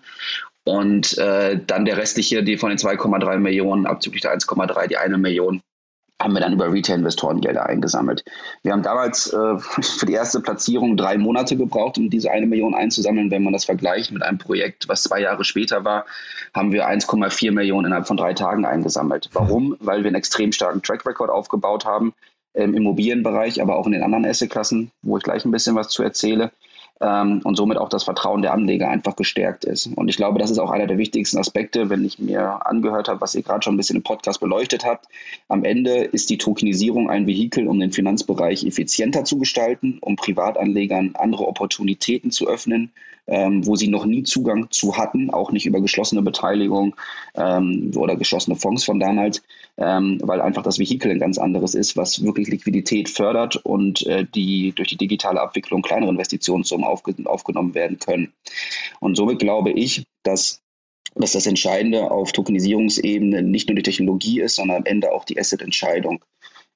Und 0.64 1.18
äh, 1.18 1.60
dann 1.66 1.86
der 1.86 1.98
restliche, 1.98 2.44
die 2.44 2.58
von 2.58 2.70
den 2.70 2.80
2,3 2.80 3.38
Millionen 3.38 3.86
abzüglich 3.86 4.22
der 4.22 4.36
1,3, 4.36 4.88
die 4.88 4.98
eine 4.98 5.18
Million, 5.18 5.62
haben 6.22 6.34
wir 6.34 6.42
dann 6.42 6.54
über 6.54 6.72
Retail-Investoren 6.72 7.42
Gelder 7.42 7.66
eingesammelt. 7.66 8.24
Wir 8.64 8.72
haben 8.72 8.84
damals 8.84 9.32
äh, 9.34 9.58
für 9.60 10.06
die 10.06 10.14
erste 10.14 10.40
Platzierung 10.40 10.98
drei 10.98 11.18
Monate 11.18 11.58
gebraucht, 11.58 11.98
um 11.98 12.10
diese 12.10 12.32
eine 12.32 12.46
Million 12.46 12.74
einzusammeln. 12.74 13.32
Wenn 13.32 13.44
man 13.44 13.54
das 13.54 13.66
vergleicht 13.66 14.12
mit 14.12 14.24
einem 14.24 14.38
Projekt, 14.38 14.88
was 14.88 15.04
zwei 15.04 15.22
Jahre 15.22 15.44
später 15.44 15.84
war, 15.84 16.06
haben 16.54 16.72
wir 16.72 16.88
1,4 16.88 17.52
Millionen 17.52 17.88
innerhalb 17.88 18.08
von 18.08 18.18
drei 18.18 18.34
Tagen 18.34 18.66
eingesammelt. 18.66 19.30
Warum? 19.34 19.76
Weil 19.80 20.04
wir 20.04 20.08
einen 20.08 20.16
extrem 20.16 20.52
starken 20.52 20.82
Track 20.82 21.06
Record 21.06 21.30
aufgebaut 21.30 21.86
haben 21.86 22.14
im 22.54 22.74
Immobilienbereich, 22.74 23.62
aber 23.62 23.76
auch 23.76 23.86
in 23.86 23.92
den 23.92 24.04
anderen 24.04 24.26
Assetklassen, 24.26 24.92
wo 25.02 25.18
ich 25.18 25.24
gleich 25.24 25.44
ein 25.44 25.52
bisschen 25.52 25.76
was 25.76 25.90
zu 25.90 26.04
erzähle 26.04 26.52
ähm, 27.02 27.42
und 27.44 27.56
somit 27.56 27.78
auch 27.78 27.90
das 27.90 28.04
Vertrauen 28.04 28.42
der 28.42 28.54
Anleger 28.54 28.90
einfach 28.90 29.16
gestärkt 29.16 29.66
ist. 29.66 29.88
Und 29.88 30.08
ich 30.08 30.18
glaube, 30.18 30.40
das 30.40 30.52
ist 30.52 30.60
auch 30.60 30.72
einer 30.72 30.88
der 30.88 30.98
wichtigsten 30.98 31.38
Aspekte, 31.38 31.90
wenn 31.90 32.06
ich 32.06 32.20
mir 32.20 32.66
angehört 32.66 33.08
habe, 33.08 33.22
was 33.22 33.36
ihr 33.36 33.44
gerade 33.44 33.64
schon 33.64 33.76
ein 33.76 33.78
bisschen 33.78 33.98
im 33.98 34.04
Podcast 34.04 34.40
beleuchtet 34.40 34.86
habt. 34.86 35.08
Am 35.50 35.64
Ende 35.64 36.04
ist 36.04 36.30
die 36.30 36.38
Tokenisierung 36.38 37.10
ein 37.10 37.28
Vehikel, 37.28 37.68
um 37.68 37.80
den 37.80 37.92
Finanzbereich 37.92 38.66
effizienter 38.66 39.26
zu 39.26 39.38
gestalten, 39.38 39.98
um 40.02 40.16
Privatanlegern 40.16 41.12
andere 41.16 41.48
Opportunitäten 41.48 42.32
zu 42.32 42.48
öffnen, 42.48 42.92
ähm, 43.28 43.66
wo 43.66 43.76
sie 43.76 43.88
noch 43.88 44.06
nie 44.06 44.24
Zugang 44.24 44.70
zu 44.72 44.98
hatten, 44.98 45.30
auch 45.30 45.52
nicht 45.52 45.66
über 45.66 45.82
geschlossene 45.82 46.22
Beteiligung 46.22 46.96
ähm, 47.36 47.92
oder 47.96 48.16
geschlossene 48.16 48.56
Fonds 48.56 48.84
von 48.84 49.00
damals, 49.00 49.42
ähm, 49.78 50.20
weil 50.24 50.42
einfach 50.42 50.64
das 50.64 50.80
Vehikel 50.80 51.12
ein 51.12 51.20
ganz 51.20 51.38
anderes 51.38 51.76
ist, 51.76 51.98
was 51.98 52.24
wirklich 52.24 52.48
Liquidität 52.48 53.10
fördert 53.10 53.58
und 53.58 54.06
äh, 54.08 54.26
die 54.26 54.74
durch 54.74 54.90
die 54.90 54.98
digitale 54.98 55.42
Abwicklung 55.42 55.82
kleinere 55.82 56.12
Investitionssummen 56.12 56.86
aufge 56.86 57.16
aufgenommen 57.26 57.74
werden 57.74 58.00
können. 58.00 58.34
Und 59.00 59.16
somit 59.16 59.40
glaube 59.40 59.72
ich, 59.72 60.04
dass 60.24 60.62
dass 61.18 61.32
das 61.32 61.46
Entscheidende 61.46 62.12
auf 62.12 62.34
Tokenisierungsebene 62.34 63.42
nicht 63.42 63.70
nur 63.70 63.76
die 63.76 63.84
Technologie 63.84 64.42
ist, 64.42 64.56
sondern 64.56 64.78
am 64.78 64.86
Ende 64.86 65.14
auch 65.14 65.24
die 65.24 65.40
Asset-Entscheidung. 65.40 66.24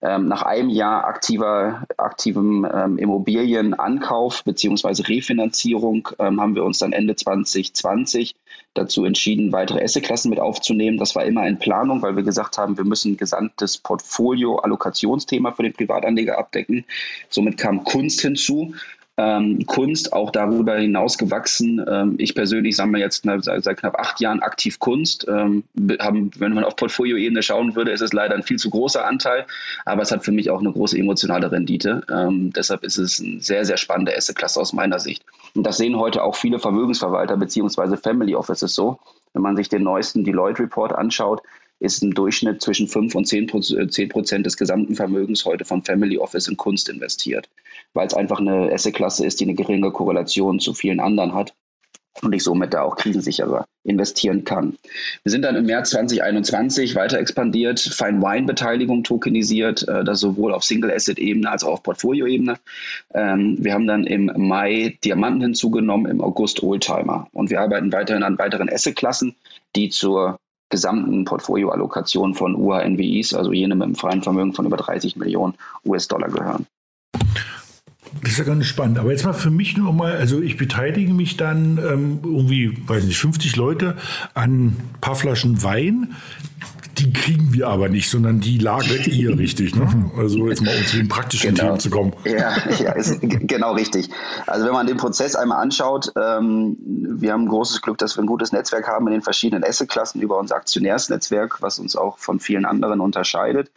Ähm, 0.02 0.30
nach 0.30 0.44
einem 0.44 0.70
Jahr 0.70 1.04
aktiver, 1.06 1.84
aktivem 1.98 2.66
ähm, 2.74 2.98
Immobilienankauf 2.98 4.46
bzw. 4.46 5.04
Refinanzierung 5.04 6.08
ähm, 6.20 6.40
haben 6.40 6.56
wir 6.56 6.64
uns 6.64 6.80
dann 6.80 6.94
Ende 6.94 7.18
2020 7.18 8.34
dazu 8.76 9.04
entschieden, 9.04 9.52
weitere 9.52 9.84
Assetklassen 9.84 10.30
mit 10.30 10.40
aufzunehmen. 10.40 10.98
Das 10.98 11.16
war 11.16 11.26
immer 11.26 11.46
in 11.46 11.60
Planung, 11.60 12.02
weil 12.02 12.16
wir 12.16 12.24
gesagt 12.24 12.58
haben, 12.58 12.78
wir 12.78 12.86
müssen 12.86 13.14
ein 13.14 13.18
gesamtes 13.18 13.78
Portfolio-Allokationsthema 13.78 15.52
für 15.52 15.64
den 15.64 15.74
Privatanleger 15.74 16.38
abdecken. 16.38 16.86
Somit 17.30 17.58
kam 17.58 17.84
Kunst 17.84 18.22
hinzu 18.22 18.74
ähm, 19.20 19.66
Kunst 19.66 20.14
auch 20.14 20.32
darüber 20.32 20.78
hinaus 20.78 21.18
gewachsen. 21.18 21.84
Ähm, 21.86 22.16
ich 22.18 22.34
persönlich 22.34 22.78
sammle 22.78 23.00
jetzt 23.00 23.26
seit, 23.26 23.64
seit, 23.64 23.78
knapp 23.78 24.00
acht 24.00 24.22
Jahren 24.22 24.42
aktiv 24.42 24.80
Kunst. 24.80 25.28
Ähm, 25.28 25.64
haben, 26.00 26.32
wenn 26.38 26.54
man 26.54 26.64
auf 26.64 26.78
Portfolioebene 26.78 27.44
schauen 27.44 27.76
würde, 27.76 27.92
ist 27.92 28.02
es 28.02 28.14
leider 28.14 28.36
ein 28.36 28.44
viel 28.44 28.58
zu 28.58 28.70
großer 28.70 29.06
Anteil, 29.06 29.46
aber 29.86 30.04
es 30.04 30.12
hat 30.12 30.24
für 30.24 30.32
mich 30.32 30.50
auch 30.50 30.62
eine 30.62 30.72
große 30.72 30.98
emotionale 30.98 31.52
Rendite. 31.52 32.02
Ähm, 32.10 32.54
deshalb 32.54 32.84
ist 32.86 32.98
es 32.98 33.20
eine 33.20 33.42
sehr, 33.42 33.66
sehr 33.66 33.78
spannende 33.78 34.16
Assetklasse 34.16 34.60
aus 34.62 34.72
meiner 34.72 35.00
Sicht. 35.00 35.26
Und 35.54 35.68
das 35.68 35.78
sehen 35.78 35.98
heute 35.98 36.24
auch 36.24 36.38
viele 36.38 36.60
Vermögensverwalter 36.60 37.36
bzw. 37.36 37.98
Family 37.98 38.36
Offices 38.36 38.74
so. 38.74 39.00
Wenn 39.34 39.42
man 39.42 39.58
sich 39.58 39.68
den 39.68 39.84
neuesten 39.84 40.24
Deloitte 40.24 40.64
Report 40.64 40.94
anschaut, 40.94 41.42
ist 41.80 42.04
ein 42.04 42.12
Durchschnitt 42.12 42.62
zwischen 42.62 42.88
5 42.88 43.16
und 43.16 43.26
10 43.26 43.48
Prozent 43.48 44.46
des 44.46 44.58
gesamten 44.58 44.96
Vermögens 44.96 45.46
heute 45.46 45.66
von 45.66 45.84
Family 45.84 46.18
Office 46.18 46.48
in 46.48 46.58
Kunst 46.58 46.90
investiert, 46.90 47.50
weil 47.94 48.08
es 48.08 48.14
einfach 48.14 48.40
eine 48.40 48.72
Asset-Klasse 48.72 49.26
ist, 49.26 49.40
die 49.40 49.46
eine 49.46 49.56
geringe 49.56 49.92
Korrelation 49.92 50.60
zu 50.60 50.74
vielen 50.74 51.00
anderen 51.00 51.34
hat 51.34 51.54
und 52.22 52.34
ich 52.34 52.44
somit 52.44 52.74
da 52.74 52.82
auch 52.82 52.96
krisensicherer 52.96 53.66
investieren 53.84 54.44
kann. 54.44 54.78
Wir 55.24 55.32
sind 55.32 55.44
dann 55.44 55.56
im 55.56 55.66
März 55.66 55.92
2021 55.92 56.96
weiter 56.96 57.18
expandiert, 57.18 57.80
Fine 57.80 58.22
Wine 58.22 58.46
Beteiligung 58.46 59.04
tokenisiert, 59.04 59.88
äh, 59.88 60.04
das 60.04 60.20
sowohl 60.20 60.54
auf 60.54 60.64
Single 60.64 60.92
Asset 60.92 61.18
Ebene 61.18 61.50
als 61.50 61.64
auch 61.64 61.74
auf 61.74 61.84
Portfolio 61.84 62.26
Ebene. 62.26 62.58
Ähm, 63.14 63.58
wir 63.60 63.74
haben 63.74 63.88
dann 63.88 64.06
im 64.06 64.32
Mai 64.36 64.98
Diamanten 65.04 65.42
hinzugenommen, 65.42 66.12
im 66.12 66.22
August 66.22 66.62
Oldtimer 66.62 67.28
und 67.32 67.50
wir 67.50 67.62
arbeiten 67.62 67.92
weiterhin 67.94 68.24
an 68.24 68.38
weiteren 68.38 68.70
Asset 68.70 68.96
Klassen, 68.96 69.36
die 69.76 69.90
zur 69.90 70.40
gesamten 70.70 71.26
Portfolioallokation 71.26 72.36
von 72.36 72.56
UHNWIs, 72.56 73.34
also 73.34 73.52
jene 73.52 73.76
mit 73.76 73.86
einem 73.86 73.96
freien 73.96 74.22
Vermögen 74.22 74.54
von 74.54 74.66
über 74.66 74.78
30 74.78 75.16
Millionen 75.16 75.56
US-Dollar 75.86 76.30
gehören. 76.30 76.66
Das 78.22 78.32
ist 78.32 78.38
ja 78.40 78.44
ganz 78.44 78.66
spannend. 78.66 78.98
Aber 78.98 79.12
jetzt 79.12 79.24
mal 79.24 79.34
für 79.34 79.52
mich 79.52 79.78
nur 79.78 79.94
mal, 79.94 80.16
also 80.18 80.42
ich 80.42 80.58
beteilige 80.58 81.14
mich 81.14 81.38
dann 81.38 81.78
ähm, 81.78 82.20
irgendwie, 82.24 82.78
weiß 82.88 83.04
nicht, 83.04 83.20
50 83.20 83.56
Leute 83.56 83.98
an 84.34 84.68
ein 84.68 84.78
paar 85.02 85.16
Flaschen 85.16 85.64
Wein 85.64 86.16
die 87.00 87.14
kriegen 87.14 87.54
wir 87.54 87.68
aber 87.68 87.90
nicht, 87.90 88.10
sondern 88.10 88.40
die 88.40 88.58
lagert 88.58 89.08
ihr 89.08 89.38
richtig. 89.38 89.76
Ne? 89.76 90.12
Also 90.18 90.48
jetzt 90.48 90.62
mal 90.62 90.76
um 90.76 90.86
zu 90.86 90.98
den 90.98 91.08
praktischen 91.08 91.56
genau. 91.56 91.68
Themen 91.68 91.80
zu 91.80 91.90
kommen. 91.90 92.14
Ja, 92.26 92.56
ja 92.80 92.92
ist 92.94 93.20
genau 93.22 93.74
richtig. 93.74 94.10
Also 94.46 94.66
wenn 94.66 94.74
man 94.74 94.88
den 94.88 94.98
Prozess 94.98 95.36
einmal 95.36 95.62
anschaut, 95.62 96.12
ähm, 96.16 96.78
wir 96.80 97.34
haben 97.34 97.44
ein 97.44 97.50
großes 97.50 97.82
Glück, 97.82 97.98
dass 97.98 98.18
wir 98.18 98.24
ein 98.24 98.28
gutes 98.28 98.52
Netzwerk 98.52 98.88
haben 98.88 99.08
in 99.08 99.14
den 99.14 99.22
verschiedenen 99.22 99.64
Assetklassen 99.64 100.22
über 100.22 100.38
unser 100.38 100.56
Aktionärsnetzwerk, 100.56 101.62
was 101.62 101.80
uns 101.80 101.96
auch 101.96 102.18
von 102.18 102.40
vielen 102.40 102.66
anderen 102.66 103.00
unterscheidet. 103.00 103.72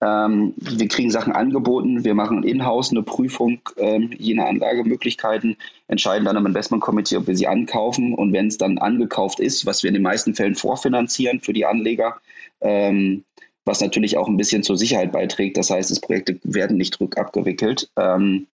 Ähm, 0.00 0.52
wir 0.56 0.88
kriegen 0.88 1.10
Sachen 1.10 1.32
angeboten, 1.32 2.04
wir 2.04 2.14
machen 2.14 2.42
in-house 2.42 2.90
eine 2.90 3.02
Prüfung 3.02 3.60
ähm, 3.76 4.10
jener 4.18 4.46
Anlagemöglichkeiten, 4.46 5.56
entscheiden 5.88 6.26
dann 6.26 6.36
im 6.36 6.46
Investmentkomitee, 6.46 7.16
ob 7.16 7.26
wir 7.26 7.36
sie 7.36 7.46
ankaufen 7.46 8.12
und 8.12 8.32
wenn 8.32 8.48
es 8.48 8.58
dann 8.58 8.78
angekauft 8.78 9.40
ist, 9.40 9.64
was 9.64 9.82
wir 9.82 9.88
in 9.88 9.94
den 9.94 10.02
meisten 10.02 10.34
Fällen 10.34 10.56
vorfinanzieren 10.56 11.40
für 11.40 11.52
die 11.52 11.64
Anleger, 11.64 12.20
ähm, 12.60 13.24
was 13.64 13.80
natürlich 13.80 14.16
auch 14.16 14.28
ein 14.28 14.36
bisschen 14.36 14.62
zur 14.62 14.76
Sicherheit 14.76 15.12
beiträgt. 15.12 15.56
Das 15.56 15.70
heißt, 15.70 15.94
die 15.94 16.00
Projekte 16.00 16.38
werden 16.42 16.76
nicht 16.76 17.00
rückabgewickelt. 17.00 17.90
Ähm, 17.96 18.46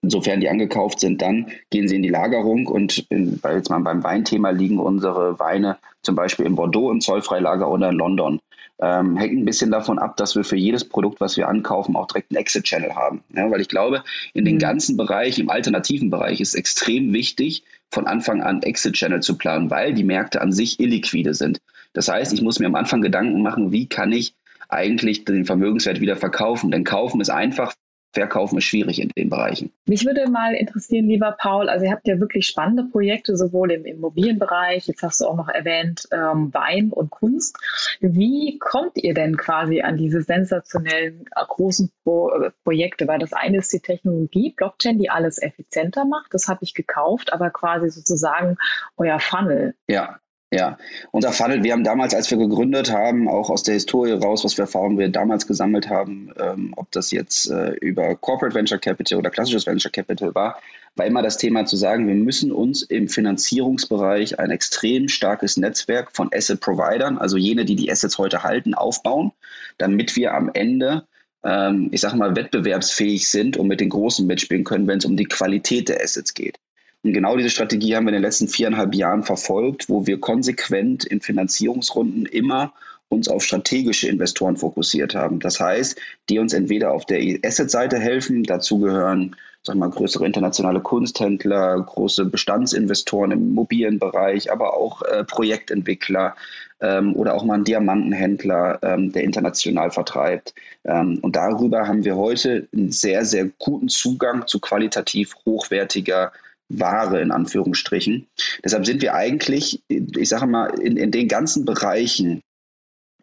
Insofern 0.00 0.40
die 0.40 0.48
angekauft 0.48 1.00
sind, 1.00 1.22
dann 1.22 1.46
gehen 1.70 1.88
sie 1.88 1.96
in 1.96 2.02
die 2.02 2.08
Lagerung 2.08 2.66
und 2.66 3.06
in, 3.08 3.38
weil 3.42 3.56
jetzt 3.56 3.70
mal 3.70 3.80
beim 3.80 4.02
Weinthema 4.02 4.50
liegen 4.50 4.78
unsere 4.78 5.38
Weine 5.38 5.78
zum 6.02 6.16
Beispiel 6.16 6.46
in 6.46 6.56
Bordeaux 6.56 6.90
im 6.90 7.00
Zollfreilager 7.00 7.70
oder 7.70 7.90
in 7.90 7.96
London. 7.96 8.40
Ähm, 8.80 9.16
hängt 9.16 9.38
ein 9.38 9.44
bisschen 9.44 9.70
davon 9.70 10.00
ab, 10.00 10.16
dass 10.16 10.34
wir 10.34 10.42
für 10.42 10.56
jedes 10.56 10.84
Produkt, 10.88 11.20
was 11.20 11.36
wir 11.36 11.48
ankaufen, 11.48 11.94
auch 11.94 12.06
direkt 12.06 12.32
einen 12.32 12.40
Exit-Channel 12.40 12.96
haben. 12.96 13.22
Ja, 13.34 13.48
weil 13.48 13.60
ich 13.60 13.68
glaube, 13.68 14.02
in 14.34 14.44
den 14.44 14.56
mhm. 14.56 14.60
ganzen 14.60 14.96
Bereich, 14.96 15.38
im 15.38 15.50
alternativen 15.50 16.10
Bereich, 16.10 16.40
ist 16.40 16.54
extrem 16.54 17.12
wichtig, 17.12 17.62
von 17.92 18.06
Anfang 18.08 18.42
an 18.42 18.62
Exit-Channel 18.62 19.20
zu 19.20 19.38
planen, 19.38 19.70
weil 19.70 19.94
die 19.94 20.02
Märkte 20.02 20.40
an 20.40 20.50
sich 20.50 20.80
illiquide 20.80 21.34
sind. 21.34 21.60
Das 21.92 22.08
heißt, 22.08 22.32
ich 22.32 22.42
muss 22.42 22.58
mir 22.58 22.66
am 22.66 22.74
Anfang 22.74 23.02
Gedanken 23.02 23.42
machen, 23.42 23.72
wie 23.72 23.88
kann 23.88 24.12
ich 24.12 24.34
eigentlich 24.68 25.24
den 25.24 25.44
Vermögenswert 25.44 26.00
wieder 26.00 26.16
verkaufen? 26.16 26.70
Denn 26.70 26.84
kaufen 26.84 27.20
ist 27.20 27.30
einfach, 27.30 27.74
Verkaufen 28.14 28.58
ist 28.58 28.64
schwierig 28.64 29.00
in 29.00 29.08
den 29.16 29.30
Bereichen. 29.30 29.72
Mich 29.86 30.04
würde 30.04 30.28
mal 30.28 30.54
interessieren, 30.54 31.06
lieber 31.06 31.34
Paul, 31.38 31.70
also 31.70 31.86
ihr 31.86 31.92
habt 31.92 32.06
ja 32.06 32.20
wirklich 32.20 32.46
spannende 32.46 32.84
Projekte, 32.84 33.36
sowohl 33.36 33.72
im 33.72 33.86
Immobilienbereich, 33.86 34.86
jetzt 34.86 35.02
hast 35.02 35.22
du 35.22 35.26
auch 35.26 35.36
noch 35.36 35.48
erwähnt, 35.48 36.06
ähm, 36.12 36.52
Wein 36.52 36.90
und 36.90 37.10
Kunst. 37.10 37.56
Wie 38.00 38.58
kommt 38.58 38.98
ihr 39.02 39.14
denn 39.14 39.38
quasi 39.38 39.80
an 39.80 39.96
diese 39.96 40.22
sensationellen 40.22 41.24
äh, 41.34 41.44
großen 41.48 41.90
Pro 42.04 42.30
äh, 42.30 42.50
Projekte? 42.64 43.08
Weil 43.08 43.18
das 43.18 43.32
eine 43.32 43.58
ist 43.58 43.72
die 43.72 43.80
Technologie, 43.80 44.52
Blockchain, 44.54 44.98
die 44.98 45.08
alles 45.08 45.40
effizienter 45.40 46.04
macht. 46.04 46.34
Das 46.34 46.48
habe 46.48 46.60
ich 46.64 46.74
gekauft, 46.74 47.32
aber 47.32 47.48
quasi 47.48 47.88
sozusagen 47.88 48.58
euer 48.98 49.20
Funnel. 49.20 49.74
Ja, 49.88 50.18
ja, 50.52 50.76
unser 51.12 51.32
Funnel, 51.32 51.62
wir 51.62 51.72
haben 51.72 51.82
damals, 51.82 52.14
als 52.14 52.30
wir 52.30 52.36
gegründet 52.36 52.92
haben, 52.92 53.26
auch 53.26 53.48
aus 53.48 53.62
der 53.62 53.72
Historie 53.72 54.12
raus, 54.12 54.44
was 54.44 54.54
für 54.54 54.62
Erfahrungen 54.62 54.98
wir 54.98 55.08
damals 55.08 55.46
gesammelt 55.46 55.88
haben, 55.88 56.30
ähm, 56.38 56.74
ob 56.76 56.90
das 56.90 57.10
jetzt 57.10 57.50
äh, 57.50 57.70
über 57.80 58.14
Corporate 58.16 58.54
Venture 58.54 58.78
Capital 58.78 59.18
oder 59.18 59.30
klassisches 59.30 59.66
Venture 59.66 59.90
Capital 59.90 60.34
war, 60.34 60.60
war 60.94 61.06
immer 61.06 61.22
das 61.22 61.38
Thema 61.38 61.64
zu 61.64 61.76
sagen, 61.76 62.06
wir 62.06 62.14
müssen 62.14 62.52
uns 62.52 62.82
im 62.82 63.08
Finanzierungsbereich 63.08 64.38
ein 64.38 64.50
extrem 64.50 65.08
starkes 65.08 65.56
Netzwerk 65.56 66.14
von 66.14 66.28
Asset 66.34 66.60
Providern, 66.60 67.16
also 67.16 67.38
jene, 67.38 67.64
die 67.64 67.76
die 67.76 67.90
Assets 67.90 68.18
heute 68.18 68.42
halten, 68.42 68.74
aufbauen, 68.74 69.32
damit 69.78 70.16
wir 70.16 70.34
am 70.34 70.50
Ende 70.52 71.06
ähm, 71.44 71.88
ich 71.92 72.00
sage 72.02 72.16
mal, 72.16 72.36
wettbewerbsfähig 72.36 73.28
sind 73.28 73.56
und 73.56 73.68
mit 73.68 73.80
den 73.80 73.88
Großen 73.88 74.26
mitspielen 74.26 74.64
können, 74.64 74.86
wenn 74.86 74.98
es 74.98 75.06
um 75.06 75.16
die 75.16 75.24
Qualität 75.24 75.88
der 75.88 76.02
Assets 76.02 76.34
geht. 76.34 76.58
Und 77.02 77.12
genau 77.12 77.36
diese 77.36 77.50
Strategie 77.50 77.96
haben 77.96 78.04
wir 78.04 78.10
in 78.10 78.14
den 78.14 78.22
letzten 78.22 78.48
viereinhalb 78.48 78.94
Jahren 78.94 79.22
verfolgt, 79.22 79.88
wo 79.88 80.06
wir 80.06 80.20
konsequent 80.20 81.04
in 81.04 81.20
Finanzierungsrunden 81.20 82.26
immer 82.26 82.72
uns 83.08 83.28
auf 83.28 83.44
strategische 83.44 84.08
Investoren 84.08 84.56
fokussiert 84.56 85.14
haben. 85.14 85.40
Das 85.40 85.60
heißt, 85.60 86.00
die 86.28 86.38
uns 86.38 86.54
entweder 86.54 86.92
auf 86.92 87.04
der 87.04 87.20
Asset-Seite 87.44 87.98
helfen, 87.98 88.44
dazu 88.44 88.78
gehören 88.78 89.36
sag 89.64 89.76
mal, 89.76 89.90
größere 89.90 90.26
internationale 90.26 90.80
Kunsthändler, 90.80 91.80
große 91.80 92.24
Bestandsinvestoren 92.24 93.30
im 93.30 93.50
Immobilienbereich, 93.50 94.50
aber 94.50 94.76
auch 94.76 95.02
äh, 95.02 95.24
Projektentwickler 95.24 96.34
ähm, 96.80 97.14
oder 97.14 97.34
auch 97.34 97.44
mal 97.44 97.54
ein 97.54 97.64
Diamantenhändler, 97.64 98.80
ähm, 98.82 99.12
der 99.12 99.22
international 99.22 99.92
vertreibt. 99.92 100.54
Ähm, 100.84 101.18
und 101.22 101.36
darüber 101.36 101.86
haben 101.86 102.04
wir 102.04 102.16
heute 102.16 102.66
einen 102.72 102.90
sehr, 102.90 103.24
sehr 103.24 103.50
guten 103.58 103.88
Zugang 103.88 104.48
zu 104.48 104.58
qualitativ 104.58 105.36
hochwertiger 105.46 106.32
Ware 106.78 107.20
in 107.20 107.30
Anführungsstrichen. 107.30 108.26
Deshalb 108.64 108.86
sind 108.86 109.02
wir 109.02 109.14
eigentlich, 109.14 109.82
ich 109.88 110.28
sage 110.28 110.46
mal, 110.46 110.68
in, 110.80 110.96
in 110.96 111.10
den 111.10 111.28
ganzen 111.28 111.64
Bereichen 111.64 112.42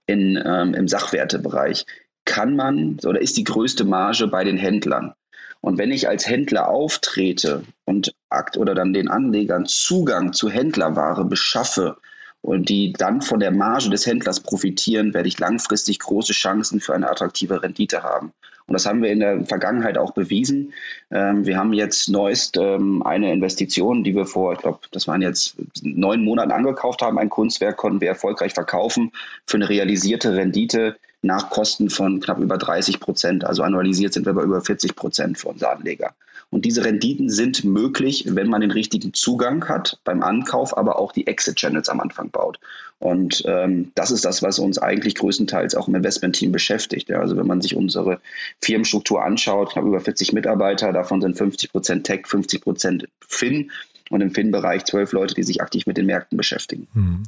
in, 0.05 0.41
ähm, 0.43 0.73
im 0.73 0.87
Sachwertebereich 0.87 1.85
kann 2.25 2.55
man 2.55 2.99
oder 3.05 3.21
ist 3.21 3.37
die 3.37 3.43
größte 3.43 3.85
Marge 3.85 4.27
bei 4.27 4.43
den 4.43 4.57
Händlern. 4.57 5.13
Und 5.61 5.77
wenn 5.77 5.91
ich 5.91 6.07
als 6.07 6.27
Händler 6.27 6.69
auftrete 6.69 7.63
und 7.85 8.13
Akt 8.29 8.57
oder 8.57 8.75
dann 8.75 8.93
den 8.93 9.09
Anlegern 9.09 9.65
Zugang 9.65 10.33
zu 10.33 10.49
Händlerware 10.49 11.25
beschaffe 11.25 11.97
und 12.41 12.69
die 12.69 12.93
dann 12.93 13.21
von 13.21 13.39
der 13.39 13.51
Marge 13.51 13.89
des 13.89 14.05
Händlers 14.05 14.39
profitieren, 14.39 15.13
werde 15.13 15.27
ich 15.27 15.39
langfristig 15.39 15.99
große 15.99 16.33
Chancen 16.33 16.79
für 16.79 16.93
eine 16.93 17.09
attraktive 17.09 17.61
Rendite 17.61 18.03
haben. 18.03 18.31
Und 18.69 18.73
das 18.73 18.85
haben 18.85 19.01
wir 19.01 19.09
in 19.09 19.19
der 19.19 19.45
Vergangenheit 19.45 19.97
auch 19.97 20.11
bewiesen. 20.11 20.73
Ähm, 21.09 21.45
wir 21.45 21.57
haben 21.57 21.73
jetzt 21.73 22.07
neuest 22.07 22.55
ähm, 22.57 23.01
eine 23.01 23.33
Investition, 23.33 24.03
die 24.03 24.15
wir 24.15 24.27
vor, 24.27 24.53
ich 24.53 24.59
glaube, 24.59 24.79
das 24.91 25.07
waren 25.07 25.23
jetzt 25.23 25.55
neun 25.81 26.23
Monaten 26.23 26.51
angekauft 26.51 27.01
haben. 27.01 27.17
Ein 27.17 27.29
Kunstwerk 27.29 27.77
konnten 27.77 27.99
wir 27.99 28.09
erfolgreich 28.09 28.53
verkaufen 28.53 29.11
für 29.47 29.57
eine 29.57 29.69
realisierte 29.69 30.35
Rendite 30.35 30.97
nach 31.21 31.49
Kosten 31.49 31.89
von 31.89 32.19
knapp 32.19 32.39
über 32.39 32.57
30 32.57 32.99
Prozent. 32.99 33.45
Also 33.45 33.63
annualisiert 33.63 34.13
sind 34.13 34.25
wir 34.25 34.33
bei 34.33 34.43
über 34.43 34.61
40 34.61 34.95
Prozent 34.95 35.37
für 35.37 35.49
unsere 35.49 35.71
Anleger. 35.71 36.13
Und 36.51 36.65
diese 36.65 36.83
Renditen 36.83 37.29
sind 37.29 37.63
möglich, 37.63 38.25
wenn 38.27 38.49
man 38.49 38.61
den 38.61 38.71
richtigen 38.71 39.13
Zugang 39.13 39.67
hat 39.67 39.99
beim 40.03 40.23
Ankauf, 40.23 40.75
aber 40.75 40.97
auch 40.97 41.11
die 41.11 41.27
Exit-Channels 41.27 41.89
am 41.89 41.99
Anfang 41.99 42.31
baut. 42.31 42.59
Und 42.97 43.43
ähm, 43.45 43.91
das 43.95 44.09
ist 44.09 44.25
das, 44.25 44.41
was 44.41 44.57
uns 44.57 44.79
eigentlich 44.79 45.15
größtenteils 45.15 45.75
auch 45.75 45.87
im 45.87 45.95
Investment-Team 45.95 46.51
beschäftigt. 46.51 47.09
Ja. 47.09 47.19
Also 47.19 47.37
wenn 47.37 47.45
man 47.45 47.61
sich 47.61 47.75
unsere 47.75 48.19
Firmenstruktur 48.61 49.23
anschaut, 49.23 49.71
knapp 49.71 49.85
über 49.85 49.99
40 49.99 50.33
Mitarbeiter, 50.33 50.91
davon 50.91 51.21
sind 51.21 51.37
50 51.37 51.71
Prozent 51.71 52.05
Tech, 52.05 52.21
50 52.25 52.61
Prozent 52.61 53.07
Fin 53.25 53.71
und 54.09 54.21
im 54.21 54.31
FIN-Bereich 54.31 54.85
zwölf 54.85 55.11
Leute, 55.11 55.35
die 55.35 55.43
sich 55.43 55.61
aktiv 55.61 55.85
mit 55.85 55.97
den 55.97 56.05
Märkten 56.05 56.37
beschäftigen. 56.37 56.87
Hm. 56.93 57.23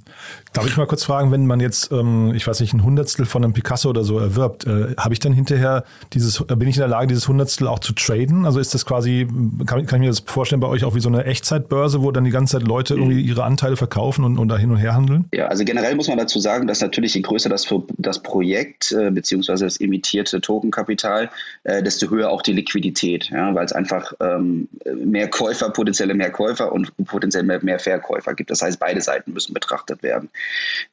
Darf 0.54 0.68
ich 0.68 0.78
mal 0.78 0.88
kurz 0.88 1.04
fragen, 1.04 1.32
wenn 1.32 1.46
man 1.46 1.60
jetzt, 1.60 1.92
ähm, 1.92 2.34
ich 2.36 2.46
weiß 2.48 2.60
nicht, 2.60 2.74
ein 2.74 2.84
Hundertstel 2.84 3.26
von 3.26 3.44
einem 3.44 3.54
Picasso 3.54 3.90
oder 3.90 4.04
so 4.04 4.20
erwirbt, 4.20 4.66
äh, 4.66 4.96
habe 4.98 5.14
ich 5.14 5.20
dann 5.20 5.34
hinterher 5.34 5.84
dieses, 6.14 6.44
bin 6.44 6.68
ich 6.68 6.76
in 6.76 6.82
der 6.82 6.88
Lage, 6.88 7.08
dieses 7.08 7.28
Hundertstel 7.28 7.68
auch 7.68 7.80
zu 7.80 7.94
traden? 7.94 8.46
Also 8.46 8.60
ist 8.60 8.74
das 8.74 8.86
quasi, 8.86 9.28
kann, 9.66 9.86
kann 9.86 10.02
ich 10.02 10.06
mir 10.06 10.08
das 10.08 10.20
vorstellen 10.20 10.62
bei 10.62 10.68
euch 10.68 10.84
auch 10.84 10.96
wie 10.96 11.00
so 11.00 11.10
eine 11.10 11.26
Echtzeitbörse, 11.26 12.02
wo 12.02 12.12
dann 12.12 12.24
die 12.24 12.32
ganze 12.32 12.58
Zeit 12.58 12.68
Leute 12.68 12.96
irgendwie 12.96 13.22
mhm. 13.22 13.28
ihre 13.28 13.44
Anteile 13.44 13.78
verkaufen 13.78 14.24
und, 14.24 14.38
und 14.38 14.48
da 14.48 14.58
hin 14.58 14.72
und 14.72 14.78
her 14.78 14.96
handeln? 14.96 15.26
Ja, 15.34 15.48
also 15.48 15.64
generell 15.64 15.96
muss 15.96 16.08
man 16.08 16.18
dazu 16.18 16.40
sagen, 16.40 16.68
dass 16.68 16.82
natürlich 16.82 17.14
je 17.14 17.22
größer 17.22 17.50
das, 17.50 17.68
das 17.98 18.22
Projekt 18.22 18.92
äh, 18.92 19.12
beziehungsweise 19.12 19.66
das 19.66 19.80
emittierte 19.80 20.42
Tokenkapital, 20.42 21.30
äh, 21.64 21.84
desto 21.84 22.10
höher 22.10 22.30
auch 22.30 22.42
die 22.42 22.54
Liquidität, 22.54 23.30
ja, 23.30 23.54
weil 23.54 23.66
es 23.66 23.74
einfach 23.74 24.14
ähm, 24.20 24.68
mehr 25.04 25.30
Käufer, 25.30 25.70
potenzielle 25.70 26.14
mehr 26.14 26.32
Käufer 26.32 26.71
und 26.72 26.92
potenziell 27.06 27.44
mehr, 27.44 27.64
mehr 27.64 27.80
Verkäufer 27.80 28.34
gibt. 28.34 28.50
Das 28.50 28.62
heißt, 28.62 28.80
beide 28.80 29.02
Seiten 29.02 29.34
müssen 29.34 29.54
betrachtet 29.54 30.04
werden. 30.04 30.30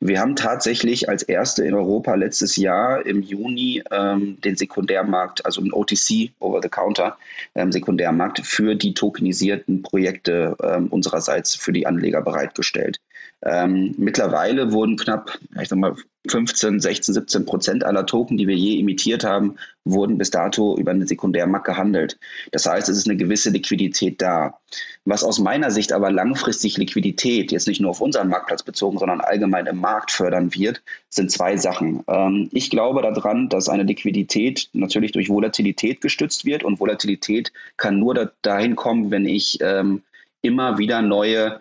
Wir 0.00 0.20
haben 0.20 0.36
tatsächlich 0.36 1.08
als 1.08 1.22
erste 1.22 1.64
in 1.64 1.74
Europa 1.74 2.14
letztes 2.14 2.56
Jahr 2.56 3.04
im 3.06 3.22
Juni 3.22 3.82
ähm, 3.90 4.40
den 4.42 4.56
Sekundärmarkt, 4.56 5.44
also 5.44 5.60
ein 5.60 5.72
OTC, 5.72 6.32
Over-the-Counter, 6.40 7.16
ähm, 7.54 7.72
Sekundärmarkt 7.72 8.40
für 8.44 8.74
die 8.74 8.94
tokenisierten 8.94 9.82
Projekte 9.82 10.56
ähm, 10.62 10.88
unsererseits 10.88 11.54
für 11.54 11.72
die 11.72 11.86
Anleger 11.86 12.22
bereitgestellt. 12.22 13.00
Ähm, 13.42 13.94
mittlerweile 13.98 14.72
wurden 14.72 14.96
knapp, 14.96 15.38
ich 15.60 15.68
sag 15.68 15.78
mal, 15.78 15.94
15, 16.26 16.80
16, 16.80 17.14
17 17.14 17.46
Prozent 17.46 17.84
aller 17.84 18.04
Token, 18.04 18.36
die 18.36 18.46
wir 18.46 18.56
je 18.56 18.80
emittiert 18.80 19.24
haben, 19.24 19.56
wurden 19.84 20.18
bis 20.18 20.30
dato 20.30 20.76
über 20.76 20.90
einen 20.90 21.06
Sekundärmarkt 21.06 21.66
gehandelt. 21.66 22.18
Das 22.50 22.66
heißt, 22.66 22.88
es 22.88 22.98
ist 22.98 23.08
eine 23.08 23.16
gewisse 23.16 23.50
Liquidität 23.50 24.20
da. 24.20 24.58
Was 25.04 25.24
aus 25.24 25.38
meiner 25.38 25.70
Sicht 25.70 25.92
aber 25.92 26.10
langfristig 26.10 26.76
Liquidität, 26.76 27.52
jetzt 27.52 27.68
nicht 27.68 27.80
nur 27.80 27.90
auf 27.90 28.00
unseren 28.00 28.28
Marktplatz 28.28 28.62
bezogen, 28.62 28.98
sondern 28.98 29.20
allgemein 29.20 29.66
im 29.66 29.78
Markt 29.78 30.10
fördern 30.10 30.52
wird, 30.54 30.82
sind 31.08 31.30
zwei 31.30 31.56
Sachen. 31.56 32.02
Ähm, 32.08 32.50
ich 32.52 32.70
glaube 32.70 33.00
daran, 33.02 33.48
dass 33.48 33.68
eine 33.68 33.84
Liquidität 33.84 34.68
natürlich 34.72 35.12
durch 35.12 35.30
Volatilität 35.30 36.00
gestützt 36.00 36.44
wird 36.44 36.64
und 36.64 36.80
Volatilität 36.80 37.52
kann 37.76 37.98
nur 37.98 38.32
dahin 38.42 38.76
kommen, 38.76 39.10
wenn 39.10 39.24
ich 39.24 39.58
ähm, 39.62 40.02
immer 40.42 40.78
wieder 40.78 41.02
neue 41.02 41.60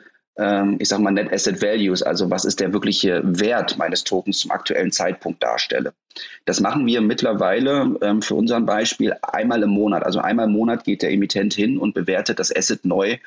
ich 0.77 0.88
sage 0.88 1.01
mal 1.01 1.11
Net 1.11 1.33
Asset 1.33 1.61
Values, 1.61 2.03
also 2.03 2.29
was 2.29 2.45
ist 2.45 2.59
der 2.59 2.71
wirkliche 2.71 3.21
Wert 3.23 3.77
meines 3.77 4.03
Tokens 4.03 4.39
zum 4.39 4.51
aktuellen 4.51 4.91
Zeitpunkt 4.91 5.41
darstelle. 5.41 5.93
Das 6.45 6.59
machen 6.59 6.85
wir 6.85 7.01
mittlerweile 7.01 7.95
ähm, 8.01 8.21
für 8.21 8.35
unseren 8.35 8.65
Beispiel 8.65 9.15
einmal 9.21 9.63
im 9.63 9.71
Monat. 9.71 10.03
Also 10.03 10.19
einmal 10.19 10.45
im 10.45 10.53
Monat 10.53 10.83
geht 10.83 11.01
der 11.01 11.11
Emittent 11.11 11.53
hin 11.53 11.77
und 11.77 11.93
bewertet 11.93 12.39
das 12.39 12.55
Asset 12.55 12.85
neu 12.85 13.17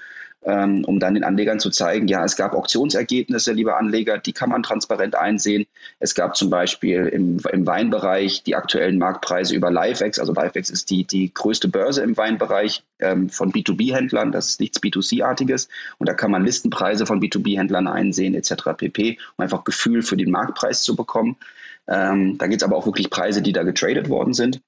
ähm, 0.43 0.84
um 0.84 0.99
dann 1.01 1.14
den 1.14 1.24
Anlegern 1.24 1.61
zu 1.61 1.70
zeigen, 1.70 2.09
ja, 2.09 2.24
es 2.24 2.36
gab 2.36 2.55
Auktionsergebnisse, 2.55 3.53
liebe 3.53 3.76
Anleger, 3.76 4.18
die 4.18 4.32
kann 4.32 4.49
man 4.49 4.62
transparent 4.62 5.14
einsehen. 5.14 5.66
Es 5.99 6.14
gab 6.14 6.36
zum 6.36 6.49
Beispiel 6.49 7.07
im, 7.07 7.38
im 7.53 7.66
Weinbereich 7.66 8.43
die 8.43 8.57
aktuellen 8.57 8.99
Marktpreise 8.99 9.55
über 9.55 9.70
LiveX. 9.70 10.18
Also 10.18 10.32
LiveX 10.32 10.70
ist 10.70 10.91
die, 10.91 11.05
die 11.05 11.32
größte 11.32 11.68
Börse 11.68 12.03
im 12.03 12.16
Weinbereich 12.16 12.82
ähm, 13.01 13.28
von 13.28 13.53
B2B-Händlern. 13.53 14.32
Das 14.32 14.49
ist 14.49 14.61
nichts 14.61 14.82
B2C-artiges. 14.82 15.68
Und 15.99 16.09
da 16.09 16.14
kann 16.14 16.30
man 16.30 16.45
Listenpreise 16.45 17.05
von 17.05 17.20
B2B-Händlern 17.20 17.86
einsehen 17.86 18.34
etc. 18.34 18.70
pp, 18.76 19.18
um 19.36 19.43
einfach 19.43 19.64
Gefühl 19.64 20.03
für 20.03 20.16
den 20.16 20.30
Marktpreis 20.30 20.82
zu 20.82 20.97
bekommen. 20.97 21.36
Ähm, 21.86 22.38
da 22.38 22.47
gibt 22.47 22.62
es 22.62 22.66
aber 22.66 22.76
auch 22.76 22.86
wirklich 22.86 23.11
Preise, 23.11 23.43
die 23.43 23.53
da 23.53 23.62
getradet 23.62 24.09
worden 24.09 24.32
sind. 24.32 24.61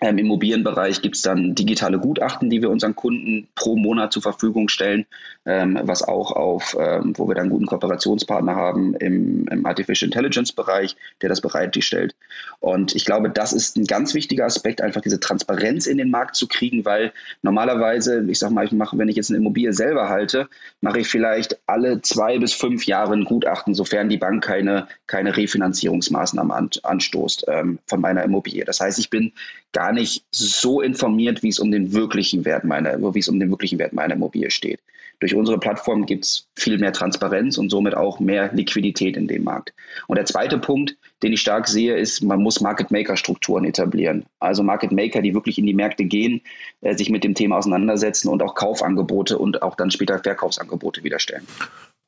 Im 0.00 0.16
Immobilienbereich 0.16 1.02
gibt 1.02 1.16
es 1.16 1.22
dann 1.22 1.54
digitale 1.54 1.98
Gutachten, 1.98 2.48
die 2.48 2.62
wir 2.62 2.70
unseren 2.70 2.96
Kunden 2.96 3.48
pro 3.54 3.76
Monat 3.76 4.12
zur 4.14 4.22
Verfügung 4.22 4.70
stellen, 4.70 5.04
ähm, 5.44 5.78
was 5.82 6.02
auch 6.02 6.32
auf, 6.32 6.74
ähm, 6.80 7.12
wo 7.16 7.28
wir 7.28 7.34
dann 7.34 7.42
einen 7.44 7.50
guten 7.50 7.66
Kooperationspartner 7.66 8.56
haben 8.56 8.94
im, 8.94 9.46
im 9.48 9.66
Artificial 9.66 10.06
Intelligence 10.08 10.52
Bereich, 10.52 10.96
der 11.20 11.28
das 11.28 11.42
bereitstellt. 11.42 12.14
Und 12.60 12.94
ich 12.94 13.04
glaube, 13.04 13.28
das 13.28 13.52
ist 13.52 13.76
ein 13.76 13.84
ganz 13.84 14.14
wichtiger 14.14 14.46
Aspekt, 14.46 14.80
einfach 14.80 15.02
diese 15.02 15.20
Transparenz 15.20 15.86
in 15.86 15.98
den 15.98 16.10
Markt 16.10 16.34
zu 16.34 16.48
kriegen, 16.48 16.86
weil 16.86 17.12
normalerweise, 17.42 18.24
ich 18.26 18.38
sag 18.38 18.52
mal, 18.52 18.64
ich 18.64 18.72
mache, 18.72 18.96
wenn 18.96 19.08
ich 19.08 19.16
jetzt 19.16 19.30
eine 19.30 19.38
Immobilie 19.38 19.74
selber 19.74 20.08
halte, 20.08 20.48
mache 20.80 21.00
ich 21.00 21.08
vielleicht 21.08 21.58
alle 21.66 22.00
zwei 22.00 22.38
bis 22.38 22.54
fünf 22.54 22.86
Jahre 22.86 23.12
ein 23.12 23.24
Gutachten, 23.24 23.74
sofern 23.74 24.08
die 24.08 24.16
Bank 24.18 24.42
keine, 24.42 24.88
keine 25.06 25.36
Refinanzierungsmaßnahmen 25.36 26.52
an, 26.52 26.70
anstoßt 26.82 27.44
ähm, 27.48 27.78
von 27.86 28.00
meiner 28.00 28.24
Immobilie. 28.24 28.64
Das 28.64 28.80
heißt, 28.80 28.98
ich 28.98 29.10
bin 29.10 29.32
gar 29.72 29.89
nicht 29.92 30.24
so 30.30 30.80
informiert, 30.80 31.42
wie 31.42 31.48
es 31.48 31.58
um 31.58 31.70
den 31.70 31.92
wirklichen 31.92 32.44
Wert 32.44 32.64
meiner, 32.64 33.14
wie 33.14 33.18
es 33.18 33.28
um 33.28 33.38
den 33.38 33.50
wirklichen 33.50 33.78
Wert 33.78 33.92
meiner 33.92 34.14
Immobilie 34.14 34.50
steht. 34.50 34.80
Durch 35.20 35.34
unsere 35.34 35.58
Plattform 35.58 36.06
gibt 36.06 36.24
es 36.24 36.48
viel 36.56 36.78
mehr 36.78 36.94
Transparenz 36.94 37.58
und 37.58 37.68
somit 37.68 37.94
auch 37.94 38.20
mehr 38.20 38.50
Liquidität 38.54 39.18
in 39.18 39.28
dem 39.28 39.44
Markt. 39.44 39.74
Und 40.06 40.16
der 40.16 40.24
zweite 40.24 40.56
Punkt, 40.58 40.96
den 41.22 41.34
ich 41.34 41.42
stark 41.42 41.68
sehe, 41.68 41.94
ist, 41.96 42.22
man 42.22 42.42
muss 42.42 42.62
Market 42.62 42.90
Maker 42.90 43.18
Strukturen 43.18 43.64
etablieren. 43.64 44.24
Also 44.38 44.62
Market 44.62 44.92
Maker, 44.92 45.20
die 45.20 45.34
wirklich 45.34 45.58
in 45.58 45.66
die 45.66 45.74
Märkte 45.74 46.04
gehen, 46.04 46.40
äh, 46.80 46.96
sich 46.96 47.10
mit 47.10 47.22
dem 47.22 47.34
Thema 47.34 47.58
auseinandersetzen 47.58 48.28
und 48.28 48.42
auch 48.42 48.54
Kaufangebote 48.54 49.36
und 49.36 49.62
auch 49.62 49.74
dann 49.76 49.90
später 49.90 50.18
Verkaufsangebote 50.18 51.04
wieder 51.04 51.18
stellen. 51.18 51.46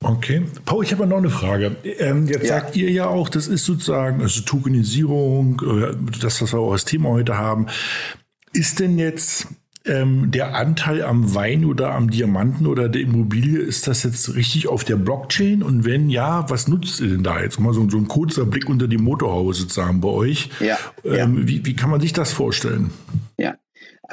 Okay. 0.03 0.43
Paul, 0.65 0.85
ich 0.85 0.93
habe 0.93 1.07
noch 1.07 1.19
eine 1.19 1.31
Frage. 1.31 1.77
Ähm, 1.85 2.27
jetzt 2.27 2.45
ja. 2.45 2.61
sagt 2.61 2.77
ihr 2.77 2.91
ja 2.91 3.07
auch, 3.07 3.29
das 3.29 3.47
ist 3.47 3.65
sozusagen 3.65 4.21
also 4.23 4.43
Tokenisierung, 4.43 5.63
äh, 5.63 5.95
das, 6.21 6.43
was 6.43 6.53
wir 6.53 6.61
auch 6.61 6.73
als 6.73 6.85
Thema 6.85 7.11
heute 7.11 7.39
haben. 7.39 7.67
Ist 8.53 8.81
denn 8.81 8.99
jetzt 8.99 9.47
ähm, 9.85 10.31
der 10.31 10.55
Anteil 10.55 11.03
am 11.03 11.35
Wein 11.35 11.65
oder 11.65 11.95
am 11.95 12.11
Diamanten 12.11 12.67
oder 12.67 12.89
der 12.89 13.03
Immobilie, 13.03 13.59
ist 13.59 13.87
das 13.87 14.03
jetzt 14.03 14.35
richtig 14.35 14.69
auf 14.69 14.85
der 14.85 14.97
Blockchain? 14.97 15.63
Und 15.63 15.85
wenn 15.85 16.11
ja, 16.11 16.49
was 16.49 16.69
nutzt 16.69 17.01
ihr 17.01 17.09
denn 17.09 17.23
da 17.23 17.41
jetzt? 17.41 17.59
Mal 17.59 17.75
so, 17.75 17.89
so 17.89 17.97
ein 17.97 18.09
kurzer 18.09 18.45
Blick 18.45 18.69
unter 18.69 18.89
die 18.89 18.99
Motorhaube 18.99 19.55
sozusagen 19.55 20.01
bei 20.01 20.09
euch. 20.09 20.51
Ja, 20.61 20.79
ähm, 21.05 21.39
ja. 21.39 21.49
Wie, 21.49 21.67
wie 21.67 21.75
kann 21.75 21.91
man 21.91 22.01
sich 22.01 22.13
das 22.13 22.33
vorstellen? 22.33 22.91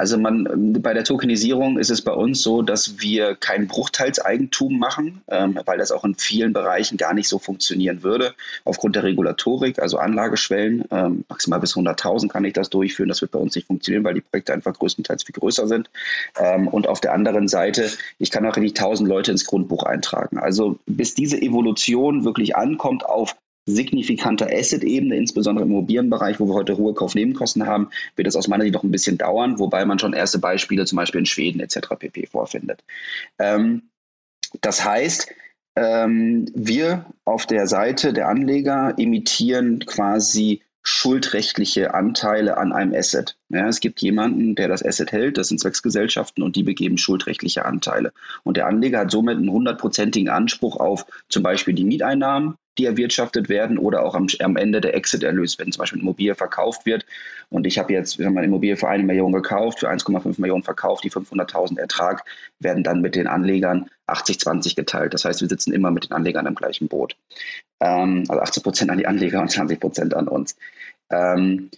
Also 0.00 0.16
man, 0.16 0.72
bei 0.80 0.94
der 0.94 1.04
Tokenisierung 1.04 1.78
ist 1.78 1.90
es 1.90 2.00
bei 2.00 2.12
uns 2.12 2.42
so, 2.42 2.62
dass 2.62 3.00
wir 3.00 3.34
kein 3.34 3.66
Bruchteilseigentum 3.66 4.78
machen, 4.78 5.20
ähm, 5.28 5.60
weil 5.66 5.76
das 5.76 5.92
auch 5.92 6.04
in 6.04 6.14
vielen 6.14 6.54
Bereichen 6.54 6.96
gar 6.96 7.12
nicht 7.12 7.28
so 7.28 7.38
funktionieren 7.38 8.02
würde. 8.02 8.32
Aufgrund 8.64 8.96
der 8.96 9.02
Regulatorik, 9.02 9.78
also 9.78 9.98
Anlageschwellen, 9.98 10.86
ähm, 10.90 11.26
maximal 11.28 11.60
bis 11.60 11.76
100.000 11.76 12.28
kann 12.28 12.46
ich 12.46 12.54
das 12.54 12.70
durchführen. 12.70 13.10
Das 13.10 13.20
wird 13.20 13.32
bei 13.32 13.38
uns 13.38 13.54
nicht 13.54 13.66
funktionieren, 13.66 14.02
weil 14.02 14.14
die 14.14 14.22
Projekte 14.22 14.54
einfach 14.54 14.72
größtenteils 14.72 15.24
viel 15.24 15.34
größer 15.34 15.68
sind. 15.68 15.90
Ähm, 16.38 16.66
und 16.66 16.88
auf 16.88 17.02
der 17.02 17.12
anderen 17.12 17.46
Seite, 17.46 17.90
ich 18.18 18.30
kann 18.30 18.46
auch 18.46 18.56
richtig 18.56 18.82
1.000 18.82 19.06
Leute 19.06 19.32
ins 19.32 19.44
Grundbuch 19.44 19.82
eintragen. 19.82 20.38
Also 20.38 20.78
bis 20.86 21.14
diese 21.14 21.36
Evolution 21.36 22.24
wirklich 22.24 22.56
ankommt 22.56 23.04
auf 23.04 23.36
signifikanter 23.74 24.48
Asset-Ebene, 24.52 25.16
insbesondere 25.16 25.64
im 25.64 25.70
Immobilienbereich, 25.70 26.40
wo 26.40 26.46
wir 26.46 26.54
heute 26.54 26.76
hohe 26.76 26.94
Kaufnebenkosten 26.94 27.66
haben, 27.66 27.90
wird 28.16 28.28
es 28.28 28.36
aus 28.36 28.48
meiner 28.48 28.64
Sicht 28.64 28.74
noch 28.74 28.84
ein 28.84 28.90
bisschen 28.90 29.18
dauern, 29.18 29.58
wobei 29.58 29.84
man 29.84 29.98
schon 29.98 30.12
erste 30.12 30.38
Beispiele 30.38 30.84
zum 30.84 30.96
Beispiel 30.96 31.20
in 31.20 31.26
Schweden 31.26 31.60
etc. 31.60 31.88
pp. 31.98 32.26
vorfindet. 32.26 32.84
Ähm, 33.38 33.82
das 34.60 34.84
heißt, 34.84 35.28
ähm, 35.76 36.46
wir 36.54 37.06
auf 37.24 37.46
der 37.46 37.66
Seite 37.66 38.12
der 38.12 38.28
Anleger 38.28 38.94
emittieren 38.98 39.80
quasi 39.86 40.62
schuldrechtliche 40.82 41.94
Anteile 41.94 42.56
an 42.56 42.72
einem 42.72 42.94
Asset. 42.94 43.36
Ja, 43.50 43.66
es 43.66 43.80
gibt 43.80 44.00
jemanden, 44.00 44.54
der 44.54 44.68
das 44.68 44.84
Asset 44.84 45.10
hält, 45.10 45.36
das 45.36 45.48
sind 45.48 45.58
Zwecksgesellschaften 45.58 46.42
und 46.44 46.54
die 46.54 46.62
begeben 46.62 46.98
schuldrechtliche 46.98 47.64
Anteile. 47.64 48.12
Und 48.44 48.56
der 48.56 48.66
Anleger 48.66 49.00
hat 49.00 49.10
somit 49.10 49.38
einen 49.38 49.50
hundertprozentigen 49.50 50.28
Anspruch 50.28 50.76
auf 50.76 51.04
zum 51.28 51.42
Beispiel 51.42 51.74
die 51.74 51.84
Mieteinnahmen, 51.84 52.54
die 52.78 52.84
erwirtschaftet 52.84 53.48
werden 53.48 53.76
oder 53.76 54.04
auch 54.04 54.14
am, 54.14 54.28
am 54.38 54.56
Ende 54.56 54.80
der 54.80 54.94
Exit-Erlös, 54.94 55.58
wenn 55.58 55.72
zum 55.72 55.80
Beispiel 55.80 56.00
Immobilie 56.00 56.36
verkauft 56.36 56.86
wird 56.86 57.04
und 57.50 57.66
ich 57.66 57.78
habe 57.78 57.92
jetzt 57.92 58.20
eine 58.20 58.44
Immobilie 58.44 58.76
für 58.76 58.88
eine 58.88 59.02
Million 59.02 59.32
gekauft, 59.32 59.80
für 59.80 59.90
1,5 59.90 60.40
Millionen 60.40 60.62
verkauft, 60.62 61.02
die 61.02 61.10
500.000 61.10 61.78
Ertrag 61.78 62.24
werden 62.60 62.84
dann 62.84 63.00
mit 63.00 63.16
den 63.16 63.26
Anlegern 63.26 63.90
80-20 64.06 64.76
geteilt. 64.76 65.12
Das 65.12 65.24
heißt, 65.24 65.40
wir 65.40 65.48
sitzen 65.48 65.72
immer 65.72 65.90
mit 65.90 66.04
den 66.04 66.12
Anlegern 66.12 66.46
im 66.46 66.54
gleichen 66.54 66.86
Boot. 66.86 67.16
Ähm, 67.80 68.24
also 68.28 68.40
80 68.40 68.62
Prozent 68.62 68.90
an 68.92 68.98
die 68.98 69.06
Anleger 69.08 69.40
und 69.40 69.50
20 69.50 69.80
Prozent 69.80 70.14
an 70.14 70.28
uns. 70.28 70.56
Ähm, 71.10 71.70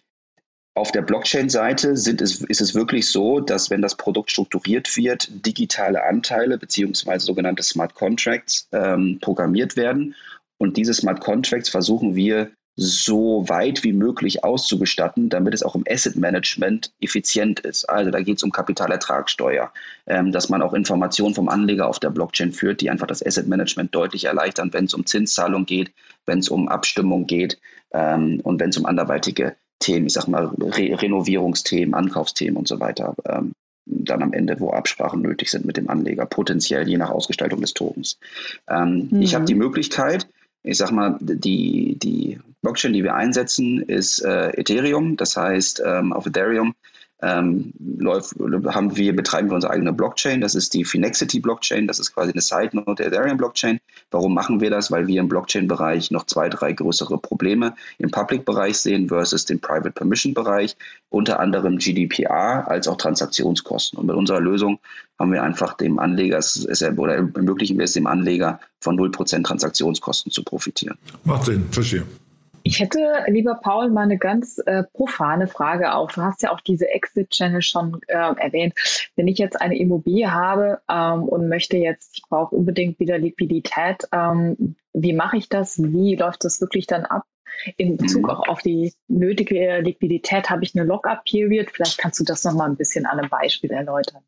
auf 0.75 0.91
der 0.91 1.03
Blockchain-Seite 1.03 1.91
es, 1.91 2.07
ist 2.07 2.61
es 2.61 2.75
wirklich 2.75 3.11
so, 3.11 3.41
dass 3.41 3.70
wenn 3.70 3.83
das 3.83 3.97
Produkt 3.97 4.31
strukturiert 4.31 4.97
wird, 4.97 5.29
digitale 5.47 6.03
Anteile 6.05 6.57
beziehungsweise 6.59 7.27
sogenannte 7.27 7.62
Smart 7.62 7.95
Contracts 7.95 8.68
ähm, 8.73 9.18
programmiert 9.20 9.77
werden 9.77 10.14
und 10.59 10.77
diese 10.77 10.95
Smart 10.95 11.20
Contracts 11.20 11.68
versuchen 11.68 12.14
wir 12.14 12.51
so 12.77 13.47
weit 13.49 13.85
wie 13.85 13.93
möglich 13.93 14.45
auszugestatten, 14.45 15.29
damit 15.29 15.53
es 15.53 15.62
auch 15.62 15.75
im 15.75 15.85
Asset 15.87 16.16
Management 16.16 16.91
effizient 17.01 17.61
ist. 17.61 17.85
Also 17.91 18.11
da 18.11 18.23
geht 18.23 18.39
es 18.39 18.43
um 18.43 18.51
Kapitalertragssteuer, 18.51 19.70
ähm, 20.07 20.33
dass 20.33 20.49
man 20.49 20.62
auch 20.62 20.73
Informationen 20.73 21.35
vom 21.35 21.51
Anleger 21.51 21.87
auf 21.87 22.01
der 22.01 22.09
Blockchain 22.09 22.53
führt, 22.53 22.81
die 22.81 22.89
einfach 22.89 23.07
das 23.07 23.25
Asset 23.25 23.47
Management 23.47 23.95
deutlich 23.95 24.25
erleichtern, 24.25 24.73
wenn 24.73 24.87
es 24.87 24.95
um 24.95 25.05
Zinszahlung 25.05 25.66
geht, 25.66 25.93
wenn 26.25 26.39
es 26.39 26.49
um 26.49 26.68
Abstimmung 26.68 27.27
geht 27.27 27.59
ähm, 27.93 28.41
und 28.43 28.59
wenn 28.59 28.70
es 28.70 28.79
um 28.79 28.87
anderweitige 28.87 29.55
Themen, 29.83 30.07
ich 30.07 30.14
sag 30.14 30.28
mal 30.28 30.47
Re 30.47 31.01
Renovierungsthemen, 31.01 31.95
Ankaufsthemen 31.95 32.57
und 32.57 32.68
so 32.68 32.80
weiter, 32.80 33.14
ähm, 33.28 33.53
dann 33.85 34.22
am 34.22 34.33
Ende, 34.33 34.61
wo 34.61 34.70
Absprachen 34.70 35.22
nötig 35.22 35.51
sind 35.51 35.64
mit 35.64 35.76
dem 35.76 35.91
Anleger, 35.91 36.26
potenziell 36.26 36.89
je 36.89 36.97
nach 36.99 37.11
Ausgestaltung 37.11 37.61
des 37.61 37.74
Tokens. 37.74 38.18
Ähm, 38.68 39.09
mhm. 39.11 39.22
Ich 39.22 39.35
habe 39.35 39.45
die 39.45 39.55
Möglichkeit, 39.55 40.28
ich 40.62 40.78
sag 40.78 40.93
mal, 40.93 41.18
die, 41.20 41.99
die 41.99 42.39
Blockchain, 42.62 42.93
die 42.93 43.03
wir 43.03 43.14
einsetzen, 43.14 43.83
ist 43.83 44.20
äh, 44.20 44.51
Ethereum. 44.51 45.16
Das 45.16 45.37
heißt, 45.37 45.83
ähm, 45.85 46.12
auf 46.12 46.26
Ethereum 46.26 46.74
ähm, 47.23 47.73
läuft, 47.99 48.35
haben 48.66 48.97
wir, 48.97 49.14
betreiben 49.14 49.49
wir 49.49 49.55
unsere 49.55 49.73
eigene 49.73 49.93
Blockchain. 49.93 50.41
Das 50.41 50.57
ist 50.57 50.75
die 50.75 50.85
Finexity 50.85 51.39
Blockchain. 51.39 51.87
Das 51.87 52.01
ist 52.01 52.12
quasi 52.12 52.33
eine 52.33 52.41
Side 52.41 52.70
Note 52.73 52.97
der 52.97 53.07
Ethereum 53.07 53.37
Blockchain. 53.37 53.79
Warum 54.11 54.35
machen 54.35 54.61
wir 54.61 54.70
das? 54.70 54.91
Weil 54.91 55.07
wir 55.07 55.20
im 55.20 55.29
Blockchain-Bereich 55.29 56.11
noch 56.11 56.27
zwei, 56.27 56.49
drei 56.49 56.73
größere 56.73 57.18
Probleme 57.18 57.75
im 57.99 58.11
Public-Bereich 58.11 58.77
sehen 58.77 59.09
versus 59.09 59.45
dem 59.45 59.61
Private 59.61 59.93
Permission-Bereich. 59.93 60.77
Unter 61.11 61.39
anderem 61.39 61.79
GDPR 61.79 62.68
als 62.68 62.89
auch 62.89 62.97
Transaktionskosten. 62.97 64.01
Und 64.01 64.07
mit 64.07 64.16
unserer 64.16 64.41
Lösung 64.41 64.81
haben 65.18 65.33
wir 65.33 65.45
einfach 65.45 65.75
dem 65.75 66.01
Anleger 66.01 66.41
oder 66.97 67.14
ermöglichen 67.14 67.79
wir 67.79 67.85
es 67.85 67.93
dem 67.93 68.09
Anleger 68.09 68.59
von 68.81 68.99
0% 68.99 69.45
Transaktionskosten 69.45 70.33
zu 70.33 70.43
profitieren. 70.43 70.99
Macht 71.25 71.45
Sinn, 71.45 71.66
verstehe. 71.70 72.05
Ich 72.65 72.81
hätte, 72.81 73.25
lieber 73.27 73.57
Paul, 73.57 73.91
mal 73.91 74.03
eine 74.03 74.19
ganz 74.19 74.59
äh, 74.67 74.85
profane 74.93 75.49
Frage 75.49 75.95
auch. 75.95 76.13
Du 76.13 76.23
hast 76.23 76.43
ja 76.43 76.53
auch 76.53 76.61
diese 76.61 76.89
Exit-Channel 76.89 77.63
schon 77.63 78.01
äh, 78.07 78.15
erwähnt. 78.15 78.75
Wenn 79.17 79.29
ich 79.29 79.39
jetzt 79.39 79.61
eine 79.61 79.77
Immobilie 79.77 80.33
habe 80.33 80.81
ähm, 80.89 81.25
und 81.25 81.49
möchte 81.49 81.77
jetzt, 81.77 82.19
ich 82.19 82.23
brauche 82.29 82.55
unbedingt 82.55 83.01
wieder 83.01 83.19
Liquidität, 83.19 84.07
ähm, 84.13 84.77
wie 84.93 85.13
mache 85.13 85.37
ich 85.37 85.49
das? 85.49 85.83
Wie 85.83 86.17
läuft 86.17 86.45
das 86.45 86.61
wirklich 86.61 86.87
dann 86.87 87.05
ab? 87.05 87.25
In 87.77 87.97
Bezug 87.97 88.23
mhm. 88.23 88.31
auch 88.31 88.49
auf 88.49 88.63
die 88.63 88.93
nötige 89.09 89.81
Liquidität 89.81 90.49
habe 90.49 90.65
ich 90.65 90.75
eine 90.75 90.85
Lock-up-Period. 90.85 91.71
Vielleicht 91.71 91.99
kannst 91.99 92.19
du 92.21 92.25
das 92.25 92.45
nochmal 92.45 92.71
ein 92.71 92.77
bisschen 92.77 93.07
an 93.07 93.19
einem 93.19 93.29
Beispiel 93.29 93.71
erläutern. 93.71 94.23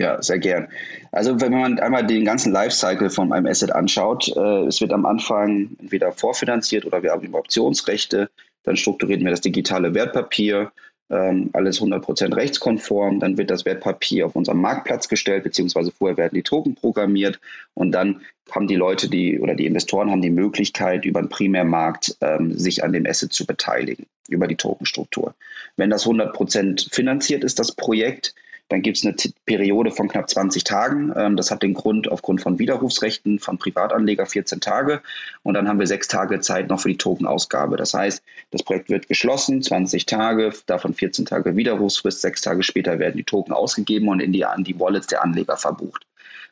Ja, 0.00 0.22
sehr 0.22 0.38
gern. 0.38 0.68
Also 1.12 1.42
wenn 1.42 1.52
man 1.52 1.78
einmal 1.78 2.06
den 2.06 2.24
ganzen 2.24 2.54
Lifecycle 2.54 3.10
von 3.10 3.34
einem 3.34 3.44
Asset 3.44 3.70
anschaut, 3.70 4.34
äh, 4.34 4.64
es 4.64 4.80
wird 4.80 4.94
am 4.94 5.04
Anfang 5.04 5.76
entweder 5.78 6.10
vorfinanziert 6.10 6.86
oder 6.86 7.02
wir 7.02 7.10
haben 7.10 7.34
Optionsrechte, 7.34 8.30
dann 8.62 8.78
strukturieren 8.78 9.22
wir 9.24 9.30
das 9.30 9.42
digitale 9.42 9.94
Wertpapier, 9.94 10.72
ähm, 11.10 11.50
alles 11.52 11.82
100% 11.82 12.34
rechtskonform, 12.34 13.20
dann 13.20 13.36
wird 13.36 13.50
das 13.50 13.66
Wertpapier 13.66 14.24
auf 14.24 14.36
unserem 14.36 14.62
Marktplatz 14.62 15.06
gestellt, 15.06 15.44
beziehungsweise 15.44 15.92
vorher 15.92 16.16
werden 16.16 16.34
die 16.34 16.44
Token 16.44 16.74
programmiert 16.76 17.38
und 17.74 17.92
dann 17.92 18.22
haben 18.50 18.68
die 18.68 18.76
Leute, 18.76 19.10
die 19.10 19.38
oder 19.38 19.54
die 19.54 19.66
Investoren 19.66 20.10
haben 20.10 20.22
die 20.22 20.30
Möglichkeit, 20.30 21.04
über 21.04 21.20
den 21.20 21.28
Primärmarkt 21.28 22.16
ähm, 22.22 22.56
sich 22.56 22.82
an 22.82 22.94
dem 22.94 23.04
Asset 23.04 23.34
zu 23.34 23.44
beteiligen, 23.44 24.06
über 24.30 24.46
die 24.46 24.56
Tokenstruktur. 24.56 25.34
Wenn 25.76 25.90
das 25.90 26.06
100% 26.06 26.90
finanziert 26.90 27.44
ist, 27.44 27.58
das 27.58 27.72
Projekt, 27.72 28.34
dann 28.70 28.82
gibt 28.82 28.96
es 28.96 29.04
eine 29.04 29.16
Periode 29.46 29.90
von 29.90 30.08
knapp 30.08 30.30
20 30.30 30.64
Tagen. 30.64 31.12
Ähm, 31.16 31.36
das 31.36 31.50
hat 31.50 31.62
den 31.62 31.74
Grund 31.74 32.10
aufgrund 32.10 32.40
von 32.40 32.58
Widerrufsrechten 32.58 33.40
von 33.40 33.58
Privatanleger 33.58 34.26
14 34.26 34.60
Tage. 34.60 35.02
Und 35.42 35.54
dann 35.54 35.68
haben 35.68 35.80
wir 35.80 35.88
sechs 35.88 36.06
Tage 36.08 36.40
Zeit 36.40 36.68
noch 36.68 36.80
für 36.80 36.88
die 36.88 36.96
Tokenausgabe. 36.96 37.76
Das 37.76 37.92
heißt, 37.92 38.22
das 38.52 38.62
Projekt 38.62 38.88
wird 38.88 39.08
geschlossen, 39.08 39.60
20 39.60 40.06
Tage, 40.06 40.52
davon 40.66 40.94
14 40.94 41.26
Tage 41.26 41.56
Widerrufsfrist. 41.56 42.22
Sechs 42.22 42.42
Tage 42.42 42.62
später 42.62 42.98
werden 43.00 43.16
die 43.16 43.24
Token 43.24 43.52
ausgegeben 43.52 44.08
und 44.08 44.20
in 44.20 44.32
die, 44.32 44.44
an 44.44 44.62
die 44.62 44.78
Wallets 44.78 45.08
der 45.08 45.24
Anleger 45.24 45.56
verbucht. 45.56 46.06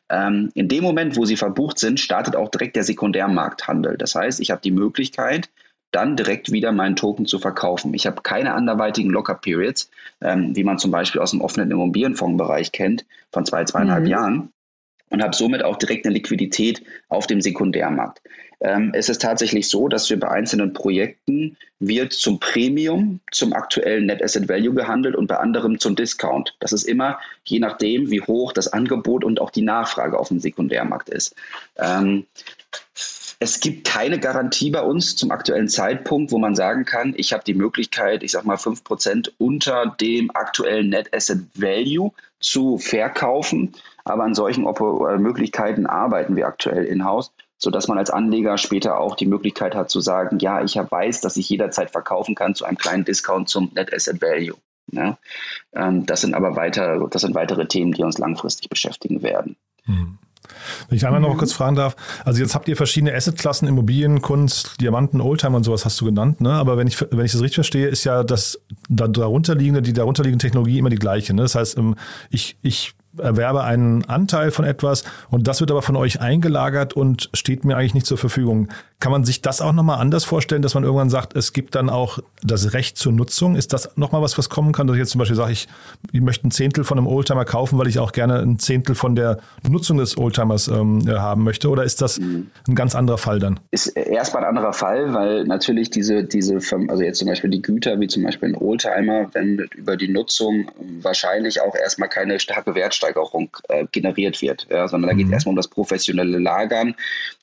Ähm, 0.09 0.51
in 0.55 0.67
dem 0.67 0.83
Moment, 0.83 1.15
wo 1.15 1.23
sie 1.23 1.37
verbucht 1.37 1.79
sind, 1.79 2.01
startet 2.01 2.35
auch 2.35 2.49
direkt 2.49 2.75
der 2.75 2.83
Sekundärmarkthandel. 2.83 3.97
Das 3.97 4.13
heißt, 4.15 4.41
ich 4.41 4.51
habe 4.51 4.61
die 4.61 4.71
Möglichkeit, 4.71 5.49
dann 5.91 6.15
direkt 6.15 6.51
wieder 6.51 6.71
meinen 6.71 6.95
Token 6.95 7.25
zu 7.25 7.39
verkaufen. 7.39 7.93
Ich 7.93 8.05
habe 8.05 8.21
keine 8.21 8.53
anderweitigen 8.53 9.09
Locker-Periods, 9.09 9.89
ähm, 10.21 10.55
wie 10.55 10.63
man 10.63 10.77
zum 10.77 10.91
Beispiel 10.91 11.21
aus 11.21 11.31
dem 11.31 11.41
offenen 11.41 11.71
Immobilienfondsbereich 11.71 12.71
kennt, 12.71 13.05
von 13.31 13.45
zwei, 13.45 13.63
zweieinhalb 13.65 14.03
mhm. 14.03 14.09
Jahren 14.09 14.53
und 15.09 15.23
habe 15.23 15.35
somit 15.35 15.63
auch 15.63 15.77
direkt 15.77 16.05
eine 16.05 16.13
Liquidität 16.13 16.83
auf 17.09 17.27
dem 17.27 17.41
Sekundärmarkt. 17.41 18.21
Ähm, 18.61 18.91
es 18.93 19.07
ist 19.07 19.21
tatsächlich 19.21 19.69
so, 19.69 19.87
dass 19.87 20.09
wir 20.09 20.19
bei 20.19 20.29
einzelnen 20.29 20.73
Projekten 20.73 21.55
wird 21.79 22.11
zum 22.11 22.39
Premium, 22.39 23.21
zum 23.31 23.53
aktuellen 23.53 24.05
Net 24.05 24.21
Asset 24.21 24.49
Value 24.49 24.73
gehandelt 24.73 25.15
und 25.15 25.27
bei 25.27 25.37
anderem 25.37 25.79
zum 25.79 25.95
Discount. 25.95 26.55
Das 26.59 26.73
ist 26.73 26.83
immer 26.83 27.19
je 27.45 27.59
nachdem, 27.59 28.11
wie 28.11 28.21
hoch 28.21 28.51
das 28.51 28.67
Angebot 28.67 29.23
und 29.23 29.39
auch 29.39 29.49
die 29.49 29.61
Nachfrage 29.61 30.19
auf 30.19 30.27
dem 30.27 30.39
Sekundärmarkt 30.39 31.09
ist. 31.09 31.35
Ähm, 31.77 32.25
es 33.39 33.61
gibt 33.61 33.87
keine 33.87 34.19
Garantie 34.19 34.69
bei 34.69 34.81
uns 34.81 35.15
zum 35.15 35.31
aktuellen 35.31 35.69
Zeitpunkt, 35.69 36.31
wo 36.31 36.37
man 36.37 36.55
sagen 36.55 36.83
kann, 36.83 37.13
ich 37.15 37.31
habe 37.31 37.43
die 37.45 37.53
Möglichkeit, 37.53 38.21
ich 38.21 38.31
sage 38.31 38.45
mal 38.45 38.57
5% 38.57 39.31
unter 39.37 39.95
dem 39.99 40.29
aktuellen 40.35 40.89
Net 40.89 41.13
Asset 41.13 41.39
Value 41.55 42.11
zu 42.41 42.77
verkaufen. 42.77 43.73
Aber 44.03 44.23
an 44.23 44.35
solchen 44.35 44.63
Möglichkeiten 44.63 45.85
arbeiten 45.85 46.35
wir 46.35 46.47
aktuell 46.47 46.85
in-house. 46.85 47.31
sodass 47.61 47.89
man 47.89 47.97
als 47.97 48.09
Anleger 48.09 48.57
später 48.57 48.97
auch 48.97 49.17
die 49.17 49.25
Möglichkeit 49.25 49.75
hat 49.75 49.89
zu 49.89 49.99
sagen, 49.99 50.39
ja, 50.39 50.63
ich 50.63 50.75
weiß, 50.77 51.19
dass 51.19 51.35
ich 51.35 51.49
jederzeit 51.49 51.91
verkaufen 51.91 52.33
kann 52.33 52.55
zu 52.55 52.63
einem 52.63 52.77
kleinen 52.77 53.03
Discount 53.03 53.49
zum 53.49 53.71
Net 53.75 53.93
Asset 53.93 54.21
Value. 54.21 54.55
Ja? 54.93 55.17
Ähm, 55.73 56.05
das 56.05 56.21
sind 56.21 56.35
aber 56.35 56.55
weiter, 56.55 57.05
das 57.11 57.21
sind 57.21 57.35
weitere 57.35 57.67
Themen, 57.67 57.91
die 57.91 58.03
uns 58.03 58.17
langfristig 58.17 58.69
beschäftigen 58.69 59.23
werden. 59.23 59.57
Hm. 59.83 60.17
Wenn 60.87 60.97
ich 60.97 61.05
einmal 61.05 61.21
noch 61.21 61.37
kurz 61.37 61.53
fragen 61.53 61.75
darf, 61.75 61.95
also 62.25 62.41
jetzt 62.41 62.55
habt 62.55 62.67
ihr 62.67 62.77
verschiedene 62.77 63.13
Assetklassen, 63.13 63.67
Immobilien, 63.67 64.21
Kunst, 64.21 64.81
Diamanten, 64.81 65.21
Oldtimer 65.21 65.57
und 65.57 65.63
sowas 65.63 65.85
hast 65.85 65.99
du 66.01 66.05
genannt, 66.05 66.41
ne? 66.41 66.51
Aber 66.51 66.77
wenn 66.77 66.87
ich, 66.87 66.99
wenn 67.01 67.25
ich 67.25 67.31
das 67.31 67.41
richtig 67.41 67.55
verstehe, 67.55 67.87
ist 67.87 68.03
ja 68.03 68.23
das 68.23 68.59
darunterliegende, 68.89 69.81
die 69.81 69.93
darunterliegende 69.93 70.41
Technologie 70.43 70.79
immer 70.79 70.89
die 70.89 70.97
gleiche. 70.97 71.33
Ne? 71.33 71.43
Das 71.43 71.55
heißt, 71.55 71.77
ähm, 71.77 71.95
ich, 72.29 72.57
ich 72.61 72.93
erwerbe 73.17 73.63
einen 73.63 74.05
Anteil 74.05 74.51
von 74.51 74.65
etwas 74.65 75.03
und 75.29 75.47
das 75.47 75.59
wird 75.59 75.71
aber 75.71 75.81
von 75.81 75.95
euch 75.95 76.21
eingelagert 76.21 76.93
und 76.93 77.29
steht 77.33 77.65
mir 77.65 77.77
eigentlich 77.77 77.93
nicht 77.93 78.05
zur 78.05 78.17
Verfügung. 78.17 78.69
Kann 78.99 79.11
man 79.13 79.23
sich 79.23 79.41
das 79.41 79.61
auch 79.61 79.71
nochmal 79.71 79.99
anders 79.99 80.25
vorstellen, 80.25 80.61
dass 80.61 80.73
man 80.73 80.83
irgendwann 80.83 81.09
sagt, 81.09 81.33
es 81.35 81.53
gibt 81.53 81.75
dann 81.75 81.89
auch 81.89 82.19
das 82.43 82.73
Recht 82.73 82.97
zur 82.97 83.13
Nutzung? 83.13 83.55
Ist 83.55 83.71
das 83.71 83.95
nochmal 83.95 84.21
was, 84.21 84.37
was 84.37 84.49
kommen 84.49 84.73
kann, 84.73 84.87
dass 84.87 84.95
ich 84.95 84.99
jetzt 84.99 85.11
zum 85.11 85.19
Beispiel 85.19 85.37
sage, 85.37 85.53
ich, 85.53 85.69
ich 86.11 86.19
möchte 86.19 86.47
ein 86.47 86.51
Zehntel 86.51 86.83
von 86.83 86.97
einem 86.97 87.07
Oldtimer 87.07 87.45
kaufen, 87.45 87.79
weil 87.79 87.87
ich 87.87 87.99
auch 87.99 88.11
gerne 88.11 88.39
ein 88.39 88.59
Zehntel 88.59 88.95
von 88.95 89.15
der 89.15 89.39
Nutzung 89.67 89.97
des 89.97 90.17
Oldtimers 90.17 90.67
ähm, 90.67 91.07
haben 91.07 91.43
möchte? 91.43 91.69
Oder 91.69 91.83
ist 91.83 92.01
das 92.01 92.17
ein 92.17 92.51
ganz 92.75 92.93
anderer 92.93 93.17
Fall 93.17 93.39
dann? 93.39 93.61
Ist 93.71 93.87
erstmal 93.87 94.43
ein 94.43 94.49
anderer 94.49 94.73
Fall, 94.73 95.13
weil 95.13 95.45
natürlich 95.45 95.89
diese, 95.89 96.25
diese, 96.25 96.59
also 96.89 97.01
jetzt 97.01 97.19
zum 97.19 97.29
Beispiel 97.29 97.49
die 97.49 97.61
Güter, 97.61 97.99
wie 98.01 98.07
zum 98.07 98.23
Beispiel 98.23 98.49
ein 98.49 98.55
Oldtimer, 98.55 99.29
wenn 99.33 99.59
über 99.75 99.95
die 99.95 100.09
Nutzung 100.09 100.69
wahrscheinlich 101.01 101.61
auch 101.61 101.73
erstmal 101.73 102.09
keine 102.09 102.39
starke 102.39 102.75
Wertsteigerung 102.99 103.49
äh, 103.69 103.85
generiert 103.91 104.41
wird, 104.41 104.67
ja, 104.69 104.87
sondern 104.87 105.09
da 105.09 105.15
geht 105.15 105.25
es 105.25 105.27
mhm. 105.27 105.33
erstmal 105.33 105.51
um 105.53 105.57
das 105.57 105.67
professionelle 105.67 106.37
Lagern, 106.37 106.95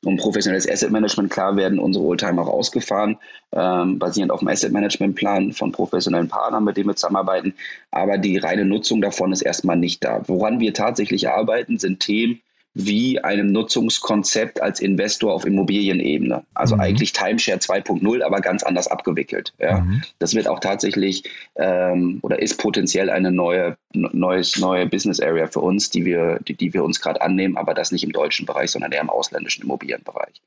um 0.05 0.17
professionelles 0.17 0.69
Asset 0.69 0.91
Management. 0.91 1.31
Klar, 1.31 1.57
werden 1.57 1.79
unsere 1.79 2.05
Oldtimer 2.05 2.43
auch 2.43 2.53
ausgefahren, 2.53 3.17
ähm, 3.53 3.99
basierend 3.99 4.33
auf 4.33 4.41
dem 4.41 4.49
Asset 4.49 4.73
Management 4.73 5.17
Plan 5.17 5.53
von 5.53 5.73
professionellen 5.73 6.29
Partnern, 6.29 6.65
mit 6.65 6.77
denen 6.77 6.89
wir 6.89 6.97
zusammenarbeiten. 6.97 7.55
Aber 7.91 8.19
die 8.19 8.37
reine 8.39 8.65
Nutzung 8.65 9.01
davon 9.01 9.33
ist 9.33 9.43
erstmal 9.43 9.77
nicht 9.77 10.05
da. 10.05 10.23
Woran 10.27 10.61
wir 10.61 10.75
tatsächlich 10.75 11.29
arbeiten, 11.29 11.79
sind 11.79 12.01
Themen, 12.01 12.41
wie 12.79 13.19
einem 13.21 13.53
Nutzungskonzept 13.53 14.61
als 14.61 14.81
Investor 14.81 15.33
auf 15.33 15.47
Immobilienebene. 15.47 16.43
Also 16.53 16.75
mhm. 16.75 16.83
eigentlich 16.83 17.15
Timeshare 17.15 17.57
2.0, 17.59 18.23
aber 18.23 18.43
ganz 18.43 18.63
anders 18.63 18.87
abgewickelt. 18.87 19.55
Ja. 19.59 19.81
Mhm. 19.81 20.03
Das 20.19 20.35
wird 20.35 20.47
auch 20.47 20.61
tatsächlich 20.61 21.25
ähm, 21.55 22.19
oder 22.21 22.39
ist 22.39 22.59
potenziell 22.59 23.09
eine 23.09 23.33
neue, 23.33 23.79
neues, 23.95 24.59
neue 24.59 24.85
Business 24.85 25.21
Area 25.21 25.47
für 25.47 25.61
uns, 25.61 25.89
die 25.89 26.05
wir, 26.05 26.39
die, 26.47 26.53
die 26.53 26.75
wir 26.75 26.85
uns 26.85 27.01
gerade 27.01 27.23
annehmen, 27.23 27.57
aber 27.57 27.73
das 27.73 27.93
nicht 27.93 28.05
im 28.05 28.13
deutschen 28.13 28.45
Bereich, 28.45 28.73
sondern 28.73 28.93
eher 28.93 29.01
im 29.01 29.09
ausländischen 29.09 29.63
Immobilienbereich. 29.65 30.43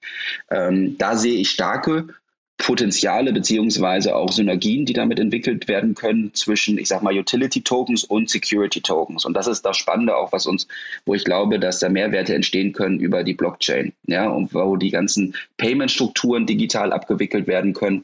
Ähm, 0.52 1.00
da 1.00 1.16
sehe 1.16 1.34
ich 1.34 1.50
starke 1.50 2.10
Potenziale 2.60 3.32
beziehungsweise 3.32 4.16
auch 4.16 4.32
Synergien, 4.34 4.86
die 4.86 4.93
damit 4.93 5.18
entwickelt 5.18 5.70
werden 5.70 5.95
können 5.95 6.34
zwischen, 6.34 6.78
ich 6.78 6.89
sag 6.89 7.01
mal, 7.01 7.18
Utility 7.18 7.62
Tokens 7.62 8.03
und 8.03 8.30
Security 8.30 8.82
Tokens. 8.82 9.26
Und 9.26 9.34
das 9.34 9.47
ist 9.47 9.66
das 9.66 9.78
Spannende 9.78 10.16
auch, 10.16 10.34
was 10.34 10.45
uns, 10.45 10.68
wo 11.05 11.16
ich 11.16 11.24
glaube, 11.24 11.57
dass 11.57 11.80
da 11.80 11.88
Mehrwerte 11.88 12.36
entstehen 12.36 12.74
können 12.74 12.99
über 12.99 13.24
die 13.24 13.34
Blockchain, 13.34 13.93
ja, 14.07 14.30
und 14.30 14.53
wo 14.53 14.76
die 14.76 14.91
ganzen 14.91 15.36
Payment-Strukturen 15.57 16.45
digital 16.45 16.91
abgewickelt 16.91 17.47
werden 17.47 17.74
können. 17.74 18.03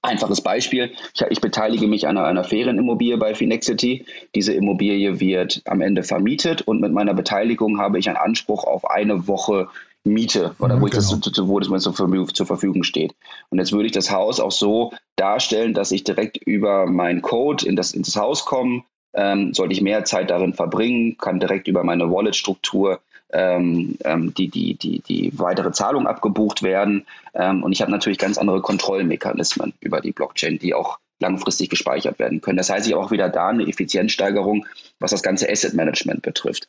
Einfaches 0.00 0.42
Beispiel, 0.42 0.92
ich, 1.12 1.22
ich, 1.28 1.40
beteilige 1.40 1.88
mich 1.88 2.06
an 2.06 2.16
einer, 2.16 2.28
einer 2.28 2.44
Ferienimmobilie 2.44 3.18
bei 3.18 3.34
Finexity. 3.34 4.06
Diese 4.32 4.52
Immobilie 4.52 5.18
wird 5.18 5.60
am 5.64 5.80
Ende 5.80 6.04
vermietet 6.04 6.62
und 6.62 6.80
mit 6.80 6.92
meiner 6.92 7.14
Beteiligung 7.14 7.80
habe 7.80 7.98
ich 7.98 8.08
einen 8.08 8.16
Anspruch 8.16 8.62
auf 8.62 8.88
eine 8.88 9.26
Woche 9.26 9.68
Miete 10.04 10.54
oder 10.58 10.76
mhm, 10.76 10.80
wo, 10.80 10.86
ich 10.86 10.92
genau. 10.92 11.16
das, 11.16 11.48
wo 11.48 11.58
das 11.60 11.68
mir 11.68 11.78
zur, 11.78 12.28
zur 12.28 12.46
Verfügung 12.46 12.82
steht. 12.82 13.14
Und 13.50 13.58
jetzt 13.58 13.72
würde 13.72 13.86
ich 13.86 13.92
das 13.92 14.10
Haus 14.10 14.40
auch 14.40 14.52
so 14.52 14.92
darstellen, 15.16 15.74
dass 15.74 15.92
ich 15.92 16.04
direkt 16.04 16.38
über 16.38 16.86
meinen 16.86 17.22
Code 17.22 17.66
in 17.66 17.76
das, 17.76 17.92
in 17.92 18.02
das 18.02 18.16
Haus 18.16 18.44
komme. 18.44 18.82
Ähm, 19.14 19.54
sollte 19.54 19.72
ich 19.72 19.80
mehr 19.80 20.04
Zeit 20.04 20.30
darin 20.30 20.52
verbringen, 20.52 21.16
kann 21.16 21.40
direkt 21.40 21.66
über 21.66 21.82
meine 21.82 22.10
Wallet-Struktur 22.10 23.00
ähm, 23.30 23.96
ähm, 24.04 24.32
die, 24.34 24.48
die, 24.48 24.74
die, 24.74 25.00
die 25.00 25.32
weitere 25.38 25.72
Zahlung 25.72 26.06
abgebucht 26.06 26.62
werden. 26.62 27.06
Ähm, 27.34 27.62
und 27.62 27.72
ich 27.72 27.80
habe 27.80 27.90
natürlich 27.90 28.18
ganz 28.18 28.38
andere 28.38 28.60
Kontrollmechanismen 28.60 29.74
über 29.80 30.00
die 30.00 30.12
Blockchain, 30.12 30.58
die 30.58 30.74
auch 30.74 30.98
langfristig 31.20 31.70
gespeichert 31.70 32.18
werden 32.18 32.40
können. 32.40 32.58
Das 32.58 32.70
heißt, 32.70 32.86
ich 32.86 32.94
habe 32.94 33.04
auch 33.04 33.10
wieder 33.10 33.28
da 33.28 33.48
eine 33.48 33.66
Effizienzsteigerung, 33.66 34.66
was 35.00 35.10
das 35.10 35.22
ganze 35.22 35.50
Asset 35.50 35.74
Management 35.74 36.22
betrifft. 36.22 36.68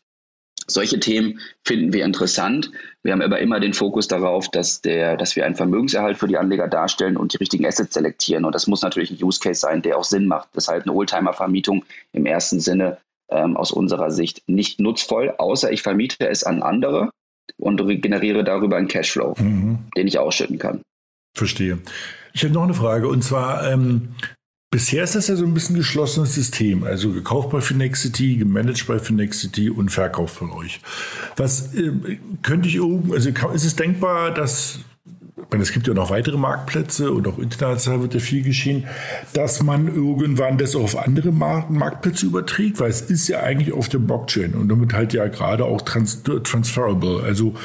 Solche 0.69 0.99
Themen 0.99 1.39
finden 1.65 1.93
wir 1.93 2.05
interessant. 2.05 2.71
Wir 3.03 3.13
haben 3.13 3.21
aber 3.21 3.39
immer 3.39 3.59
den 3.59 3.73
Fokus 3.73 4.07
darauf, 4.07 4.49
dass, 4.49 4.81
der, 4.81 5.17
dass 5.17 5.35
wir 5.35 5.45
einen 5.45 5.55
Vermögenserhalt 5.55 6.17
für 6.17 6.27
die 6.27 6.37
Anleger 6.37 6.67
darstellen 6.67 7.17
und 7.17 7.33
die 7.33 7.37
richtigen 7.37 7.65
Assets 7.65 7.93
selektieren. 7.93 8.45
Und 8.45 8.55
das 8.55 8.67
muss 8.67 8.81
natürlich 8.81 9.11
ein 9.11 9.23
Use 9.23 9.39
Case 9.39 9.59
sein, 9.59 9.81
der 9.81 9.97
auch 9.97 10.03
Sinn 10.03 10.27
macht. 10.27 10.49
Deshalb 10.55 10.83
eine 10.83 10.93
Oldtimer-Vermietung 10.93 11.85
im 12.13 12.25
ersten 12.25 12.59
Sinne 12.59 12.97
ähm, 13.29 13.57
aus 13.57 13.71
unserer 13.71 14.11
Sicht 14.11 14.43
nicht 14.47 14.79
nutzvoll, 14.79 15.33
außer 15.37 15.71
ich 15.71 15.81
vermiete 15.81 16.27
es 16.27 16.43
an 16.43 16.63
andere 16.63 17.11
und 17.57 17.77
generiere 18.01 18.43
darüber 18.43 18.77
einen 18.77 18.87
Cashflow, 18.87 19.35
mhm. 19.37 19.79
den 19.95 20.07
ich 20.07 20.19
ausschütten 20.19 20.57
kann. 20.57 20.81
Verstehe. 21.35 21.79
Ich 22.33 22.43
habe 22.43 22.53
noch 22.53 22.63
eine 22.63 22.73
Frage 22.73 23.07
und 23.07 23.23
zwar, 23.23 23.69
ähm, 23.71 24.15
Bisher 24.71 25.03
ist 25.03 25.15
das 25.15 25.27
ja 25.27 25.35
so 25.35 25.45
ein 25.45 25.53
bisschen 25.55 25.75
geschlossenes 25.75 26.35
System, 26.35 26.83
also 26.83 27.11
gekauft 27.11 27.49
bei 27.49 27.59
Finexity, 27.59 28.37
gemanagt 28.37 28.85
bei 28.87 28.99
Finexity 28.99 29.71
und 29.71 29.89
verkauft 29.89 30.35
von 30.35 30.51
euch. 30.51 30.79
Was 31.37 31.73
äh, 31.73 32.19
könnte 32.43 32.69
ich 32.69 32.75
irgendwo, 32.75 33.15
also 33.15 33.29
ist 33.29 33.65
es 33.65 33.75
denkbar, 33.75 34.31
dass 34.31 34.79
meine, 35.51 35.63
es 35.63 35.71
gibt 35.71 35.87
ja 35.87 35.93
noch 35.93 36.09
weitere 36.09 36.37
Marktplätze 36.37 37.11
und 37.11 37.27
auch 37.27 37.39
international 37.39 38.01
wird 38.01 38.13
ja 38.13 38.19
viel 38.19 38.43
geschehen, 38.43 38.85
dass 39.33 39.63
man 39.63 39.87
irgendwann 39.87 40.57
das 40.57 40.75
auf 40.75 40.97
andere 40.97 41.31
Markt, 41.31 41.71
Marktplätze 41.71 42.25
überträgt, 42.25 42.79
weil 42.79 42.89
es 42.89 43.01
ist 43.01 43.27
ja 43.27 43.39
eigentlich 43.39 43.73
auf 43.73 43.89
der 43.89 43.99
Blockchain 43.99 44.53
und 44.53 44.69
damit 44.69 44.93
halt 44.93 45.13
ja 45.13 45.27
gerade 45.27 45.65
auch 45.65 45.81
trans 45.81 46.23
transferable. 46.23 47.23
Also, 47.23 47.55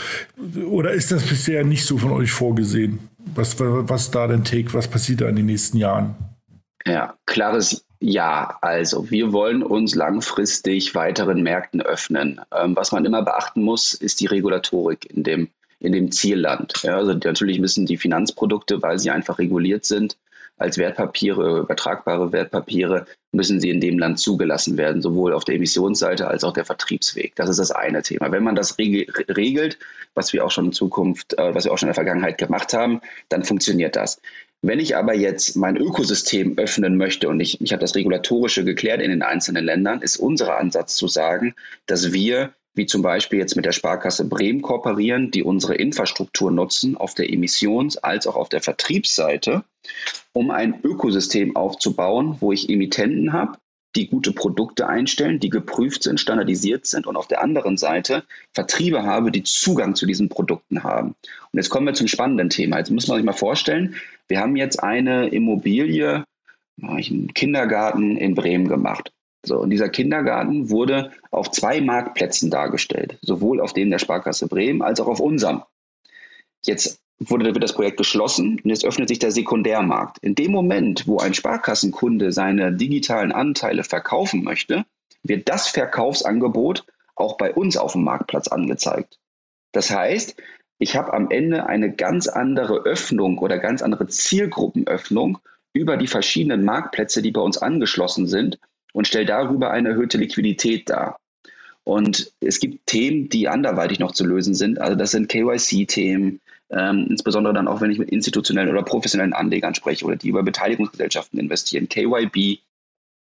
oder 0.67 0.93
ist 0.93 1.13
das 1.13 1.25
bisher 1.25 1.65
nicht 1.65 1.85
so 1.85 1.99
von 1.99 2.13
euch 2.13 2.31
vorgesehen? 2.31 3.01
Was, 3.35 3.57
was 3.59 4.11
da 4.11 4.27
denn 4.27 4.45
Take, 4.45 4.73
was 4.75 4.89
passiert 4.89 5.21
da 5.21 5.29
in 5.29 5.37
den 5.37 5.47
nächsten 5.47 5.77
Jahren? 5.77 6.15
Ja, 6.87 7.17
klares 7.27 7.87
Ja. 8.01 8.59
Also 8.61 9.11
wir 9.11 9.33
wollen 9.33 9.63
uns 9.63 9.95
langfristig 9.95 10.95
weiteren 10.95 11.43
Märkten 11.43 11.81
öffnen. 11.81 12.41
Ähm, 12.53 12.77
was 12.77 12.93
man 12.93 13.05
immer 13.05 13.23
beachten 13.23 13.63
muss, 13.63 13.95
ist 13.95 14.21
die 14.21 14.27
Regulatorik 14.27 15.11
in 15.11 15.23
dem, 15.23 15.49
in 15.81 15.93
dem 15.93 16.13
Zielland. 16.13 16.83
Ja, 16.83 16.97
also 16.97 17.15
natürlich 17.15 17.61
müssen 17.61 17.87
die 17.87 17.97
Finanzprodukte, 17.97 18.83
weil 18.83 18.99
sie 18.99 19.11
einfach 19.11 19.39
reguliert 19.39 19.85
sind, 19.87 20.19
als 20.59 20.79
Wertpapiere, 20.79 21.61
übertragbare 21.61 22.33
Wertpapiere, 22.33 23.07
müssen 23.35 23.61
sie 23.61 23.71
in 23.71 23.81
dem 23.81 23.99
Land 23.99 24.19
zugelassen 24.19 24.77
werden, 24.77 25.03
sowohl 25.03 25.33
auf 25.33 25.45
der 25.45 25.57
Emissionsseite 25.57 26.29
als 26.29 26.45
auch 26.45 26.53
der 26.53 26.65
Vertriebsweg. 26.65 27.35
Das 27.37 27.49
ist 27.49 27.59
das 27.59 27.71
eine 27.71 28.03
Thema. 28.03 28.33
Wenn 28.33 28.45
man 28.45 28.55
das 28.55 28.79
regelt, 28.79 29.79
was 30.15 30.33
wir 30.33 30.45
auch 30.45 30.51
schon 30.51 30.67
in 30.67 30.73
Zukunft, 30.73 31.37
äh, 31.39 31.55
was 31.55 31.65
wir 31.65 31.73
auch 31.73 31.79
schon 31.79 31.89
in 31.89 31.95
der 31.95 31.95
Vergangenheit 31.95 32.39
gemacht 32.39 32.73
haben, 32.73 33.01
dann 33.29 33.45
funktioniert 33.45 33.97
das. 33.97 34.21
Wenn 34.63 34.81
ich 34.81 34.97
aber 34.97 35.15
jetzt 35.15 35.57
mein 35.57 35.77
Ökosystem 35.77 36.57
öffnen 36.57 36.97
möchte 36.97 37.29
und 37.29 37.39
ich, 37.41 37.61
ich 37.61 37.73
habe 37.73 37.81
das 37.81 37.95
Regulatorische 37.95 38.65
geklärt 38.65 39.03
in 39.03 39.11
den 39.11 39.23
einzelnen 39.23 39.65
Ländern, 39.65 40.01
ist 40.01 40.17
unser 40.17 40.57
Ansatz 40.57 40.97
zu 40.97 41.07
sagen, 41.07 41.55
dass 41.85 42.15
wir, 42.15 42.55
wie 42.75 42.87
zum 42.87 43.03
Beispiel 43.03 43.39
jetzt 43.39 43.57
mit 43.57 43.65
der 43.65 43.73
Sparkasse 43.73 44.25
Bremen 44.25 44.63
kooperieren, 44.63 45.31
die 45.31 45.43
unsere 45.43 45.75
Infrastruktur 45.75 46.51
nutzen, 46.51 46.97
auf 46.97 47.15
der 47.15 47.33
Emissions- 47.33 47.97
als 47.97 48.27
auch 48.27 48.37
auf 48.37 48.49
der 48.49 48.61
Vertriebsseite, 48.61 49.65
um 50.33 50.51
ein 50.51 50.81
Ökosystem 50.83 51.57
aufzubauen, 51.57 52.37
wo 52.41 52.53
ich 52.53 52.69
Emittenten 52.69 53.33
habe, 53.33 53.59
die 53.97 54.09
gute 54.09 54.33
Produkte 54.33 54.89
einstellen, 54.89 55.39
die 55.39 55.51
geprüft 55.51 56.03
sind, 56.03 56.19
standardisiert 56.19 56.87
sind 56.87 57.07
und 57.07 57.17
auf 57.17 57.29
der 57.29 57.43
anderen 57.43 57.77
Seite 57.77 58.25
Vertriebe 58.53 59.05
habe, 59.05 59.31
die 59.31 59.45
Zugang 59.45 59.95
zu 59.95 60.07
diesen 60.07 60.29
Produkten 60.29 60.83
haben. 60.83 61.15
Und 61.53 61.59
jetzt 61.59 61.71
kommen 61.71 61.87
wir 61.87 61.95
zum 61.95 62.09
spannenden 62.09 62.51
Thema. 62.51 62.79
Jetzt 62.79 62.91
muss 62.91 63.07
man 63.07 63.19
sich 63.19 63.25
mal 63.25 63.33
vorstellen, 63.33 63.95
wir 64.27 64.41
haben 64.41 64.57
jetzt 64.57 64.83
eine 64.83 65.29
Immobilie, 65.29 66.25
einen 66.83 67.33
Kindergarten 67.35 68.17
in 68.17 68.35
Bremen 68.35 68.67
gemacht. 68.67 69.13
So, 69.45 69.59
und 69.59 69.71
dieser 69.71 69.89
Kindergarten 69.89 70.71
wurde 70.71 71.13
auf 71.31 71.51
zwei 71.51 71.81
Marktplätzen 71.81 72.51
dargestellt, 72.51 73.19
sowohl 73.21 73.61
auf 73.61 73.73
dem 73.73 73.91
der 73.91 73.99
Sparkasse 73.99 74.49
Bremen 74.49 74.83
als 74.83 75.01
auch 75.01 75.07
auf 75.07 75.21
unserem. 75.21 75.63
Jetzt 76.65 77.01
wurde 77.19 77.45
wird 77.45 77.63
das 77.63 77.75
Projekt 77.75 77.99
geschlossen 77.99 78.61
und 78.63 78.71
jetzt 78.71 78.85
öffnet 78.85 79.09
sich 79.09 79.19
der 79.19 79.33
Sekundärmarkt. 79.33 80.19
In 80.19 80.35
dem 80.35 80.51
Moment, 80.51 81.07
wo 81.07 81.19
ein 81.19 81.35
Sparkassenkunde 81.35 82.33
seine 82.33 82.73
digitalen 82.73 83.33
Anteile 83.33 83.85
verkaufen 83.85 84.43
möchte, 84.43 84.85
wird 85.23 85.49
das 85.49 85.69
Verkaufsangebot 85.69 86.85
auch 87.15 87.37
bei 87.37 87.53
uns 87.53 87.77
auf 87.77 87.93
dem 87.93 88.05
Marktplatz 88.05 88.49
angezeigt. 88.49 89.19
Das 89.73 89.91
heißt, 89.91 90.37
ich 90.79 90.97
habe 90.97 91.13
am 91.13 91.31
Ende 91.31 91.67
eine 91.67 91.93
ganz 91.93 92.29
andere 92.29 92.83
Öffnung 92.85 93.39
oder 93.39 93.59
ganz 93.59 93.81
andere 93.83 94.07
Zielgruppenöffnung 94.07 95.39
über 95.73 95.97
die 95.97 96.07
verschiedenen 96.07 96.65
Marktplätze, 96.65 97.23
die 97.23 97.31
bei 97.31 97.41
uns 97.41 97.59
angeschlossen 97.59 98.27
sind 98.27 98.59
und 98.95 99.09
stelle 99.09 99.27
darüber 99.27 99.71
eine 99.71 99.91
erhöhte 99.91 100.17
Liquidität 100.17 100.89
dar. 100.89 101.19
Und 101.83 102.33
es 102.41 102.61
gibt 102.61 102.87
Themen, 102.87 103.29
die 103.29 103.49
anderweitig 103.49 103.99
noch 103.99 104.13
zu 104.13 104.25
lösen 104.25 104.55
sind. 104.55 104.81
Also 104.81 104.97
das 104.97 105.11
sind 105.11 105.29
KYC-Themen, 105.29 106.41
ähm, 106.71 107.07
insbesondere 107.11 107.53
dann 107.53 107.69
auch, 107.69 107.83
wenn 107.83 107.91
ich 107.91 107.99
mit 107.99 108.09
institutionellen 108.09 108.71
oder 108.71 108.83
professionellen 108.83 109.35
Anlegern 109.35 109.75
spreche 109.75 110.07
oder 110.07 110.17
die 110.17 110.29
über 110.29 110.43
Beteiligungsgesellschaften 110.43 111.39
investieren, 111.39 111.89
KYB. 111.89 112.61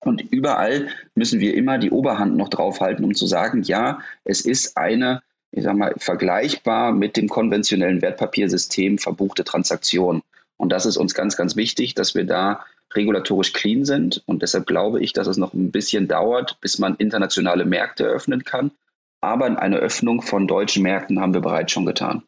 Und 0.01 0.21
überall 0.31 0.89
müssen 1.15 1.41
wir 1.41 1.55
immer 1.55 1.79
die 1.79 1.91
Oberhand 1.91 2.37
noch 2.37 2.49
draufhalten, 2.49 3.05
um 3.05 3.15
zu 3.15 3.27
sagen, 3.27 3.63
ja, 3.63 4.01
es 4.25 4.43
ist 4.43 4.77
eine, 4.77 5.23
ich 5.53 5.63
sag 5.63 5.77
mal, 5.77 5.95
vergleichbar 5.97 6.93
mit 6.93 7.17
dem 7.17 7.29
konventionellen 7.29 8.03
Wertpapiersystem 8.03 8.99
verbuchte 8.99 9.45
Transaktion. 9.45 10.23
Und 10.57 10.71
das 10.73 10.85
ist 10.85 10.99
uns 10.99 11.15
ganz, 11.15 11.37
ganz 11.37 11.57
wichtig, 11.57 11.95
dass 11.95 12.15
wir 12.15 12.25
da 12.25 12.65
regulatorisch 12.95 13.53
clean 13.53 13.85
sind. 13.85 14.23
Und 14.27 14.43
deshalb 14.43 14.67
glaube 14.67 15.03
ich, 15.03 15.13
dass 15.13 15.27
es 15.27 15.37
noch 15.37 15.55
ein 15.55 15.71
bisschen 15.71 16.09
dauert, 16.09 16.61
bis 16.61 16.79
man 16.79 16.97
internationale 16.97 17.65
Märkte 17.65 18.05
öffnen 18.05 18.45
kann. 18.45 18.73
Aber 19.21 19.47
eine 19.47 19.77
Öffnung 19.77 20.23
von 20.23 20.47
deutschen 20.47 20.83
Märkten 20.83 21.21
haben 21.21 21.35
wir 21.35 21.41
bereits 21.41 21.73
schon 21.73 21.87
getan. 21.87 22.23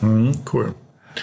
Mhm, 0.00 0.32
cool. 0.52 0.74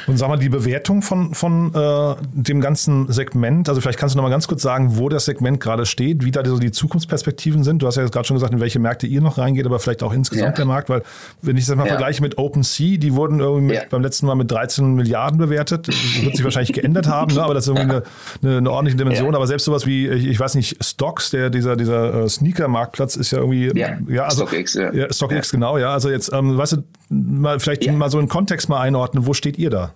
Und 0.07 0.17
sag 0.17 0.29
mal, 0.29 0.37
die 0.37 0.49
Bewertung 0.49 1.01
von, 1.01 1.33
von 1.33 1.73
äh, 1.73 2.15
dem 2.33 2.61
ganzen 2.61 3.11
Segment, 3.11 3.69
also 3.69 3.81
vielleicht 3.81 3.99
kannst 3.99 4.15
du 4.15 4.17
noch 4.17 4.23
mal 4.23 4.29
ganz 4.29 4.47
kurz 4.47 4.61
sagen, 4.61 4.97
wo 4.97 5.09
das 5.09 5.25
Segment 5.25 5.59
gerade 5.59 5.85
steht, 5.85 6.23
wie 6.23 6.31
da 6.31 6.43
so 6.45 6.57
die 6.57 6.71
Zukunftsperspektiven 6.71 7.63
sind. 7.63 7.81
Du 7.81 7.87
hast 7.87 7.95
ja 7.95 8.05
gerade 8.05 8.25
schon 8.25 8.35
gesagt, 8.35 8.53
in 8.53 8.59
welche 8.59 8.79
Märkte 8.79 9.07
ihr 9.07 9.21
noch 9.21 9.37
reingeht, 9.37 9.65
aber 9.65 9.79
vielleicht 9.79 10.03
auch 10.03 10.13
insgesamt 10.13 10.57
ja. 10.57 10.63
der 10.63 10.65
Markt, 10.65 10.89
weil 10.89 11.03
wenn 11.41 11.57
ich 11.57 11.65
das 11.65 11.75
mal 11.75 11.83
ja. 11.83 11.89
vergleiche 11.89 12.21
mit 12.21 12.37
OpenSea, 12.37 12.97
die 12.97 13.13
wurden 13.13 13.39
irgendwie 13.39 13.67
mit, 13.67 13.75
ja. 13.75 13.81
beim 13.89 14.01
letzten 14.01 14.25
Mal 14.25 14.35
mit 14.35 14.49
13 14.51 14.95
Milliarden 14.95 15.37
bewertet, 15.37 15.87
wird 15.87 16.35
sich 16.35 16.43
wahrscheinlich 16.43 16.73
geändert 16.73 17.07
haben, 17.07 17.33
ne? 17.33 17.43
aber 17.43 17.53
das 17.53 17.67
ist 17.67 17.75
irgendwie 17.75 17.95
eine, 17.95 18.03
eine, 18.41 18.57
eine 18.57 18.71
ordentliche 18.71 18.97
Dimension. 18.97 19.35
Aber 19.35 19.47
selbst 19.47 19.65
sowas 19.65 19.85
wie, 19.85 20.07
ich, 20.07 20.27
ich 20.27 20.39
weiß 20.39 20.55
nicht, 20.55 20.83
Stocks, 20.83 21.29
der, 21.31 21.49
dieser, 21.49 21.75
dieser 21.75 22.23
äh, 22.23 22.29
Sneaker-Marktplatz 22.29 23.15
ist 23.15 23.31
ja 23.31 23.39
irgendwie, 23.39 23.71
ja, 23.75 24.25
also, 24.25 24.45
StockX, 24.47 24.73
ja. 24.73 25.11
StockX, 25.11 25.51
genau, 25.51 25.77
ja. 25.77 25.93
Also 25.93 26.09
jetzt, 26.09 26.31
ähm, 26.33 26.57
weißt 26.57 26.73
du, 26.73 26.83
mal, 27.09 27.59
vielleicht 27.59 27.89
mal 27.91 28.09
so 28.09 28.19
einen 28.19 28.27
Kontext 28.27 28.69
mal 28.69 28.81
einordnen, 28.81 29.25
wo 29.25 29.33
steht 29.33 29.57
ihr 29.57 29.69
da? 29.69 29.93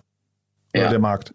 ja. 0.74 0.90
der 0.90 1.00
Markt? 1.00 1.34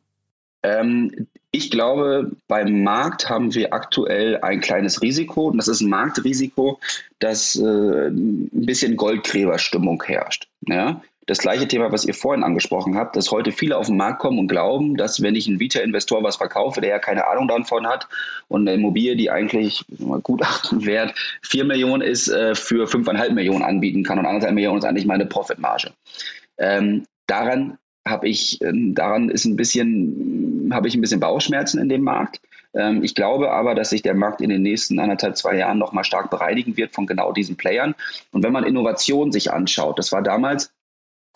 Ähm, 0.62 1.26
ich 1.50 1.70
glaube, 1.70 2.30
beim 2.48 2.82
Markt 2.82 3.28
haben 3.28 3.54
wir 3.54 3.74
aktuell 3.74 4.38
ein 4.38 4.60
kleines 4.60 5.02
Risiko. 5.02 5.48
Und 5.48 5.58
das 5.58 5.68
ist 5.68 5.80
ein 5.80 5.90
Marktrisiko, 5.90 6.80
dass 7.18 7.56
äh, 7.56 8.08
ein 8.08 8.48
bisschen 8.52 8.96
Goldgräberstimmung 8.96 10.02
herrscht. 10.04 10.48
Ja? 10.66 11.02
Das 11.26 11.38
gleiche 11.38 11.68
Thema, 11.68 11.92
was 11.92 12.04
ihr 12.04 12.14
vorhin 12.14 12.42
angesprochen 12.42 12.96
habt, 12.96 13.14
dass 13.14 13.30
heute 13.30 13.52
viele 13.52 13.76
auf 13.76 13.86
den 13.86 13.96
Markt 13.96 14.18
kommen 14.18 14.40
und 14.40 14.48
glauben, 14.48 14.96
dass 14.96 15.22
wenn 15.22 15.36
ich 15.36 15.46
einen 15.46 15.60
Vita-Investor 15.60 16.24
was 16.24 16.36
verkaufe, 16.36 16.80
der 16.80 16.90
ja 16.90 16.98
keine 16.98 17.28
Ahnung 17.28 17.46
davon 17.46 17.86
hat 17.86 18.08
und 18.48 18.62
eine 18.62 18.74
Immobilie, 18.74 19.14
die 19.14 19.30
eigentlich 19.30 19.84
Gutachten 20.22 20.84
wert 20.86 21.14
4 21.42 21.64
Millionen 21.64 22.02
ist, 22.02 22.28
äh, 22.28 22.56
für 22.56 22.86
5,5 22.86 23.30
Millionen 23.34 23.62
anbieten 23.62 24.02
kann 24.02 24.18
und 24.18 24.26
1,5 24.26 24.50
Millionen 24.52 24.78
ist 24.78 24.84
eigentlich 24.84 25.06
meine 25.06 25.26
Profitmarge. 25.26 25.92
Ähm, 26.58 27.04
daran 27.28 27.78
habe 28.06 28.28
ich, 28.28 28.60
ähm, 28.62 28.94
daran 28.94 29.30
ist 29.30 29.44
ein 29.44 29.56
bisschen, 29.56 30.70
habe 30.72 30.88
ich 30.88 30.94
ein 30.94 31.00
bisschen 31.00 31.20
Bauchschmerzen 31.20 31.80
in 31.80 31.88
dem 31.88 32.02
Markt. 32.02 32.40
Ähm, 32.74 33.04
ich 33.04 33.14
glaube 33.14 33.50
aber, 33.52 33.76
dass 33.76 33.90
sich 33.90 34.02
der 34.02 34.14
Markt 34.14 34.40
in 34.40 34.50
den 34.50 34.62
nächsten 34.62 34.98
anderthalb, 34.98 35.36
zwei 35.36 35.56
Jahren 35.56 35.78
nochmal 35.78 36.04
stark 36.04 36.30
bereinigen 36.30 36.76
wird 36.76 36.92
von 36.92 37.06
genau 37.06 37.32
diesen 37.32 37.56
Playern. 37.56 37.94
Und 38.32 38.42
wenn 38.42 38.52
man 38.52 38.64
Innovation 38.64 39.30
sich 39.30 39.52
anschaut, 39.52 39.98
das 39.98 40.10
war 40.10 40.22
damals, 40.22 40.72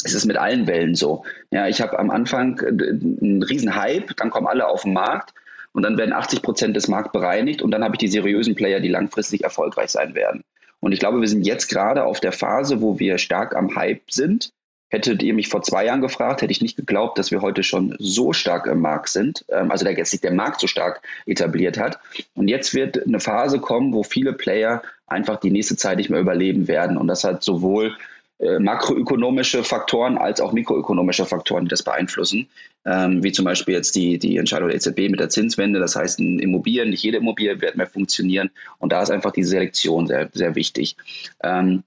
es 0.05 0.15
ist 0.15 0.27
mit 0.27 0.37
allen 0.37 0.67
Wellen 0.67 0.95
so. 0.95 1.25
Ja, 1.51 1.69
ich 1.69 1.81
habe 1.81 1.99
am 1.99 2.11
Anfang 2.11 2.59
äh, 2.61 2.69
einen 2.69 3.43
riesen 3.43 3.75
Hype, 3.75 4.17
dann 4.17 4.31
kommen 4.31 4.47
alle 4.47 4.69
auf 4.69 4.83
den 4.83 4.93
Markt 4.93 5.35
und 5.73 5.83
dann 5.83 5.99
werden 5.99 6.13
80 6.13 6.43
Prozent 6.43 6.77
des 6.77 6.89
Markts 6.89 7.13
bereinigt 7.13 7.63
und 7.63 7.71
dann 7.71 7.83
habe 7.83 7.95
ich 7.95 7.99
die 7.99 8.09
seriösen 8.09 8.55
Player, 8.55 8.81
die 8.81 8.89
langfristig 8.89 9.45
erfolgreich 9.45 9.91
sein 9.91 10.15
werden. 10.15 10.43
Und 10.81 10.93
ich 10.93 11.01
glaube, 11.01 11.21
wir 11.21 11.29
sind 11.29 11.47
jetzt 11.47 11.69
gerade 11.69 12.05
auf 12.05 12.21
der 12.21 12.33
Phase, 12.33 12.81
wo 12.81 12.99
wir 12.99 13.19
stark 13.19 13.57
am 13.57 13.75
Hype 13.75 14.11
sind 14.11 14.53
Hättet 14.89 15.21
ihr 15.25 15.35
mich 15.35 15.49
vor 15.49 15.63
zwei 15.63 15.85
Jahren 15.85 16.01
gefragt, 16.01 16.43
hätte 16.43 16.53
ich 16.53 16.63
nicht 16.63 16.77
geglaubt, 16.77 17.19
dass 17.19 17.33
wir 17.33 17.43
heute 17.43 17.65
schon 17.65 17.97
so 17.99 18.33
stark 18.33 18.67
im 18.67 18.81
Markt 18.81 19.09
sind, 19.09 19.45
ähm, 19.49 19.73
also 19.73 19.85
der, 19.85 20.05
sich 20.05 20.21
der 20.21 20.33
Markt 20.33 20.61
so 20.61 20.69
stark 20.69 21.03
etabliert 21.27 21.77
hat. 21.77 21.99
Und 22.35 22.47
jetzt 22.47 22.73
wird 22.73 23.05
eine 23.05 23.19
Phase 23.19 23.59
kommen, 23.59 23.93
wo 23.93 24.05
viele 24.05 24.33
Player 24.33 24.83
einfach 25.09 25.41
die 25.41 25.51
nächste 25.51 25.77
Zeit 25.77 25.99
nicht 25.99 26.09
mehr 26.09 26.21
überleben 26.21 26.69
werden. 26.69 26.97
Und 26.97 27.09
das 27.09 27.25
hat 27.25 27.43
sowohl 27.43 27.97
äh, 28.39 28.59
makroökonomische 28.59 29.65
Faktoren 29.65 30.19
als 30.19 30.41
auch 30.41 30.53
mikroökonomische 30.53 31.25
Faktoren, 31.25 31.65
die 31.65 31.71
das 31.71 31.83
beeinflussen, 31.83 32.49
ähm, 32.85 33.23
wie 33.23 33.33
zum 33.33 33.47
Beispiel 33.47 33.75
jetzt 33.75 33.95
die, 33.95 34.19
die 34.19 34.37
Entscheidung 34.37 34.69
der 34.69 34.77
EZB 34.77 35.09
mit 35.09 35.21
der 35.21 35.31
Zinswende. 35.31 35.79
Das 35.79 35.97
heißt, 35.97 36.21
Immobilien, 36.21 36.91
nicht 36.91 37.03
jede 37.03 37.17
Immobilie 37.17 37.61
wird 37.63 37.77
mehr 37.77 37.87
funktionieren. 37.87 38.51
Und 38.79 38.93
da 38.93 39.03
ist 39.03 39.11
einfach 39.11 39.33
die 39.33 39.43
Selektion 39.43 40.07
sehr, 40.07 40.29
sehr 40.35 40.55
wichtig. 40.55 40.97
Ähm, 41.43 41.83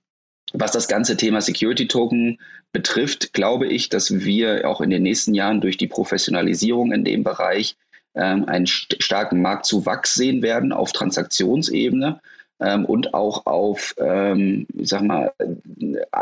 was 0.54 0.72
das 0.72 0.88
ganze 0.88 1.18
Thema 1.18 1.42
Security 1.42 1.88
Token 1.88 2.40
betrifft, 2.72 3.34
glaube 3.34 3.68
ich, 3.68 3.90
dass 3.90 4.12
wir 4.12 4.68
auch 4.68 4.82
in 4.82 4.90
den 4.90 5.04
nächsten 5.04 5.36
Jahren 5.36 5.62
durch 5.62 5.78
die 5.78 5.88
Professionalisierung 5.88 6.92
in 6.92 7.04
dem 7.04 7.24
Bereich 7.24 7.76
ähm, 8.16 8.46
einen 8.46 8.66
st 8.66 8.96
starken 9.04 9.42
Marktzuwachs 9.44 10.16
sehen 10.16 10.42
werden 10.42 10.72
auf 10.72 10.92
Transaktionsebene 10.94 12.20
ähm, 12.60 12.86
und 12.86 13.14
auch 13.14 13.46
auf, 13.46 13.96
ähm, 13.98 14.68
ich 14.78 14.90
sag 14.90 15.02
mal, 15.02 15.34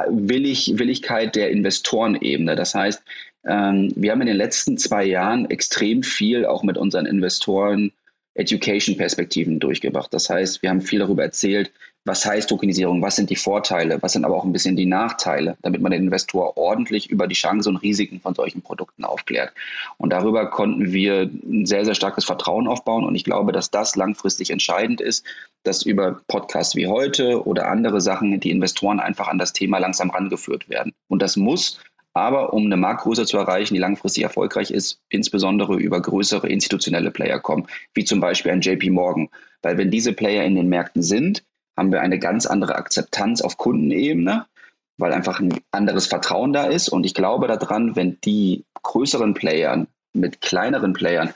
Willig, 0.10 0.74
Willigkeit 0.78 1.36
der 1.36 1.52
Investorenebene. 1.52 2.56
Das 2.56 2.76
heißt, 2.76 3.02
ähm, 3.48 3.92
wir 3.96 4.12
haben 4.12 4.22
in 4.22 4.28
den 4.28 4.38
letzten 4.38 4.78
zwei 4.78 5.06
Jahren 5.06 5.50
extrem 5.50 6.04
viel 6.04 6.46
auch 6.46 6.64
mit 6.64 6.78
unseren 6.78 7.06
Investoren 7.06 7.92
Education-Perspektiven 8.36 9.60
durchgebracht. 9.60 10.14
Das 10.14 10.30
heißt, 10.30 10.62
wir 10.62 10.70
haben 10.70 10.82
viel 10.82 11.00
darüber 11.00 11.24
erzählt, 11.24 11.72
was 12.08 12.26
heißt 12.26 12.50
Tokenisierung, 12.50 13.02
was 13.02 13.18
sind 13.18 13.30
die 13.30 13.36
Vorteile, 13.36 14.02
was 14.02 14.14
sind 14.14 14.24
aber 14.24 14.36
auch 14.36 14.46
ein 14.46 14.54
bisschen 14.54 14.76
die 14.76 14.86
Nachteile, 14.86 15.58
damit 15.62 15.82
man 15.82 15.92
den 15.92 16.04
Investor 16.04 16.56
ordentlich 16.56 17.10
über 17.10 17.28
die 17.28 17.36
Chancen 17.36 17.76
und 17.76 17.82
Risiken 17.82 18.22
von 18.22 18.34
solchen 18.34 18.62
Produkten 18.62 19.04
aufklärt. 19.04 19.52
Und 19.98 20.12
darüber 20.12 20.50
konnten 20.50 20.94
wir 20.94 21.24
ein 21.24 21.66
sehr, 21.66 21.84
sehr 21.84 21.96
starkes 21.96 22.24
Vertrauen 22.24 22.68
aufbauen. 22.68 23.04
Und 23.04 23.16
ich 23.16 23.26
glaube, 23.26 23.52
dass 23.52 23.72
das 23.72 23.96
langfristig 23.96 24.52
entscheidend 24.52 25.02
ist, 25.02 25.26
dass 25.68 25.84
über 25.84 26.22
Podcasts 26.28 26.76
wie 26.76 26.88
heute 26.88 27.46
oder 27.46 27.68
andere 27.68 28.02
Sachen 28.02 28.40
die 28.40 28.52
Investoren 28.52 29.00
einfach 29.00 29.28
an 29.28 29.38
das 29.38 29.54
Thema 29.54 29.78
langsam 29.78 30.10
rangeführt 30.10 30.70
werden. 30.70 30.94
Und 31.08 31.22
das 31.22 31.36
muss 31.36 31.80
aber 32.18 32.54
um 32.54 32.66
eine 32.66 32.78
Marktgröße 32.78 33.26
zu 33.26 33.38
erreichen, 33.38 33.76
die 33.76 33.80
langfristig 33.80 34.24
erfolgreich 34.24 34.72
ist, 34.72 35.00
insbesondere 35.10 35.76
über 35.76 36.02
größere 36.02 36.50
institutionelle 36.50 37.12
Player 37.12 37.40
kommen, 37.40 37.68
wie 37.94 38.06
zum 38.06 38.20
Beispiel 38.20 38.52
ein 38.52 38.62
JP 38.62 38.90
Morgan. 38.90 39.30
Weil 39.62 39.78
wenn 39.78 39.92
diese 39.92 40.14
Player 40.14 40.44
in 40.44 40.56
den 40.56 40.68
Märkten 40.68 41.04
sind, 41.04 41.44
haben 41.78 41.92
wir 41.92 42.02
eine 42.02 42.18
ganz 42.18 42.48
andere 42.48 42.76
Akzeptanz 42.76 43.42
auf 43.42 43.58
Kundenebene, 43.58 44.48
weil 44.98 45.14
einfach 45.14 45.40
ein 45.40 45.60
anderes 45.70 46.08
Vertrauen 46.08 46.54
da 46.54 46.66
ist. 46.66 46.90
Und 46.90 47.06
ich 47.06 47.14
glaube 47.14 47.46
daran, 47.48 47.96
wenn 47.96 48.20
die 48.22 48.66
größeren 48.82 49.36
Player 49.36 49.86
mit 50.14 50.42
kleineren 50.42 50.94
Playern 50.94 51.36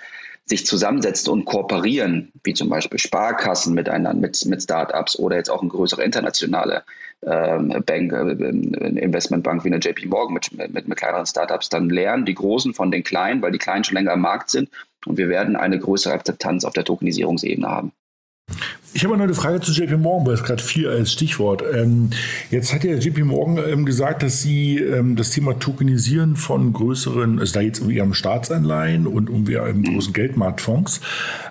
sich 0.52 0.66
zusammensetzen 0.66 1.32
und 1.32 1.45
kooperieren, 1.45 2.32
wie 2.43 2.54
zum 2.54 2.70
Beispiel 2.70 2.99
Sparkassen 2.99 3.74
miteinander, 3.74 4.14
mit, 4.14 4.45
mit 4.45 4.62
Startups 4.62 5.18
oder 5.18 5.38
jetzt 5.38 5.49
auch 5.49 5.62
eine 5.62 5.70
größere 5.70 6.04
internationale 6.04 6.84
ähm, 7.26 7.70
Bank, 7.86 8.12
äh, 8.12 8.99
Investmentbank 8.99 9.64
wie 9.64 9.70
eine 9.70 9.78
JP 9.78 10.08
Morgan 10.08 10.34
mit, 10.34 10.52
mit, 10.52 10.88
mit 10.88 10.97
kleineren 10.97 11.26
Startups, 11.26 11.70
dann 11.70 11.89
lernen 11.89 12.26
die 12.26 12.36
Großen 12.36 12.74
von 12.74 12.91
den 12.91 13.04
Kleinen, 13.04 13.41
weil 13.41 13.52
die 13.52 13.60
Kleinen 13.60 13.84
schon 13.84 13.95
länger 13.95 14.12
am 14.12 14.22
Markt 14.22 14.49
sind 14.49 14.70
und 15.06 15.18
wir 15.18 15.30
werden 15.30 15.56
eine 15.56 15.80
größere 15.80 16.14
Akzeptanz 16.14 16.66
auf 16.66 16.74
der 16.74 16.84
Tokenisierungsebene 16.84 17.68
haben. 17.68 17.93
Ich 18.94 19.06
habe 19.06 19.16
noch 19.16 19.24
eine 19.24 19.34
Frage 19.34 19.62
zu 19.62 19.72
JP 19.72 19.98
Morgan, 19.98 20.28
weil 20.28 20.34
es 20.34 20.44
gerade 20.44 20.62
viel 20.62 20.89
als 20.89 21.14
Stichwort. 21.14 21.64
Ähm, 21.74 22.10
jetzt 22.50 22.74
hat 22.74 22.84
ja 22.84 22.96
JP 22.96 23.24
Morgan 23.24 23.58
ähm, 23.66 23.86
gesagt, 23.86 24.22
dass 24.22 24.42
sie 24.42 24.80
ähm, 24.80 25.16
das 25.16 25.30
Thema 25.30 25.58
Tokenisieren 25.58 26.36
von 26.36 26.74
größeren, 26.74 27.39
also 27.39 27.54
da 27.54 27.62
geht 27.62 27.76
es 27.76 27.80
um 27.80 27.89
ihrem 27.89 28.14
Staatsanleihen 28.14 29.08
und 29.08 29.30
um 29.30 29.48
ihren 29.48 29.84
großen 29.84 30.12
Geldmarktfonds. 30.12 31.00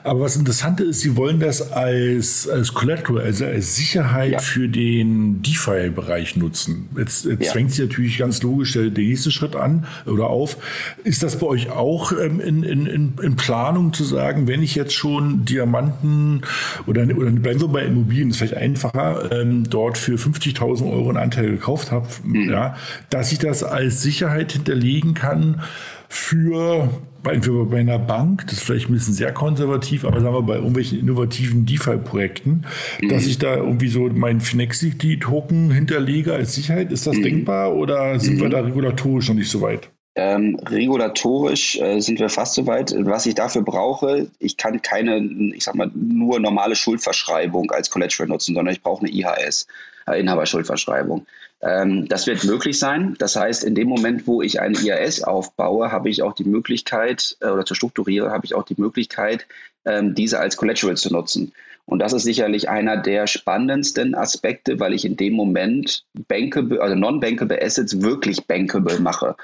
Aber 0.05 0.21
was 0.21 0.37
interessant 0.37 0.81
ist, 0.81 1.01
sie 1.01 1.17
wollen 1.17 1.41
das 1.41 1.73
als, 1.73 2.47
als 2.47 2.75
Collateral, 2.75 3.23
also 3.23 3.47
als 3.47 3.75
Sicherheit 3.75 4.33
ja. 4.33 4.39
für 4.41 4.69
den 4.69 5.41
DeFi-Bereich 5.41 6.37
nutzen. 6.37 6.91
Jetzt, 6.99 7.25
jetzt 7.25 7.47
ja. 7.47 7.53
fängt 7.53 7.71
sich 7.71 7.89
natürlich 7.89 8.19
ganz 8.19 8.43
logisch 8.43 8.75
der, 8.75 8.91
der, 8.91 9.05
nächste 9.05 9.31
Schritt 9.31 9.57
an 9.57 9.87
oder 10.05 10.27
auf. 10.27 10.59
Ist 11.05 11.23
das 11.23 11.37
bei 11.37 11.47
euch 11.47 11.71
auch 11.71 12.13
ähm, 12.13 12.39
in, 12.39 12.65
in, 12.65 12.87
in 12.87 13.37
Planung 13.37 13.95
zu 13.95 14.05
sagen, 14.05 14.47
wenn 14.47 14.63
ich 14.63 14.75
jetzt 14.75 14.93
schon 14.93 15.47
Diamanten 15.47 16.43
oder, 16.87 17.05
oder 17.17 17.30
dann 17.35 17.43
bleiben 17.43 17.61
wir 17.61 17.69
bei 17.69 17.85
Immobilien, 17.85 18.31
ist 18.31 18.39
vielleicht 18.39 18.57
einfacher, 18.57 19.31
ähm, 19.33 19.65
dort 19.69 19.99
für 19.99 20.17
50.000 20.17 20.91
Euro 20.91 21.09
einen 21.09 21.19
Anteil 21.19 21.51
gekauft 21.51 21.91
habe, 21.91 22.09
mhm. 22.25 22.51
ja, 22.51 22.77
dass 23.11 23.33
ich 23.33 23.39
das 23.39 23.63
als 23.63 24.03
Sicherheit 24.03 24.53
hinterlegen 24.53 25.15
kann 25.15 25.63
für 26.09 26.89
bei, 27.23 27.39
bei 27.39 27.81
einer 27.81 27.99
Bank, 27.99 28.47
das 28.47 28.55
ist 28.55 28.65
vielleicht 28.65 28.89
ein 28.89 28.95
bisschen 28.95 29.15
sehr 29.15 29.33
konservativ, 29.33 30.05
aber 30.05 30.21
sagen 30.21 30.35
wir 30.35 30.43
bei 30.43 30.57
irgendwelchen 30.57 30.99
innovativen 30.99 31.67
DeFi-Projekten, 31.67 32.67
mhm. 33.01 33.09
dass 33.09 33.27
ich 33.27 33.39
da 33.39 33.57
irgendwie 33.57 33.89
so 33.89 34.09
meinen 34.09 34.41
Finexity-Token 34.41 35.71
hinterlege 35.71 36.33
als 36.35 36.55
Sicherheit. 36.55 36.91
Ist 36.91 37.07
das 37.07 37.17
mhm. 37.17 37.23
denkbar 37.23 37.75
oder 37.75 38.19
sind 38.19 38.39
wir 38.39 38.47
mhm. 38.47 38.53
da 38.53 38.61
regulatorisch 38.61 39.29
noch 39.29 39.37
nicht 39.37 39.51
so 39.51 39.61
weit? 39.61 39.91
Ähm, 40.17 40.59
regulatorisch 40.67 41.79
äh, 41.79 42.01
sind 42.01 42.19
wir 42.19 42.29
fast 42.29 42.55
so 42.55 42.67
weit. 42.67 42.93
Was 42.99 43.27
ich 43.27 43.37
dafür 43.37 43.63
brauche, 43.63 44.29
ich 44.41 44.57
kann 44.57 44.83
keine, 44.83 45.19
ich 45.55 45.65
sag 45.65 45.77
mal, 45.77 45.91
nur 45.95 46.41
normale 46.41 46.75
Schuldverschreibung 46.75 47.71
als 47.71 47.91
Collateral 47.91 48.29
nutzen, 48.29 48.55
sondern 48.55 48.75
ich 48.75 48.83
brauche 48.83 49.07
eine 49.07 49.15
IHS, 49.15 49.69
äh, 50.09 50.19
Inhaberschuldverschreibung. 50.19 51.27
Ähm, 51.63 52.09
das 52.09 52.27
wird 52.27 52.43
möglich 52.43 52.79
sein. 52.79 53.15
Das 53.19 53.37
heißt, 53.37 53.63
in 53.63 53.77
dem 53.77 53.89
Moment, 53.89 54.27
wo 54.27 54.43
ich 54.43 54.61
eine 54.61 54.77
IHS 54.77 55.23
aufbaue, 55.23 55.93
habe 55.93 56.09
ich 56.09 56.23
auch 56.23 56.33
die 56.33 56.45
Möglichkeit, 56.45 57.37
äh, 57.41 57.47
oder 57.47 57.65
zu 57.65 57.75
strukturiere, 57.75 58.33
habe 58.33 58.47
ich 58.47 58.55
auch 58.55 58.65
die 58.65 58.81
Möglichkeit, 58.81 59.47
ähm, 59.85 60.17
diese 60.17 60.41
als 60.41 60.57
Collateral 60.57 60.97
zu 60.97 61.13
nutzen. 61.13 61.53
Und 61.87 62.01
das 62.01 62.13
ist 62.13 62.25
sicherlich 62.25 62.69
einer 62.69 62.97
der 62.97 63.29
spannendsten 63.29 64.15
Aspekte, 64.15 64.81
weil 64.81 64.93
ich 64.93 65.05
in 65.05 65.17
dem 65.17 65.35
Moment 65.35 66.05
bankable, 66.29 66.81
also 66.81 66.97
non-bankable 66.97 67.61
Assets 67.63 68.01
wirklich 68.01 68.45
bankable 68.47 68.99
mache 69.01 69.37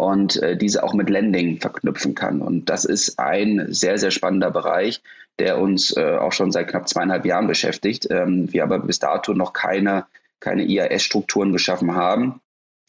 und 0.00 0.42
äh, 0.42 0.56
diese 0.56 0.82
auch 0.82 0.94
mit 0.94 1.10
Lending 1.10 1.60
verknüpfen 1.60 2.14
kann. 2.14 2.40
Und 2.40 2.70
das 2.70 2.86
ist 2.86 3.18
ein 3.18 3.66
sehr, 3.68 3.98
sehr 3.98 4.10
spannender 4.10 4.50
Bereich, 4.50 5.02
der 5.38 5.58
uns 5.58 5.94
äh, 5.94 6.16
auch 6.16 6.32
schon 6.32 6.52
seit 6.52 6.68
knapp 6.68 6.88
zweieinhalb 6.88 7.26
Jahren 7.26 7.46
beschäftigt. 7.46 8.08
Ähm, 8.10 8.50
wir 8.50 8.62
aber 8.62 8.78
bis 8.78 8.98
dato 8.98 9.34
noch 9.34 9.52
keine, 9.52 10.06
keine 10.40 10.64
IAS-Strukturen 10.64 11.52
geschaffen 11.52 11.94
haben 11.94 12.40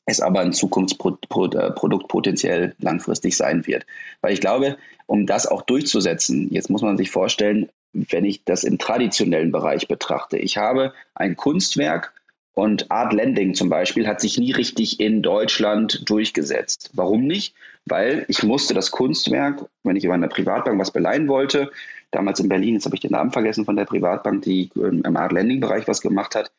es 0.07 0.19
aber 0.19 0.39
ein 0.39 0.51
Zukunftsprodukt 0.51 1.55
äh, 1.55 2.07
potenziell 2.07 2.75
langfristig 2.79 3.37
sein 3.37 3.65
wird. 3.67 3.85
Weil 4.21 4.33
ich 4.33 4.41
glaube, 4.41 4.77
um 5.05 5.25
das 5.27 5.45
auch 5.45 5.61
durchzusetzen, 5.61 6.49
jetzt 6.51 6.69
muss 6.69 6.81
man 6.81 6.97
sich 6.97 7.11
vorstellen, 7.11 7.69
wenn 7.93 8.25
ich 8.25 8.43
das 8.43 8.63
im 8.63 8.77
traditionellen 8.77 9.51
Bereich 9.51 9.87
betrachte. 9.87 10.37
Ich 10.37 10.57
habe 10.57 10.93
ein 11.13 11.35
Kunstwerk 11.35 12.13
und 12.53 12.91
Art 12.91 13.13
Lending 13.13 13.53
zum 13.53 13.69
Beispiel 13.69 14.07
hat 14.07 14.19
sich 14.19 14.37
nie 14.37 14.51
richtig 14.51 14.99
in 14.99 15.21
Deutschland 15.21 16.09
durchgesetzt. 16.09 16.89
Warum 16.93 17.25
nicht? 17.25 17.55
Weil 17.85 18.25
ich 18.27 18.43
musste 18.43 18.73
das 18.73 18.91
Kunstwerk, 18.91 19.65
wenn 19.83 19.95
ich 19.95 20.03
über 20.03 20.13
eine 20.13 20.27
Privatbank 20.27 20.79
was 20.79 20.91
beleihen 20.91 21.27
wollte, 21.27 21.71
damals 22.11 22.41
in 22.41 22.49
Berlin, 22.49 22.75
jetzt 22.75 22.85
habe 22.85 22.95
ich 22.95 23.01
den 23.01 23.11
Namen 23.11 23.31
vergessen 23.31 23.63
von 23.63 23.77
der 23.77 23.85
Privatbank, 23.85 24.41
die 24.43 24.69
im 24.75 25.15
Art 25.15 25.31
Lending 25.31 25.61
Bereich 25.61 25.87
was 25.87 26.01
gemacht 26.01 26.35
hat, 26.35 26.51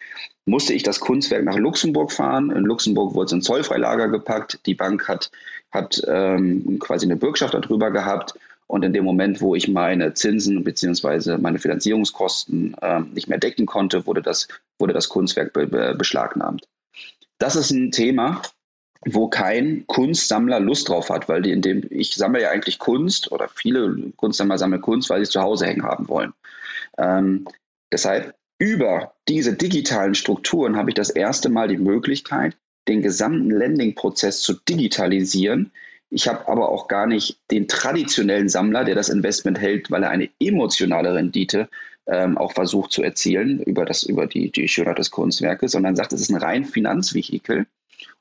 musste 0.46 0.72
ich 0.72 0.82
das 0.82 0.98
Kunstwerk 0.98 1.44
nach 1.44 1.58
Luxemburg 1.58 2.10
fahren. 2.10 2.50
In 2.50 2.64
Luxemburg 2.64 3.14
wurde 3.14 3.26
es 3.26 3.32
in 3.32 3.42
Zollfreilager 3.42 4.08
gepackt. 4.08 4.60
Die 4.66 4.74
Bank 4.74 5.08
hat, 5.08 5.30
hat 5.70 6.02
ähm, 6.08 6.78
quasi 6.80 7.06
eine 7.06 7.16
Bürgschaft 7.16 7.52
darüber 7.52 7.90
gehabt 7.90 8.34
und 8.72 8.86
in 8.86 8.94
dem 8.94 9.04
Moment, 9.04 9.42
wo 9.42 9.54
ich 9.54 9.68
meine 9.68 10.14
Zinsen 10.14 10.64
bzw. 10.64 11.36
meine 11.36 11.58
Finanzierungskosten 11.58 12.74
äh, 12.80 13.00
nicht 13.00 13.28
mehr 13.28 13.36
decken 13.36 13.66
konnte, 13.66 14.06
wurde 14.06 14.22
das, 14.22 14.48
wurde 14.78 14.94
das 14.94 15.10
Kunstwerk 15.10 15.52
be 15.52 15.66
be 15.66 15.94
beschlagnahmt. 15.94 16.66
Das 17.36 17.54
ist 17.54 17.70
ein 17.70 17.92
Thema, 17.92 18.40
wo 19.04 19.28
kein 19.28 19.86
Kunstsammler 19.88 20.58
Lust 20.58 20.88
drauf 20.88 21.10
hat, 21.10 21.28
weil 21.28 21.42
die 21.42 21.52
in 21.52 21.60
dem, 21.60 21.82
ich 21.90 22.14
sammle 22.14 22.40
ja 22.40 22.48
eigentlich 22.48 22.78
Kunst 22.78 23.30
oder 23.30 23.50
viele 23.54 23.94
Kunstsammler 24.16 24.56
sammeln 24.56 24.80
Kunst, 24.80 25.10
weil 25.10 25.18
sie 25.18 25.24
es 25.24 25.30
zu 25.30 25.42
Hause 25.42 25.66
hängen 25.66 25.82
haben 25.82 26.08
wollen. 26.08 26.32
Ähm, 26.96 27.46
deshalb 27.92 28.34
über 28.58 29.12
diese 29.28 29.52
digitalen 29.52 30.14
Strukturen 30.14 30.78
habe 30.78 30.88
ich 30.88 30.94
das 30.94 31.10
erste 31.10 31.50
Mal 31.50 31.68
die 31.68 31.76
Möglichkeit, 31.76 32.56
den 32.88 33.02
gesamten 33.02 33.50
Lending-Prozess 33.50 34.40
zu 34.40 34.54
digitalisieren, 34.54 35.72
ich 36.12 36.28
habe 36.28 36.46
aber 36.46 36.68
auch 36.68 36.88
gar 36.88 37.06
nicht 37.06 37.38
den 37.50 37.68
traditionellen 37.68 38.50
Sammler, 38.50 38.84
der 38.84 38.94
das 38.94 39.08
Investment 39.08 39.58
hält, 39.58 39.90
weil 39.90 40.02
er 40.02 40.10
eine 40.10 40.28
emotionale 40.38 41.14
Rendite 41.14 41.68
ähm, 42.06 42.36
auch 42.36 42.52
versucht 42.52 42.92
zu 42.92 43.02
erzielen 43.02 43.60
über, 43.62 43.86
das, 43.86 44.02
über 44.02 44.26
die, 44.26 44.50
die 44.52 44.68
Schönheit 44.68 44.98
des 44.98 45.10
Kunstwerkes, 45.10 45.72
sondern 45.72 45.96
sagt, 45.96 46.12
es 46.12 46.20
ist 46.20 46.30
ein 46.30 46.36
rein 46.36 46.66
Finanzvehikel. 46.66 47.66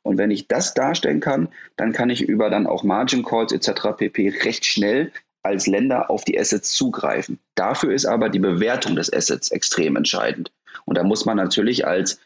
Und 0.04 0.18
wenn 0.18 0.32
ich 0.32 0.48
das 0.48 0.74
darstellen 0.74 1.20
kann, 1.20 1.50
dann 1.76 1.92
kann 1.92 2.10
ich 2.10 2.22
über 2.22 2.50
dann 2.50 2.66
auch 2.66 2.84
Margin 2.84 3.24
Calls 3.24 3.52
etc. 3.52 3.98
pp. 3.98 4.30
recht 4.44 4.66
schnell 4.66 5.12
als 5.44 5.68
Länder 5.68 6.10
auf 6.10 6.24
die 6.24 6.39
Assets 6.39 6.72
zugreifen. 6.72 7.39
Dafür 7.56 7.94
ist 7.94 8.06
aber 8.06 8.30
die 8.30 8.39
Bewertung 8.39 8.96
des 8.96 9.12
Assets 9.12 9.52
extrem 9.52 9.98
entscheidend. 9.98 10.52
Und 10.86 10.98
da 10.98 11.04
muss 11.04 11.26
man 11.26 11.38
natürlich 11.38 11.86
als, 11.86 12.22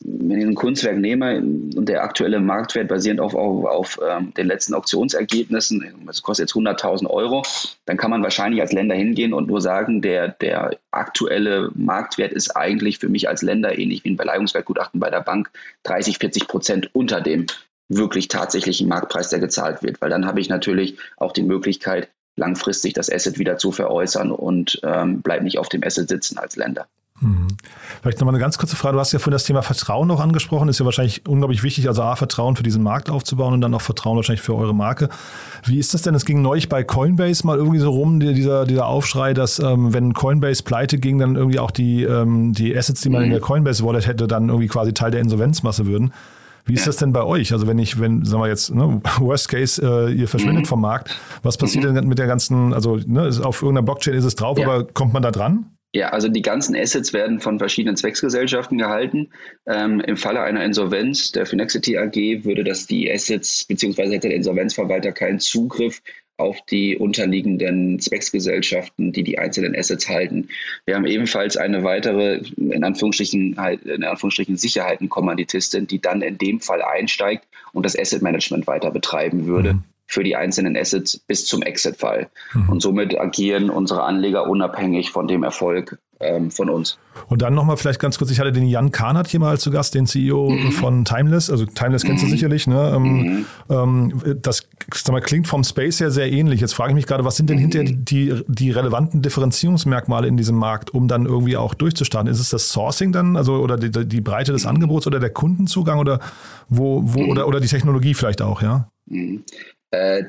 wenn 0.00 0.40
ich 0.40 0.46
ein 0.46 0.54
Kunstwerk 0.54 0.98
nehme 0.98 1.38
und 1.38 1.86
der 1.86 2.02
aktuelle 2.02 2.40
Marktwert 2.40 2.88
basierend 2.88 3.20
auf, 3.20 3.34
auf, 3.34 3.64
auf 3.64 4.00
ähm, 4.06 4.34
den 4.34 4.46
letzten 4.46 4.74
Auktionsergebnissen, 4.74 6.04
das 6.06 6.22
kostet 6.22 6.48
jetzt 6.48 6.56
100.000 6.56 7.08
Euro, 7.08 7.42
dann 7.86 7.96
kann 7.96 8.10
man 8.10 8.22
wahrscheinlich 8.22 8.60
als 8.60 8.72
Länder 8.72 8.94
hingehen 8.94 9.32
und 9.32 9.46
nur 9.46 9.60
sagen, 9.60 10.02
der, 10.02 10.28
der 10.28 10.76
aktuelle 10.90 11.70
Marktwert 11.74 12.32
ist 12.32 12.56
eigentlich 12.56 12.98
für 12.98 13.08
mich 13.08 13.28
als 13.28 13.42
Länder 13.42 13.78
ähnlich 13.78 14.04
wie 14.04 14.10
ein 14.10 14.16
Beleihungswertgutachten 14.16 15.00
bei 15.00 15.10
der 15.10 15.20
Bank 15.20 15.50
30, 15.84 16.18
40 16.18 16.48
Prozent 16.48 16.90
unter 16.92 17.20
dem 17.20 17.46
wirklich 17.88 18.28
tatsächlichen 18.28 18.88
Marktpreis, 18.88 19.28
der 19.28 19.38
gezahlt 19.38 19.82
wird. 19.82 20.00
Weil 20.00 20.10
dann 20.10 20.26
habe 20.26 20.40
ich 20.40 20.48
natürlich 20.48 20.98
auch 21.16 21.32
die 21.32 21.42
Möglichkeit, 21.42 22.08
langfristig 22.36 22.94
das 22.94 23.12
Asset 23.12 23.38
wieder 23.38 23.58
zu 23.58 23.70
veräußern 23.70 24.32
und 24.32 24.80
ähm, 24.82 25.22
bleibe 25.22 25.44
nicht 25.44 25.58
auf 25.58 25.68
dem 25.68 25.84
Asset 25.84 26.08
sitzen 26.08 26.38
als 26.38 26.56
Länder. 26.56 26.88
Mhm. 27.20 27.48
Vielleicht 28.02 28.18
nochmal 28.18 28.34
eine 28.34 28.42
ganz 28.42 28.58
kurze 28.58 28.76
Frage. 28.76 28.94
Du 28.94 29.00
hast 29.00 29.12
ja 29.12 29.18
vorhin 29.18 29.32
das 29.32 29.44
Thema 29.44 29.62
Vertrauen 29.62 30.08
noch 30.08 30.20
angesprochen. 30.20 30.68
Ist 30.68 30.80
ja 30.80 30.84
wahrscheinlich 30.84 31.26
unglaublich 31.26 31.62
wichtig, 31.62 31.88
also 31.88 32.02
A, 32.02 32.16
Vertrauen 32.16 32.56
für 32.56 32.62
diesen 32.62 32.82
Markt 32.82 33.08
aufzubauen 33.08 33.54
und 33.54 33.60
dann 33.60 33.72
auch 33.72 33.80
Vertrauen 33.80 34.16
wahrscheinlich 34.16 34.42
für 34.42 34.54
eure 34.54 34.74
Marke. 34.74 35.08
Wie 35.64 35.78
ist 35.78 35.94
das 35.94 36.02
denn? 36.02 36.14
Es 36.14 36.24
ging 36.24 36.42
neulich 36.42 36.68
bei 36.68 36.82
Coinbase 36.82 37.46
mal 37.46 37.56
irgendwie 37.56 37.78
so 37.78 37.90
rum, 37.90 38.18
dieser, 38.20 38.66
dieser 38.66 38.86
Aufschrei, 38.86 39.32
dass 39.32 39.58
ähm, 39.58 39.94
wenn 39.94 40.12
Coinbase 40.12 40.64
pleite 40.64 40.98
ging, 40.98 41.18
dann 41.18 41.36
irgendwie 41.36 41.60
auch 41.60 41.70
die, 41.70 42.02
ähm, 42.02 42.52
die 42.52 42.76
Assets, 42.76 43.00
die 43.00 43.10
man 43.10 43.20
mhm. 43.20 43.26
in 43.26 43.30
der 43.30 43.40
Coinbase 43.40 43.84
Wallet 43.84 44.06
hätte, 44.06 44.26
dann 44.26 44.48
irgendwie 44.48 44.68
quasi 44.68 44.92
Teil 44.92 45.10
der 45.10 45.20
Insolvenzmasse 45.20 45.86
würden. 45.86 46.12
Wie 46.66 46.74
ist 46.74 46.86
das 46.86 46.96
denn 46.96 47.12
bei 47.12 47.22
euch? 47.22 47.52
Also 47.52 47.66
wenn 47.66 47.78
ich, 47.78 48.00
wenn, 48.00 48.24
sagen 48.24 48.42
wir 48.42 48.48
jetzt, 48.48 48.74
ne, 48.74 49.00
Worst 49.18 49.48
Case, 49.48 49.80
äh, 49.82 50.12
ihr 50.12 50.28
verschwindet 50.28 50.64
mhm. 50.64 50.68
vom 50.68 50.80
Markt, 50.80 51.16
was 51.42 51.58
passiert 51.58 51.84
mhm. 51.84 51.94
denn 51.94 52.08
mit 52.08 52.18
der 52.18 52.26
ganzen, 52.26 52.74
also 52.74 52.98
ne, 53.06 53.30
auf 53.42 53.62
irgendeiner 53.62 53.84
Blockchain 53.84 54.14
ist 54.14 54.24
es 54.24 54.34
drauf, 54.34 54.58
ja. 54.58 54.66
aber 54.66 54.84
kommt 54.84 55.12
man 55.12 55.22
da 55.22 55.30
dran? 55.30 55.66
Ja, 55.94 56.08
also 56.08 56.28
die 56.28 56.42
ganzen 56.42 56.74
Assets 56.74 57.12
werden 57.12 57.38
von 57.38 57.60
verschiedenen 57.60 57.96
Zwecksgesellschaften 57.96 58.78
gehalten. 58.78 59.30
Ähm, 59.64 60.00
Im 60.00 60.16
Falle 60.16 60.40
einer 60.40 60.64
Insolvenz 60.64 61.30
der 61.30 61.46
Finexity 61.46 61.96
AG 61.96 62.44
würde 62.44 62.64
das 62.64 62.88
die 62.88 63.10
Assets, 63.10 63.64
beziehungsweise 63.64 64.14
hätte 64.14 64.26
der 64.26 64.36
Insolvenzverwalter 64.36 65.12
keinen 65.12 65.38
Zugriff 65.38 66.02
auf 66.36 66.60
die 66.66 66.96
unterliegenden 66.96 68.00
Zwecksgesellschaften, 68.00 69.12
die 69.12 69.22
die 69.22 69.38
einzelnen 69.38 69.76
Assets 69.76 70.08
halten. 70.08 70.48
Wir 70.84 70.96
haben 70.96 71.06
ebenfalls 71.06 71.56
eine 71.56 71.84
weitere, 71.84 72.42
in 72.56 72.82
Anführungsstrichen, 72.82 73.56
in 73.84 74.02
Anführungsstrichen 74.02 74.56
Sicherheitenkommanditistin, 74.56 75.86
die 75.86 76.00
dann 76.00 76.22
in 76.22 76.38
dem 76.38 76.58
Fall 76.58 76.82
einsteigt 76.82 77.46
und 77.72 77.86
das 77.86 77.96
Asset 77.96 78.20
Management 78.20 78.66
weiter 78.66 78.90
betreiben 78.90 79.46
würde. 79.46 79.74
Mhm 79.74 79.84
für 80.06 80.22
die 80.22 80.36
einzelnen 80.36 80.76
Assets 80.76 81.18
bis 81.18 81.46
zum 81.46 81.62
Exit-Fall. 81.62 82.28
Mhm. 82.52 82.68
Und 82.68 82.82
somit 82.82 83.18
agieren 83.18 83.70
unsere 83.70 84.02
Anleger 84.02 84.48
unabhängig 84.48 85.10
von 85.10 85.26
dem 85.26 85.42
Erfolg 85.42 85.98
ähm, 86.20 86.50
von 86.50 86.70
uns. 86.70 86.98
Und 87.28 87.42
dann 87.42 87.54
nochmal 87.54 87.76
vielleicht 87.76 88.00
ganz 88.00 88.18
kurz, 88.18 88.30
ich 88.30 88.40
hatte 88.40 88.52
den 88.52 88.66
Jan 88.66 88.90
Kahnert 88.90 89.28
hier 89.28 89.40
mal 89.40 89.58
zu 89.58 89.70
Gast, 89.70 89.94
den 89.94 90.06
CEO 90.06 90.50
mhm. 90.50 90.72
von 90.72 91.04
Timeless. 91.04 91.50
Also 91.50 91.64
Timeless 91.66 92.02
kennst 92.02 92.22
du 92.22 92.26
mhm. 92.26 92.30
sicherlich. 92.30 92.66
Ne? 92.66 92.92
Ähm, 92.94 93.02
mhm. 93.02 93.46
ähm, 93.70 94.38
das 94.42 94.66
mal, 95.10 95.20
klingt 95.20 95.46
vom 95.46 95.64
Space 95.64 96.00
her 96.00 96.10
sehr 96.10 96.30
ähnlich. 96.30 96.60
Jetzt 96.60 96.74
frage 96.74 96.90
ich 96.90 96.94
mich 96.94 97.06
gerade, 97.06 97.24
was 97.24 97.36
sind 97.36 97.50
denn 97.50 97.58
hinterher 97.58 97.88
mhm. 97.88 98.04
die, 98.04 98.42
die 98.46 98.70
relevanten 98.70 99.22
Differenzierungsmerkmale 99.22 100.26
in 100.28 100.36
diesem 100.36 100.56
Markt, 100.56 100.92
um 100.92 101.08
dann 101.08 101.26
irgendwie 101.26 101.56
auch 101.56 101.74
durchzustarten? 101.74 102.30
Ist 102.30 102.40
es 102.40 102.50
das 102.50 102.70
Sourcing 102.70 103.12
dann, 103.12 103.36
also 103.36 103.54
oder 103.56 103.76
die, 103.76 103.90
die 104.06 104.20
Breite 104.20 104.52
des 104.52 104.66
Angebots 104.66 105.06
oder 105.06 105.20
der 105.20 105.30
Kundenzugang 105.30 105.98
oder 105.98 106.20
wo, 106.68 107.02
wo 107.04 107.24
oder, 107.24 107.46
oder 107.48 107.60
die 107.60 107.68
Technologie 107.68 108.14
vielleicht 108.14 108.42
auch, 108.42 108.62
ja? 108.62 108.88
Äh, 109.94 110.24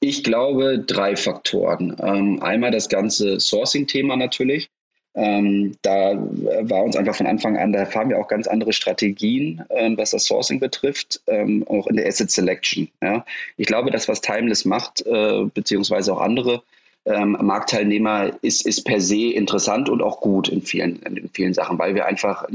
ich 0.00 0.22
glaube 0.22 0.80
drei 0.80 1.16
Faktoren. 1.16 1.96
Ähm, 2.02 2.42
einmal 2.42 2.70
das 2.70 2.88
ganze 2.88 3.40
Sourcing-Thema 3.40 4.16
natürlich. 4.16 4.68
Ähm, 5.14 5.76
da 5.80 6.12
war 6.14 6.84
uns 6.84 6.94
einfach 6.94 7.16
von 7.16 7.26
Anfang 7.26 7.56
an, 7.56 7.72
da 7.72 7.86
fahren 7.86 8.10
wir 8.10 8.18
auch 8.18 8.28
ganz 8.28 8.46
andere 8.46 8.74
Strategien, 8.74 9.64
ähm, 9.70 9.96
was 9.96 10.10
das 10.10 10.26
Sourcing 10.26 10.60
betrifft, 10.60 11.22
ähm, 11.26 11.64
auch 11.68 11.86
in 11.86 11.96
der 11.96 12.06
Asset 12.06 12.30
Selection. 12.30 12.88
Ja. 13.02 13.24
Ich 13.56 13.66
glaube, 13.66 13.90
das, 13.90 14.08
was 14.08 14.20
Timeless 14.20 14.66
macht, 14.66 15.06
äh, 15.06 15.44
beziehungsweise 15.54 16.12
auch 16.12 16.20
andere 16.20 16.62
ähm, 17.06 17.38
Marktteilnehmer, 17.40 18.32
ist, 18.42 18.66
ist 18.66 18.84
per 18.84 19.00
se 19.00 19.32
interessant 19.32 19.88
und 19.88 20.02
auch 20.02 20.20
gut 20.20 20.50
in 20.50 20.60
vielen, 20.60 20.96
in 21.02 21.30
vielen 21.32 21.54
Sachen, 21.54 21.78
weil 21.78 21.94
wir 21.94 22.04
einfach 22.04 22.46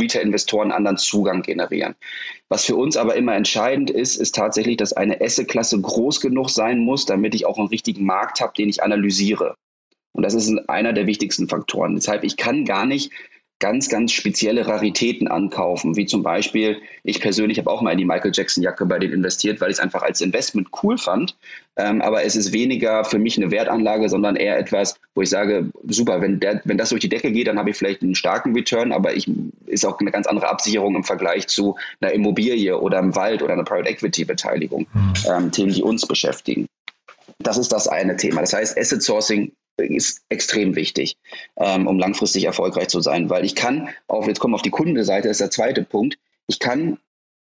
Retail-Investoren 0.00 0.72
anderen 0.72 0.98
Zugang 0.98 1.42
generieren. 1.42 1.94
Was 2.48 2.64
für 2.64 2.76
uns 2.76 2.96
aber 2.96 3.16
immer 3.16 3.34
entscheidend 3.34 3.90
ist, 3.90 4.16
ist 4.16 4.34
tatsächlich, 4.34 4.76
dass 4.76 4.92
eine 4.92 5.20
Asset-Klasse 5.20 5.80
groß 5.80 6.20
genug 6.20 6.50
sein 6.50 6.80
muss, 6.80 7.06
damit 7.06 7.34
ich 7.34 7.46
auch 7.46 7.58
einen 7.58 7.68
richtigen 7.68 8.04
Markt 8.04 8.40
habe, 8.40 8.52
den 8.56 8.68
ich 8.68 8.82
analysiere. 8.82 9.54
Und 10.12 10.24
das 10.24 10.34
ist 10.34 10.52
einer 10.68 10.92
der 10.92 11.06
wichtigsten 11.06 11.48
Faktoren. 11.48 11.94
Deshalb, 11.94 12.24
ich 12.24 12.36
kann 12.36 12.64
gar 12.64 12.84
nicht 12.84 13.12
ganz, 13.60 13.88
ganz 13.88 14.12
spezielle 14.12 14.66
Raritäten 14.66 15.28
ankaufen, 15.28 15.94
wie 15.96 16.06
zum 16.06 16.22
Beispiel, 16.22 16.80
ich 17.04 17.20
persönlich 17.20 17.58
habe 17.58 17.70
auch 17.70 17.82
mal 17.82 17.92
in 17.92 17.98
die 17.98 18.04
Michael 18.04 18.32
Jackson 18.34 18.64
Jacke 18.64 18.86
bei 18.86 18.98
denen 18.98 19.12
investiert, 19.12 19.60
weil 19.60 19.70
ich 19.70 19.76
es 19.76 19.80
einfach 19.80 20.02
als 20.02 20.20
Investment 20.20 20.68
cool 20.82 20.98
fand. 20.98 21.36
Ähm, 21.76 22.02
aber 22.02 22.24
es 22.24 22.36
ist 22.36 22.52
weniger 22.52 23.04
für 23.04 23.18
mich 23.18 23.36
eine 23.36 23.50
Wertanlage, 23.50 24.08
sondern 24.08 24.36
eher 24.36 24.58
etwas, 24.58 24.98
wo 25.14 25.22
ich 25.22 25.30
sage, 25.30 25.70
super, 25.88 26.20
wenn, 26.20 26.40
der, 26.40 26.60
wenn 26.64 26.78
das 26.78 26.90
durch 26.90 27.00
die 27.00 27.08
Decke 27.08 27.32
geht, 27.32 27.48
dann 27.48 27.58
habe 27.58 27.70
ich 27.70 27.76
vielleicht 27.76 28.02
einen 28.02 28.14
starken 28.14 28.54
Return, 28.54 28.92
aber 28.92 29.14
ich 29.14 29.30
ist 29.66 29.84
auch 29.84 29.98
eine 29.98 30.10
ganz 30.10 30.26
andere 30.26 30.48
Absicherung 30.48 30.94
im 30.94 31.04
Vergleich 31.04 31.48
zu 31.48 31.76
einer 32.00 32.12
Immobilie 32.12 32.78
oder 32.78 32.98
einem 32.98 33.16
Wald 33.16 33.42
oder 33.42 33.52
einer 33.52 33.64
Private 33.64 33.88
Equity 33.88 34.24
Beteiligung. 34.24 34.86
Mhm. 34.92 35.12
Ähm, 35.28 35.52
Themen, 35.52 35.72
die 35.72 35.82
uns 35.82 36.06
beschäftigen. 36.06 36.66
Das 37.38 37.58
ist 37.58 37.72
das 37.72 37.88
eine 37.88 38.16
Thema. 38.16 38.42
Das 38.42 38.52
heißt, 38.52 38.78
Asset 38.78 39.02
Sourcing 39.02 39.52
ist 39.78 40.22
extrem 40.28 40.76
wichtig, 40.76 41.16
ähm, 41.56 41.86
um 41.86 41.98
langfristig 41.98 42.44
erfolgreich 42.44 42.88
zu 42.88 43.00
sein, 43.00 43.30
weil 43.30 43.44
ich 43.44 43.54
kann, 43.54 43.88
auch 44.08 44.26
jetzt 44.26 44.38
kommen 44.38 44.52
wir 44.52 44.56
auf 44.56 44.62
die 44.62 44.70
Kundenseite, 44.70 45.28
das 45.28 45.36
ist 45.36 45.40
der 45.40 45.50
zweite 45.50 45.82
Punkt, 45.82 46.18
ich 46.46 46.58
kann 46.58 46.98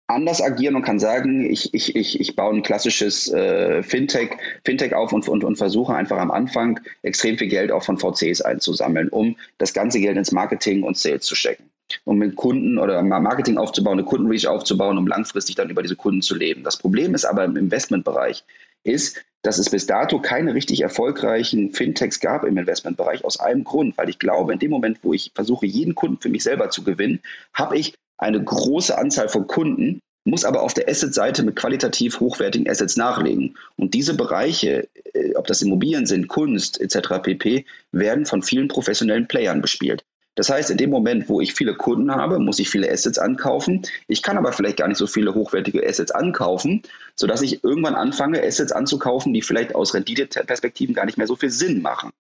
anders 0.09 0.41
agieren 0.41 0.77
und 0.77 0.83
kann 0.83 0.99
sagen, 0.99 1.51
ich, 1.51 1.75
ich, 1.75 1.97
ich, 1.97 2.21
ich 2.21 2.37
baue 2.37 2.55
ein 2.55 2.63
klassisches 2.63 3.33
äh, 3.33 3.83
Fintech, 3.83 4.31
Fintech 4.65 4.95
auf 4.95 5.13
und, 5.13 5.29
und, 5.29 5.43
und 5.43 5.57
versuche 5.57 5.95
einfach 5.95 6.19
am 6.19 6.31
Anfang 6.31 6.81
extrem 7.03 7.37
viel 7.39 7.49
Geld 7.49 7.73
auch 7.73 7.83
von 7.83 7.99
VCs 7.99 8.41
einzusammeln, 8.41 9.09
um 9.09 9.37
das 9.59 9.73
ganze 9.73 9.99
Geld 10.01 10.17
ins 10.17 10.33
Marketing 10.33 10.85
und 10.85 10.97
Sales 10.97 11.23
zu 11.23 11.35
stecken. 11.35 11.71
Um 12.05 12.19
mit 12.19 12.35
Kunden 12.37 12.79
oder 12.79 13.01
Marketing 13.03 13.59
aufzubauen, 13.59 13.99
eine 13.99 14.07
Kundenreach 14.07 14.49
aufzubauen, 14.49 14.99
um 14.99 15.07
langfristig 15.07 15.55
dann 15.55 15.71
über 15.71 15.83
diese 15.83 15.97
Kunden 15.97 16.23
zu 16.23 16.35
leben. 16.35 16.65
Das 16.65 16.77
Problem 16.77 17.15
ist 17.15 17.25
aber 17.25 17.45
im 17.45 17.57
Investmentbereich, 17.57 18.45
ist, 18.83 19.25
dass 19.43 19.59
es 19.59 19.71
bis 19.71 19.87
dato 19.87 20.21
keine 20.21 20.55
richtig 20.55 20.81
erfolgreichen 20.81 21.73
Fintechs 21.73 22.19
gab 22.19 22.45
im 22.45 22.59
Investmentbereich 22.59 23.25
aus 23.25 23.39
einem 23.39 23.63
Grund, 23.63 23.97
weil 23.99 24.09
ich 24.09 24.19
glaube, 24.19 24.53
in 24.53 24.59
dem 24.59 24.71
Moment, 24.71 24.99
wo 25.03 25.13
ich 25.13 25.31
versuche, 25.35 25.67
jeden 25.67 25.95
Kunden 25.95 26.21
für 26.21 26.29
mich 26.29 26.43
selber 26.43 26.71
zu 26.71 26.83
gewinnen, 26.83 27.21
habe 27.53 27.79
ich 27.79 27.95
eine 28.19 28.43
große 28.43 28.97
Anzahl 28.97 29.29
von 29.29 29.47
Kunden, 29.47 30.01
muss 30.25 30.45
aber 30.45 30.62
auf 30.62 30.75
der 30.75 30.89
Asset-Seite 30.89 31.45
mit 31.45 31.57
qualitativ 31.57 32.19
hochwertigen 32.19 32.69
Assets 32.69 32.97
nachlegen. 32.97 33.57
Und 33.77 33.95
diese 33.95 34.14
Bereiche, 34.14 34.89
äh, 35.14 35.35
ob 35.37 35.47
das 35.47 35.62
Immobilien 35.62 36.05
sind, 36.07 36.29
Kunst 36.29 36.81
etc. 36.81 37.23
pp., 37.23 37.64
werden 37.93 38.27
von 38.27 38.43
vielen 38.43 38.69
professionellen 38.69 39.29
Playern 39.29 39.62
bespielt. 39.62 40.05
Das 40.35 40.51
heißt, 40.51 40.71
in 40.71 40.77
dem 40.77 40.91
Moment, 40.91 41.31
wo 41.31 41.41
ich 41.41 41.55
viele 41.55 41.75
Kunden 41.75 42.11
habe, 42.14 42.39
muss 42.39 42.59
ich 42.59 42.69
viele 42.69 42.91
Assets 42.91 43.19
ankaufen. 43.19 43.83
Ich 44.07 44.23
kann 44.23 44.37
aber 44.37 44.53
vielleicht 44.53 44.77
gar 44.77 44.87
nicht 44.87 44.99
so 44.99 45.07
viele 45.07 45.35
hochwertige 45.35 45.87
Assets 45.87 46.11
ankaufen, 46.11 46.83
sodass 47.14 47.41
ich 47.41 47.64
irgendwann 47.64 47.95
anfange, 47.95 48.43
Assets 48.43 48.73
anzukaufen, 48.73 49.33
die 49.33 49.41
vielleicht 49.41 49.75
aus 49.75 49.95
Renditeperspektiven 49.95 50.95
gar 50.95 51.07
nicht 51.07 51.17
mehr 51.17 51.27
so 51.27 51.37
viel 51.37 51.51
Sinn 51.51 51.81
machen. 51.81 52.11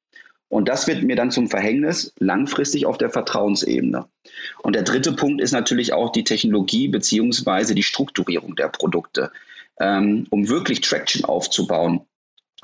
Und 0.48 0.68
das 0.68 0.86
wird 0.86 1.02
mir 1.02 1.16
dann 1.16 1.30
zum 1.30 1.48
Verhängnis 1.48 2.12
langfristig 2.18 2.86
auf 2.86 2.98
der 2.98 3.10
Vertrauensebene. 3.10 4.06
Und 4.62 4.74
der 4.74 4.82
dritte 4.82 5.12
Punkt 5.12 5.40
ist 5.40 5.52
natürlich 5.52 5.92
auch 5.92 6.12
die 6.12 6.24
Technologie 6.24 6.88
beziehungsweise 6.88 7.74
die 7.74 7.82
Strukturierung 7.82 8.54
der 8.54 8.68
Produkte. 8.68 9.32
Ähm, 9.78 10.26
um 10.30 10.48
wirklich 10.48 10.80
Traction 10.80 11.24
aufzubauen, 11.24 12.06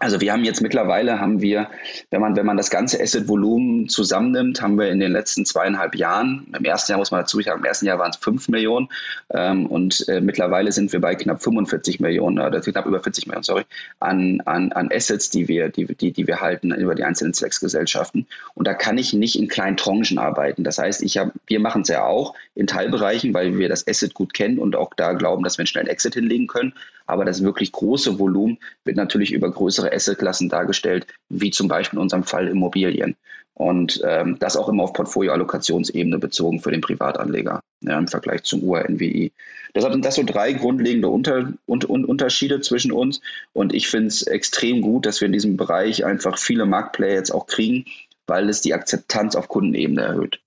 also 0.02 0.20
wir 0.20 0.32
haben 0.32 0.42
jetzt 0.42 0.60
mittlerweile, 0.60 1.20
haben 1.20 1.40
wir, 1.40 1.68
wenn 2.10 2.20
man, 2.20 2.34
wenn 2.34 2.44
man 2.44 2.56
das 2.56 2.70
ganze 2.70 3.00
Asset-Volumen 3.00 3.88
zusammennimmt, 3.88 4.60
haben 4.60 4.76
wir 4.76 4.88
in 4.88 4.98
den 4.98 5.12
letzten 5.12 5.46
zweieinhalb 5.46 5.94
Jahren, 5.94 6.52
im 6.58 6.64
ersten 6.64 6.90
Jahr 6.90 6.98
muss 6.98 7.12
man 7.12 7.20
dazu 7.20 7.40
sagen, 7.40 7.60
im 7.60 7.64
ersten 7.64 7.86
Jahr 7.86 8.00
waren 8.00 8.10
es 8.10 8.16
fünf 8.16 8.48
Millionen 8.48 8.88
ähm, 9.30 9.66
und 9.66 10.08
äh, 10.08 10.20
mittlerweile 10.20 10.72
sind 10.72 10.92
wir 10.92 11.00
bei 11.00 11.14
knapp 11.14 11.40
45 11.40 12.00
Millionen, 12.00 12.40
oder 12.40 12.60
knapp 12.60 12.86
über 12.86 13.00
40 13.00 13.28
Millionen, 13.28 13.44
sorry, 13.44 13.62
an, 14.00 14.42
an, 14.44 14.72
an 14.72 14.88
Assets, 14.92 15.30
die 15.30 15.46
wir, 15.46 15.68
die, 15.68 15.86
die, 15.86 16.12
die 16.12 16.26
wir 16.26 16.40
halten 16.40 16.72
über 16.72 16.96
die 16.96 17.04
einzelnen 17.04 17.32
Zwecksgesellschaften. 17.32 18.26
Und 18.54 18.66
da 18.66 18.74
kann 18.74 18.98
ich 18.98 19.12
nicht 19.12 19.38
in 19.38 19.46
kleinen 19.46 19.76
Tranchen 19.76 20.18
arbeiten. 20.18 20.64
Das 20.64 20.78
heißt, 20.78 21.02
ich 21.04 21.16
hab, 21.16 21.32
wir 21.46 21.60
machen 21.60 21.82
es 21.82 21.88
ja 21.88 22.04
auch 22.04 22.34
in 22.56 22.66
Teilbereichen, 22.66 23.32
weil 23.34 23.56
wir 23.56 23.68
das 23.68 23.86
Asset 23.86 24.14
gut 24.14 24.34
kennen 24.34 24.58
und 24.58 24.74
auch 24.74 24.94
da 24.94 25.12
glauben, 25.12 25.44
dass 25.44 25.58
wir 25.58 25.62
einen 25.62 25.68
schnellen 25.68 25.86
Exit 25.86 26.14
hinlegen 26.14 26.48
können. 26.48 26.74
Aber 27.12 27.26
das 27.26 27.42
wirklich 27.42 27.72
große 27.72 28.18
Volumen 28.18 28.56
wird 28.86 28.96
natürlich 28.96 29.32
über 29.32 29.50
größere 29.50 29.92
Assetklassen 29.92 30.48
dargestellt, 30.48 31.06
wie 31.28 31.50
zum 31.50 31.68
Beispiel 31.68 31.98
in 31.98 32.02
unserem 32.02 32.24
Fall 32.24 32.48
Immobilien. 32.48 33.16
Und 33.52 34.00
ähm, 34.02 34.38
das 34.40 34.56
auch 34.56 34.70
immer 34.70 34.84
auf 34.84 34.94
Portfolioallokationsebene 34.94 36.18
bezogen 36.18 36.60
für 36.60 36.70
den 36.70 36.80
Privatanleger 36.80 37.60
ja, 37.82 37.98
im 37.98 38.08
Vergleich 38.08 38.44
zum 38.44 38.64
UR-NWI. 38.64 39.30
Deshalb 39.74 39.92
sind 39.92 40.06
das 40.06 40.14
so 40.14 40.22
drei 40.22 40.54
grundlegende 40.54 41.08
Unter 41.08 41.52
und, 41.66 41.84
und 41.84 42.06
Unterschiede 42.06 42.62
zwischen 42.62 42.92
uns. 42.92 43.20
Und 43.52 43.74
ich 43.74 43.88
finde 43.88 44.06
es 44.06 44.22
extrem 44.22 44.80
gut, 44.80 45.04
dass 45.04 45.20
wir 45.20 45.26
in 45.26 45.34
diesem 45.34 45.58
Bereich 45.58 46.06
einfach 46.06 46.38
viele 46.38 46.64
Marktplayer 46.64 47.16
jetzt 47.16 47.30
auch 47.30 47.46
kriegen, 47.46 47.84
weil 48.26 48.48
es 48.48 48.62
die 48.62 48.72
Akzeptanz 48.72 49.36
auf 49.36 49.48
Kundenebene 49.48 50.00
erhöht. 50.00 50.40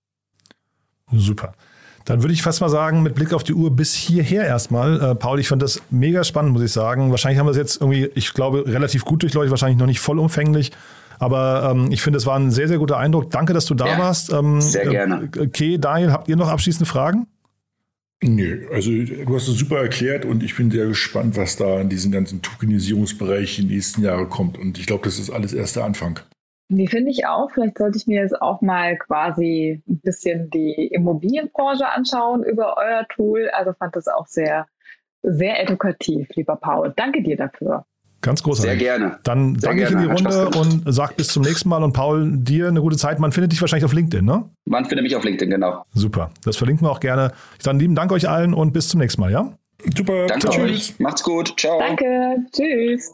Super. 1.12 1.54
Dann 2.06 2.22
würde 2.22 2.34
ich 2.34 2.44
fast 2.44 2.62
mal 2.62 2.70
sagen, 2.70 3.02
mit 3.02 3.16
Blick 3.16 3.34
auf 3.34 3.44
die 3.44 3.54
Uhr 3.54 3.76
bis 3.76 3.94
hierher 3.94 4.46
erstmal. 4.46 5.02
Äh, 5.02 5.16
Paul, 5.16 5.40
ich 5.40 5.48
fand 5.48 5.64
das 5.64 5.82
mega 5.90 6.24
spannend, 6.24 6.54
muss 6.54 6.62
ich 6.62 6.72
sagen. 6.72 7.10
Wahrscheinlich 7.10 7.40
haben 7.40 7.48
wir 7.48 7.52
es 7.52 7.58
jetzt 7.58 7.82
irgendwie, 7.82 8.10
ich 8.14 8.34
glaube, 8.34 8.64
relativ 8.68 9.06
gut 9.06 9.24
durchleuchtet, 9.24 9.50
wahrscheinlich 9.50 9.80
noch 9.80 9.88
nicht 9.88 10.00
vollumfänglich. 10.00 10.72
Aber 11.18 11.72
ähm, 11.72 11.92
ich 11.92 12.04
finde, 12.04 12.18
es 12.18 12.28
war 12.28 12.38
ein 12.38 12.52
sehr, 12.52 12.68
sehr 12.68 12.78
guter 12.78 12.98
Eindruck. 12.98 13.32
Danke, 13.32 13.54
dass 13.54 13.66
du 13.66 13.74
da 13.74 13.88
ja, 13.88 13.98
warst. 13.98 14.32
Ähm, 14.32 14.62
sehr 14.62 14.88
gerne. 14.88 15.30
Äh, 15.36 15.42
okay, 15.42 15.78
Daniel, 15.80 16.12
habt 16.12 16.28
ihr 16.28 16.36
noch 16.36 16.50
abschließende 16.50 16.86
Fragen? 16.86 17.26
Nö, 18.24 18.68
also 18.72 18.92
du 18.92 19.36
hast 19.36 19.48
es 19.48 19.58
super 19.58 19.80
erklärt 19.80 20.26
und 20.26 20.42
ich 20.42 20.56
bin 20.56 20.72
sehr 20.72 20.88
gespannt, 20.88 21.36
was 21.38 21.58
da 21.58 21.82
in 21.82 21.90
diesen 21.90 22.12
ganzen 22.12 22.42
Tokenisierungsbereich 22.42 23.60
in 23.60 23.68
den 23.68 23.76
nächsten 23.76 24.04
Jahren 24.04 24.30
kommt. 24.30 24.58
Und 24.58 24.78
ich 24.78 24.86
glaube, 24.86 25.04
das 25.04 25.20
ist 25.20 25.30
alles 25.30 25.54
erst 25.54 25.76
der 25.76 25.86
Anfang. 25.86 26.20
Die 26.70 26.88
finde 26.88 27.12
ich 27.12 27.28
auch. 27.28 27.52
Vielleicht 27.52 27.78
sollte 27.78 27.98
ich 27.98 28.08
mir 28.08 28.22
jetzt 28.22 28.42
auch 28.42 28.62
mal 28.62 28.98
quasi 28.98 29.84
ein 29.88 30.00
bisschen 30.00 30.50
die 30.50 30.88
Immobilienbranche 30.88 31.88
anschauen 31.88 32.44
über 32.44 32.76
euer 32.78 33.08
Tool. 33.10 33.50
Also 33.54 33.74
fand 33.74 33.96
das 33.96 34.08
auch 34.08 34.26
sehr, 34.26 34.66
sehr 35.22 35.62
edukativ, 35.62 36.28
lieber 36.36 36.56
Paul. 36.56 36.94
Danke 36.96 37.22
dir 37.22 37.38
dafür. 37.38 37.86
Ganz 38.22 38.42
großartig. 38.42 38.80
Sehr 38.80 38.98
gerne. 38.98 39.20
Dann 39.22 39.60
Sehr 39.60 39.70
danke 39.70 39.84
ich 39.84 39.92
in 39.92 40.00
die 40.00 40.06
Runde 40.06 40.50
und 40.58 40.84
sag 40.88 41.16
bis 41.16 41.28
zum 41.28 41.44
nächsten 41.44 41.70
Mal. 41.70 41.84
Und 41.84 41.94
Paul, 41.94 42.32
dir 42.38 42.68
eine 42.68 42.82
gute 42.82 42.98
Zeit. 42.98 43.20
Man 43.20 43.32
findet 43.32 43.52
dich 43.52 43.62
wahrscheinlich 43.62 43.86
auf 43.86 43.94
LinkedIn, 43.94 44.26
ne? 44.26 44.50
Man 44.66 44.86
findet 44.86 45.04
mich 45.04 45.16
auf 45.16 45.24
LinkedIn, 45.24 45.52
genau. 45.52 45.84
Super. 45.94 46.32
Das 46.44 46.58
verlinken 46.58 46.88
wir 46.88 46.92
auch 46.92 47.00
gerne. 47.00 47.34
Dann 47.64 47.78
lieben 47.78 47.94
Dank 47.94 48.12
euch 48.12 48.28
allen 48.28 48.56
und 48.56 48.74
bis 48.74 48.90
zum 48.90 49.00
nächsten 49.00 49.22
Mal, 49.22 49.32
ja? 49.32 49.54
Super. 49.96 50.26
Danke 50.26 50.50
Tschüss. 50.50 50.72
euch. 50.72 51.00
Macht's 51.00 51.22
gut. 51.22 51.54
Ciao. 51.60 51.78
Danke. 51.78 52.38
Tschüss. 52.52 53.14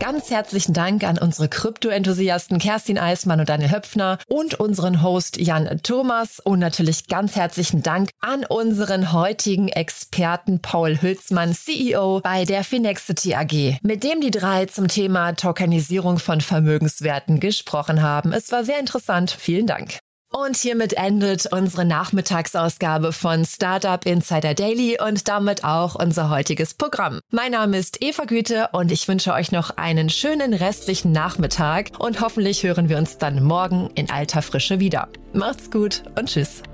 Ganz 0.00 0.30
herzlichen 0.30 0.74
Dank 0.74 1.04
an 1.04 1.18
unsere 1.18 1.48
Krypto-Enthusiasten 1.48 2.58
Kerstin 2.58 2.98
Eismann 2.98 3.40
und 3.40 3.48
Daniel 3.48 3.70
Höpfner 3.70 4.18
und 4.28 4.54
unseren 4.54 5.02
Host 5.02 5.38
Jan 5.38 5.80
Thomas 5.82 6.40
und 6.40 6.58
natürlich 6.58 7.06
ganz 7.06 7.36
herzlichen 7.36 7.82
Dank 7.82 8.10
an 8.20 8.44
unseren 8.44 9.12
heutigen 9.12 9.68
Experten 9.68 10.60
Paul 10.60 11.00
Hülsmann, 11.00 11.54
CEO 11.54 12.20
bei 12.20 12.44
der 12.44 12.64
Finexity 12.64 13.34
AG, 13.34 13.78
mit 13.82 14.04
dem 14.04 14.20
die 14.20 14.30
drei 14.30 14.66
zum 14.66 14.88
Thema 14.88 15.32
Tokenisierung 15.32 16.18
von 16.18 16.40
Vermögenswerten 16.40 17.40
gesprochen 17.40 18.02
haben. 18.02 18.32
Es 18.32 18.52
war 18.52 18.64
sehr 18.64 18.80
interessant. 18.80 19.30
Vielen 19.30 19.66
Dank. 19.66 19.98
Und 20.36 20.56
hiermit 20.56 20.94
endet 20.94 21.46
unsere 21.52 21.84
Nachmittagsausgabe 21.84 23.12
von 23.12 23.44
Startup 23.44 24.04
Insider 24.04 24.54
Daily 24.54 24.98
und 25.00 25.28
damit 25.28 25.62
auch 25.62 25.94
unser 25.94 26.28
heutiges 26.28 26.74
Programm. 26.74 27.20
Mein 27.30 27.52
Name 27.52 27.78
ist 27.78 28.02
Eva 28.02 28.24
Güte 28.24 28.68
und 28.72 28.90
ich 28.90 29.06
wünsche 29.06 29.32
euch 29.32 29.52
noch 29.52 29.76
einen 29.76 30.10
schönen 30.10 30.52
restlichen 30.52 31.12
Nachmittag 31.12 31.92
und 32.00 32.20
hoffentlich 32.20 32.64
hören 32.64 32.88
wir 32.88 32.98
uns 32.98 33.16
dann 33.16 33.44
morgen 33.44 33.90
in 33.94 34.10
alter 34.10 34.42
Frische 34.42 34.80
wieder. 34.80 35.06
Macht's 35.32 35.70
gut 35.70 36.02
und 36.18 36.28
tschüss. 36.28 36.64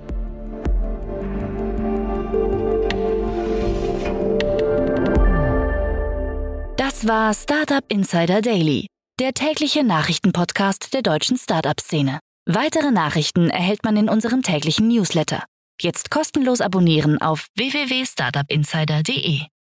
Das 6.79 7.07
war 7.07 7.35
Startup 7.35 7.85
Insider 7.89 8.41
Daily, 8.41 8.87
der 9.21 9.35
tägliche 9.35 9.85
Nachrichtenpodcast 9.85 10.95
der 10.95 11.03
deutschen 11.03 11.37
Startup-Szene. 11.37 12.21
Weitere 12.47 12.91
Nachrichten 12.91 13.51
erhält 13.51 13.85
man 13.85 13.97
in 13.97 14.09
unserem 14.09 14.43
täglichen 14.43 14.89
Newsletter. 14.89 15.45
Jetzt 15.81 16.11
kostenlos 16.11 16.61
abonnieren 16.61 17.21
auf 17.21 17.47
www.startupinsider.de. 17.57 19.50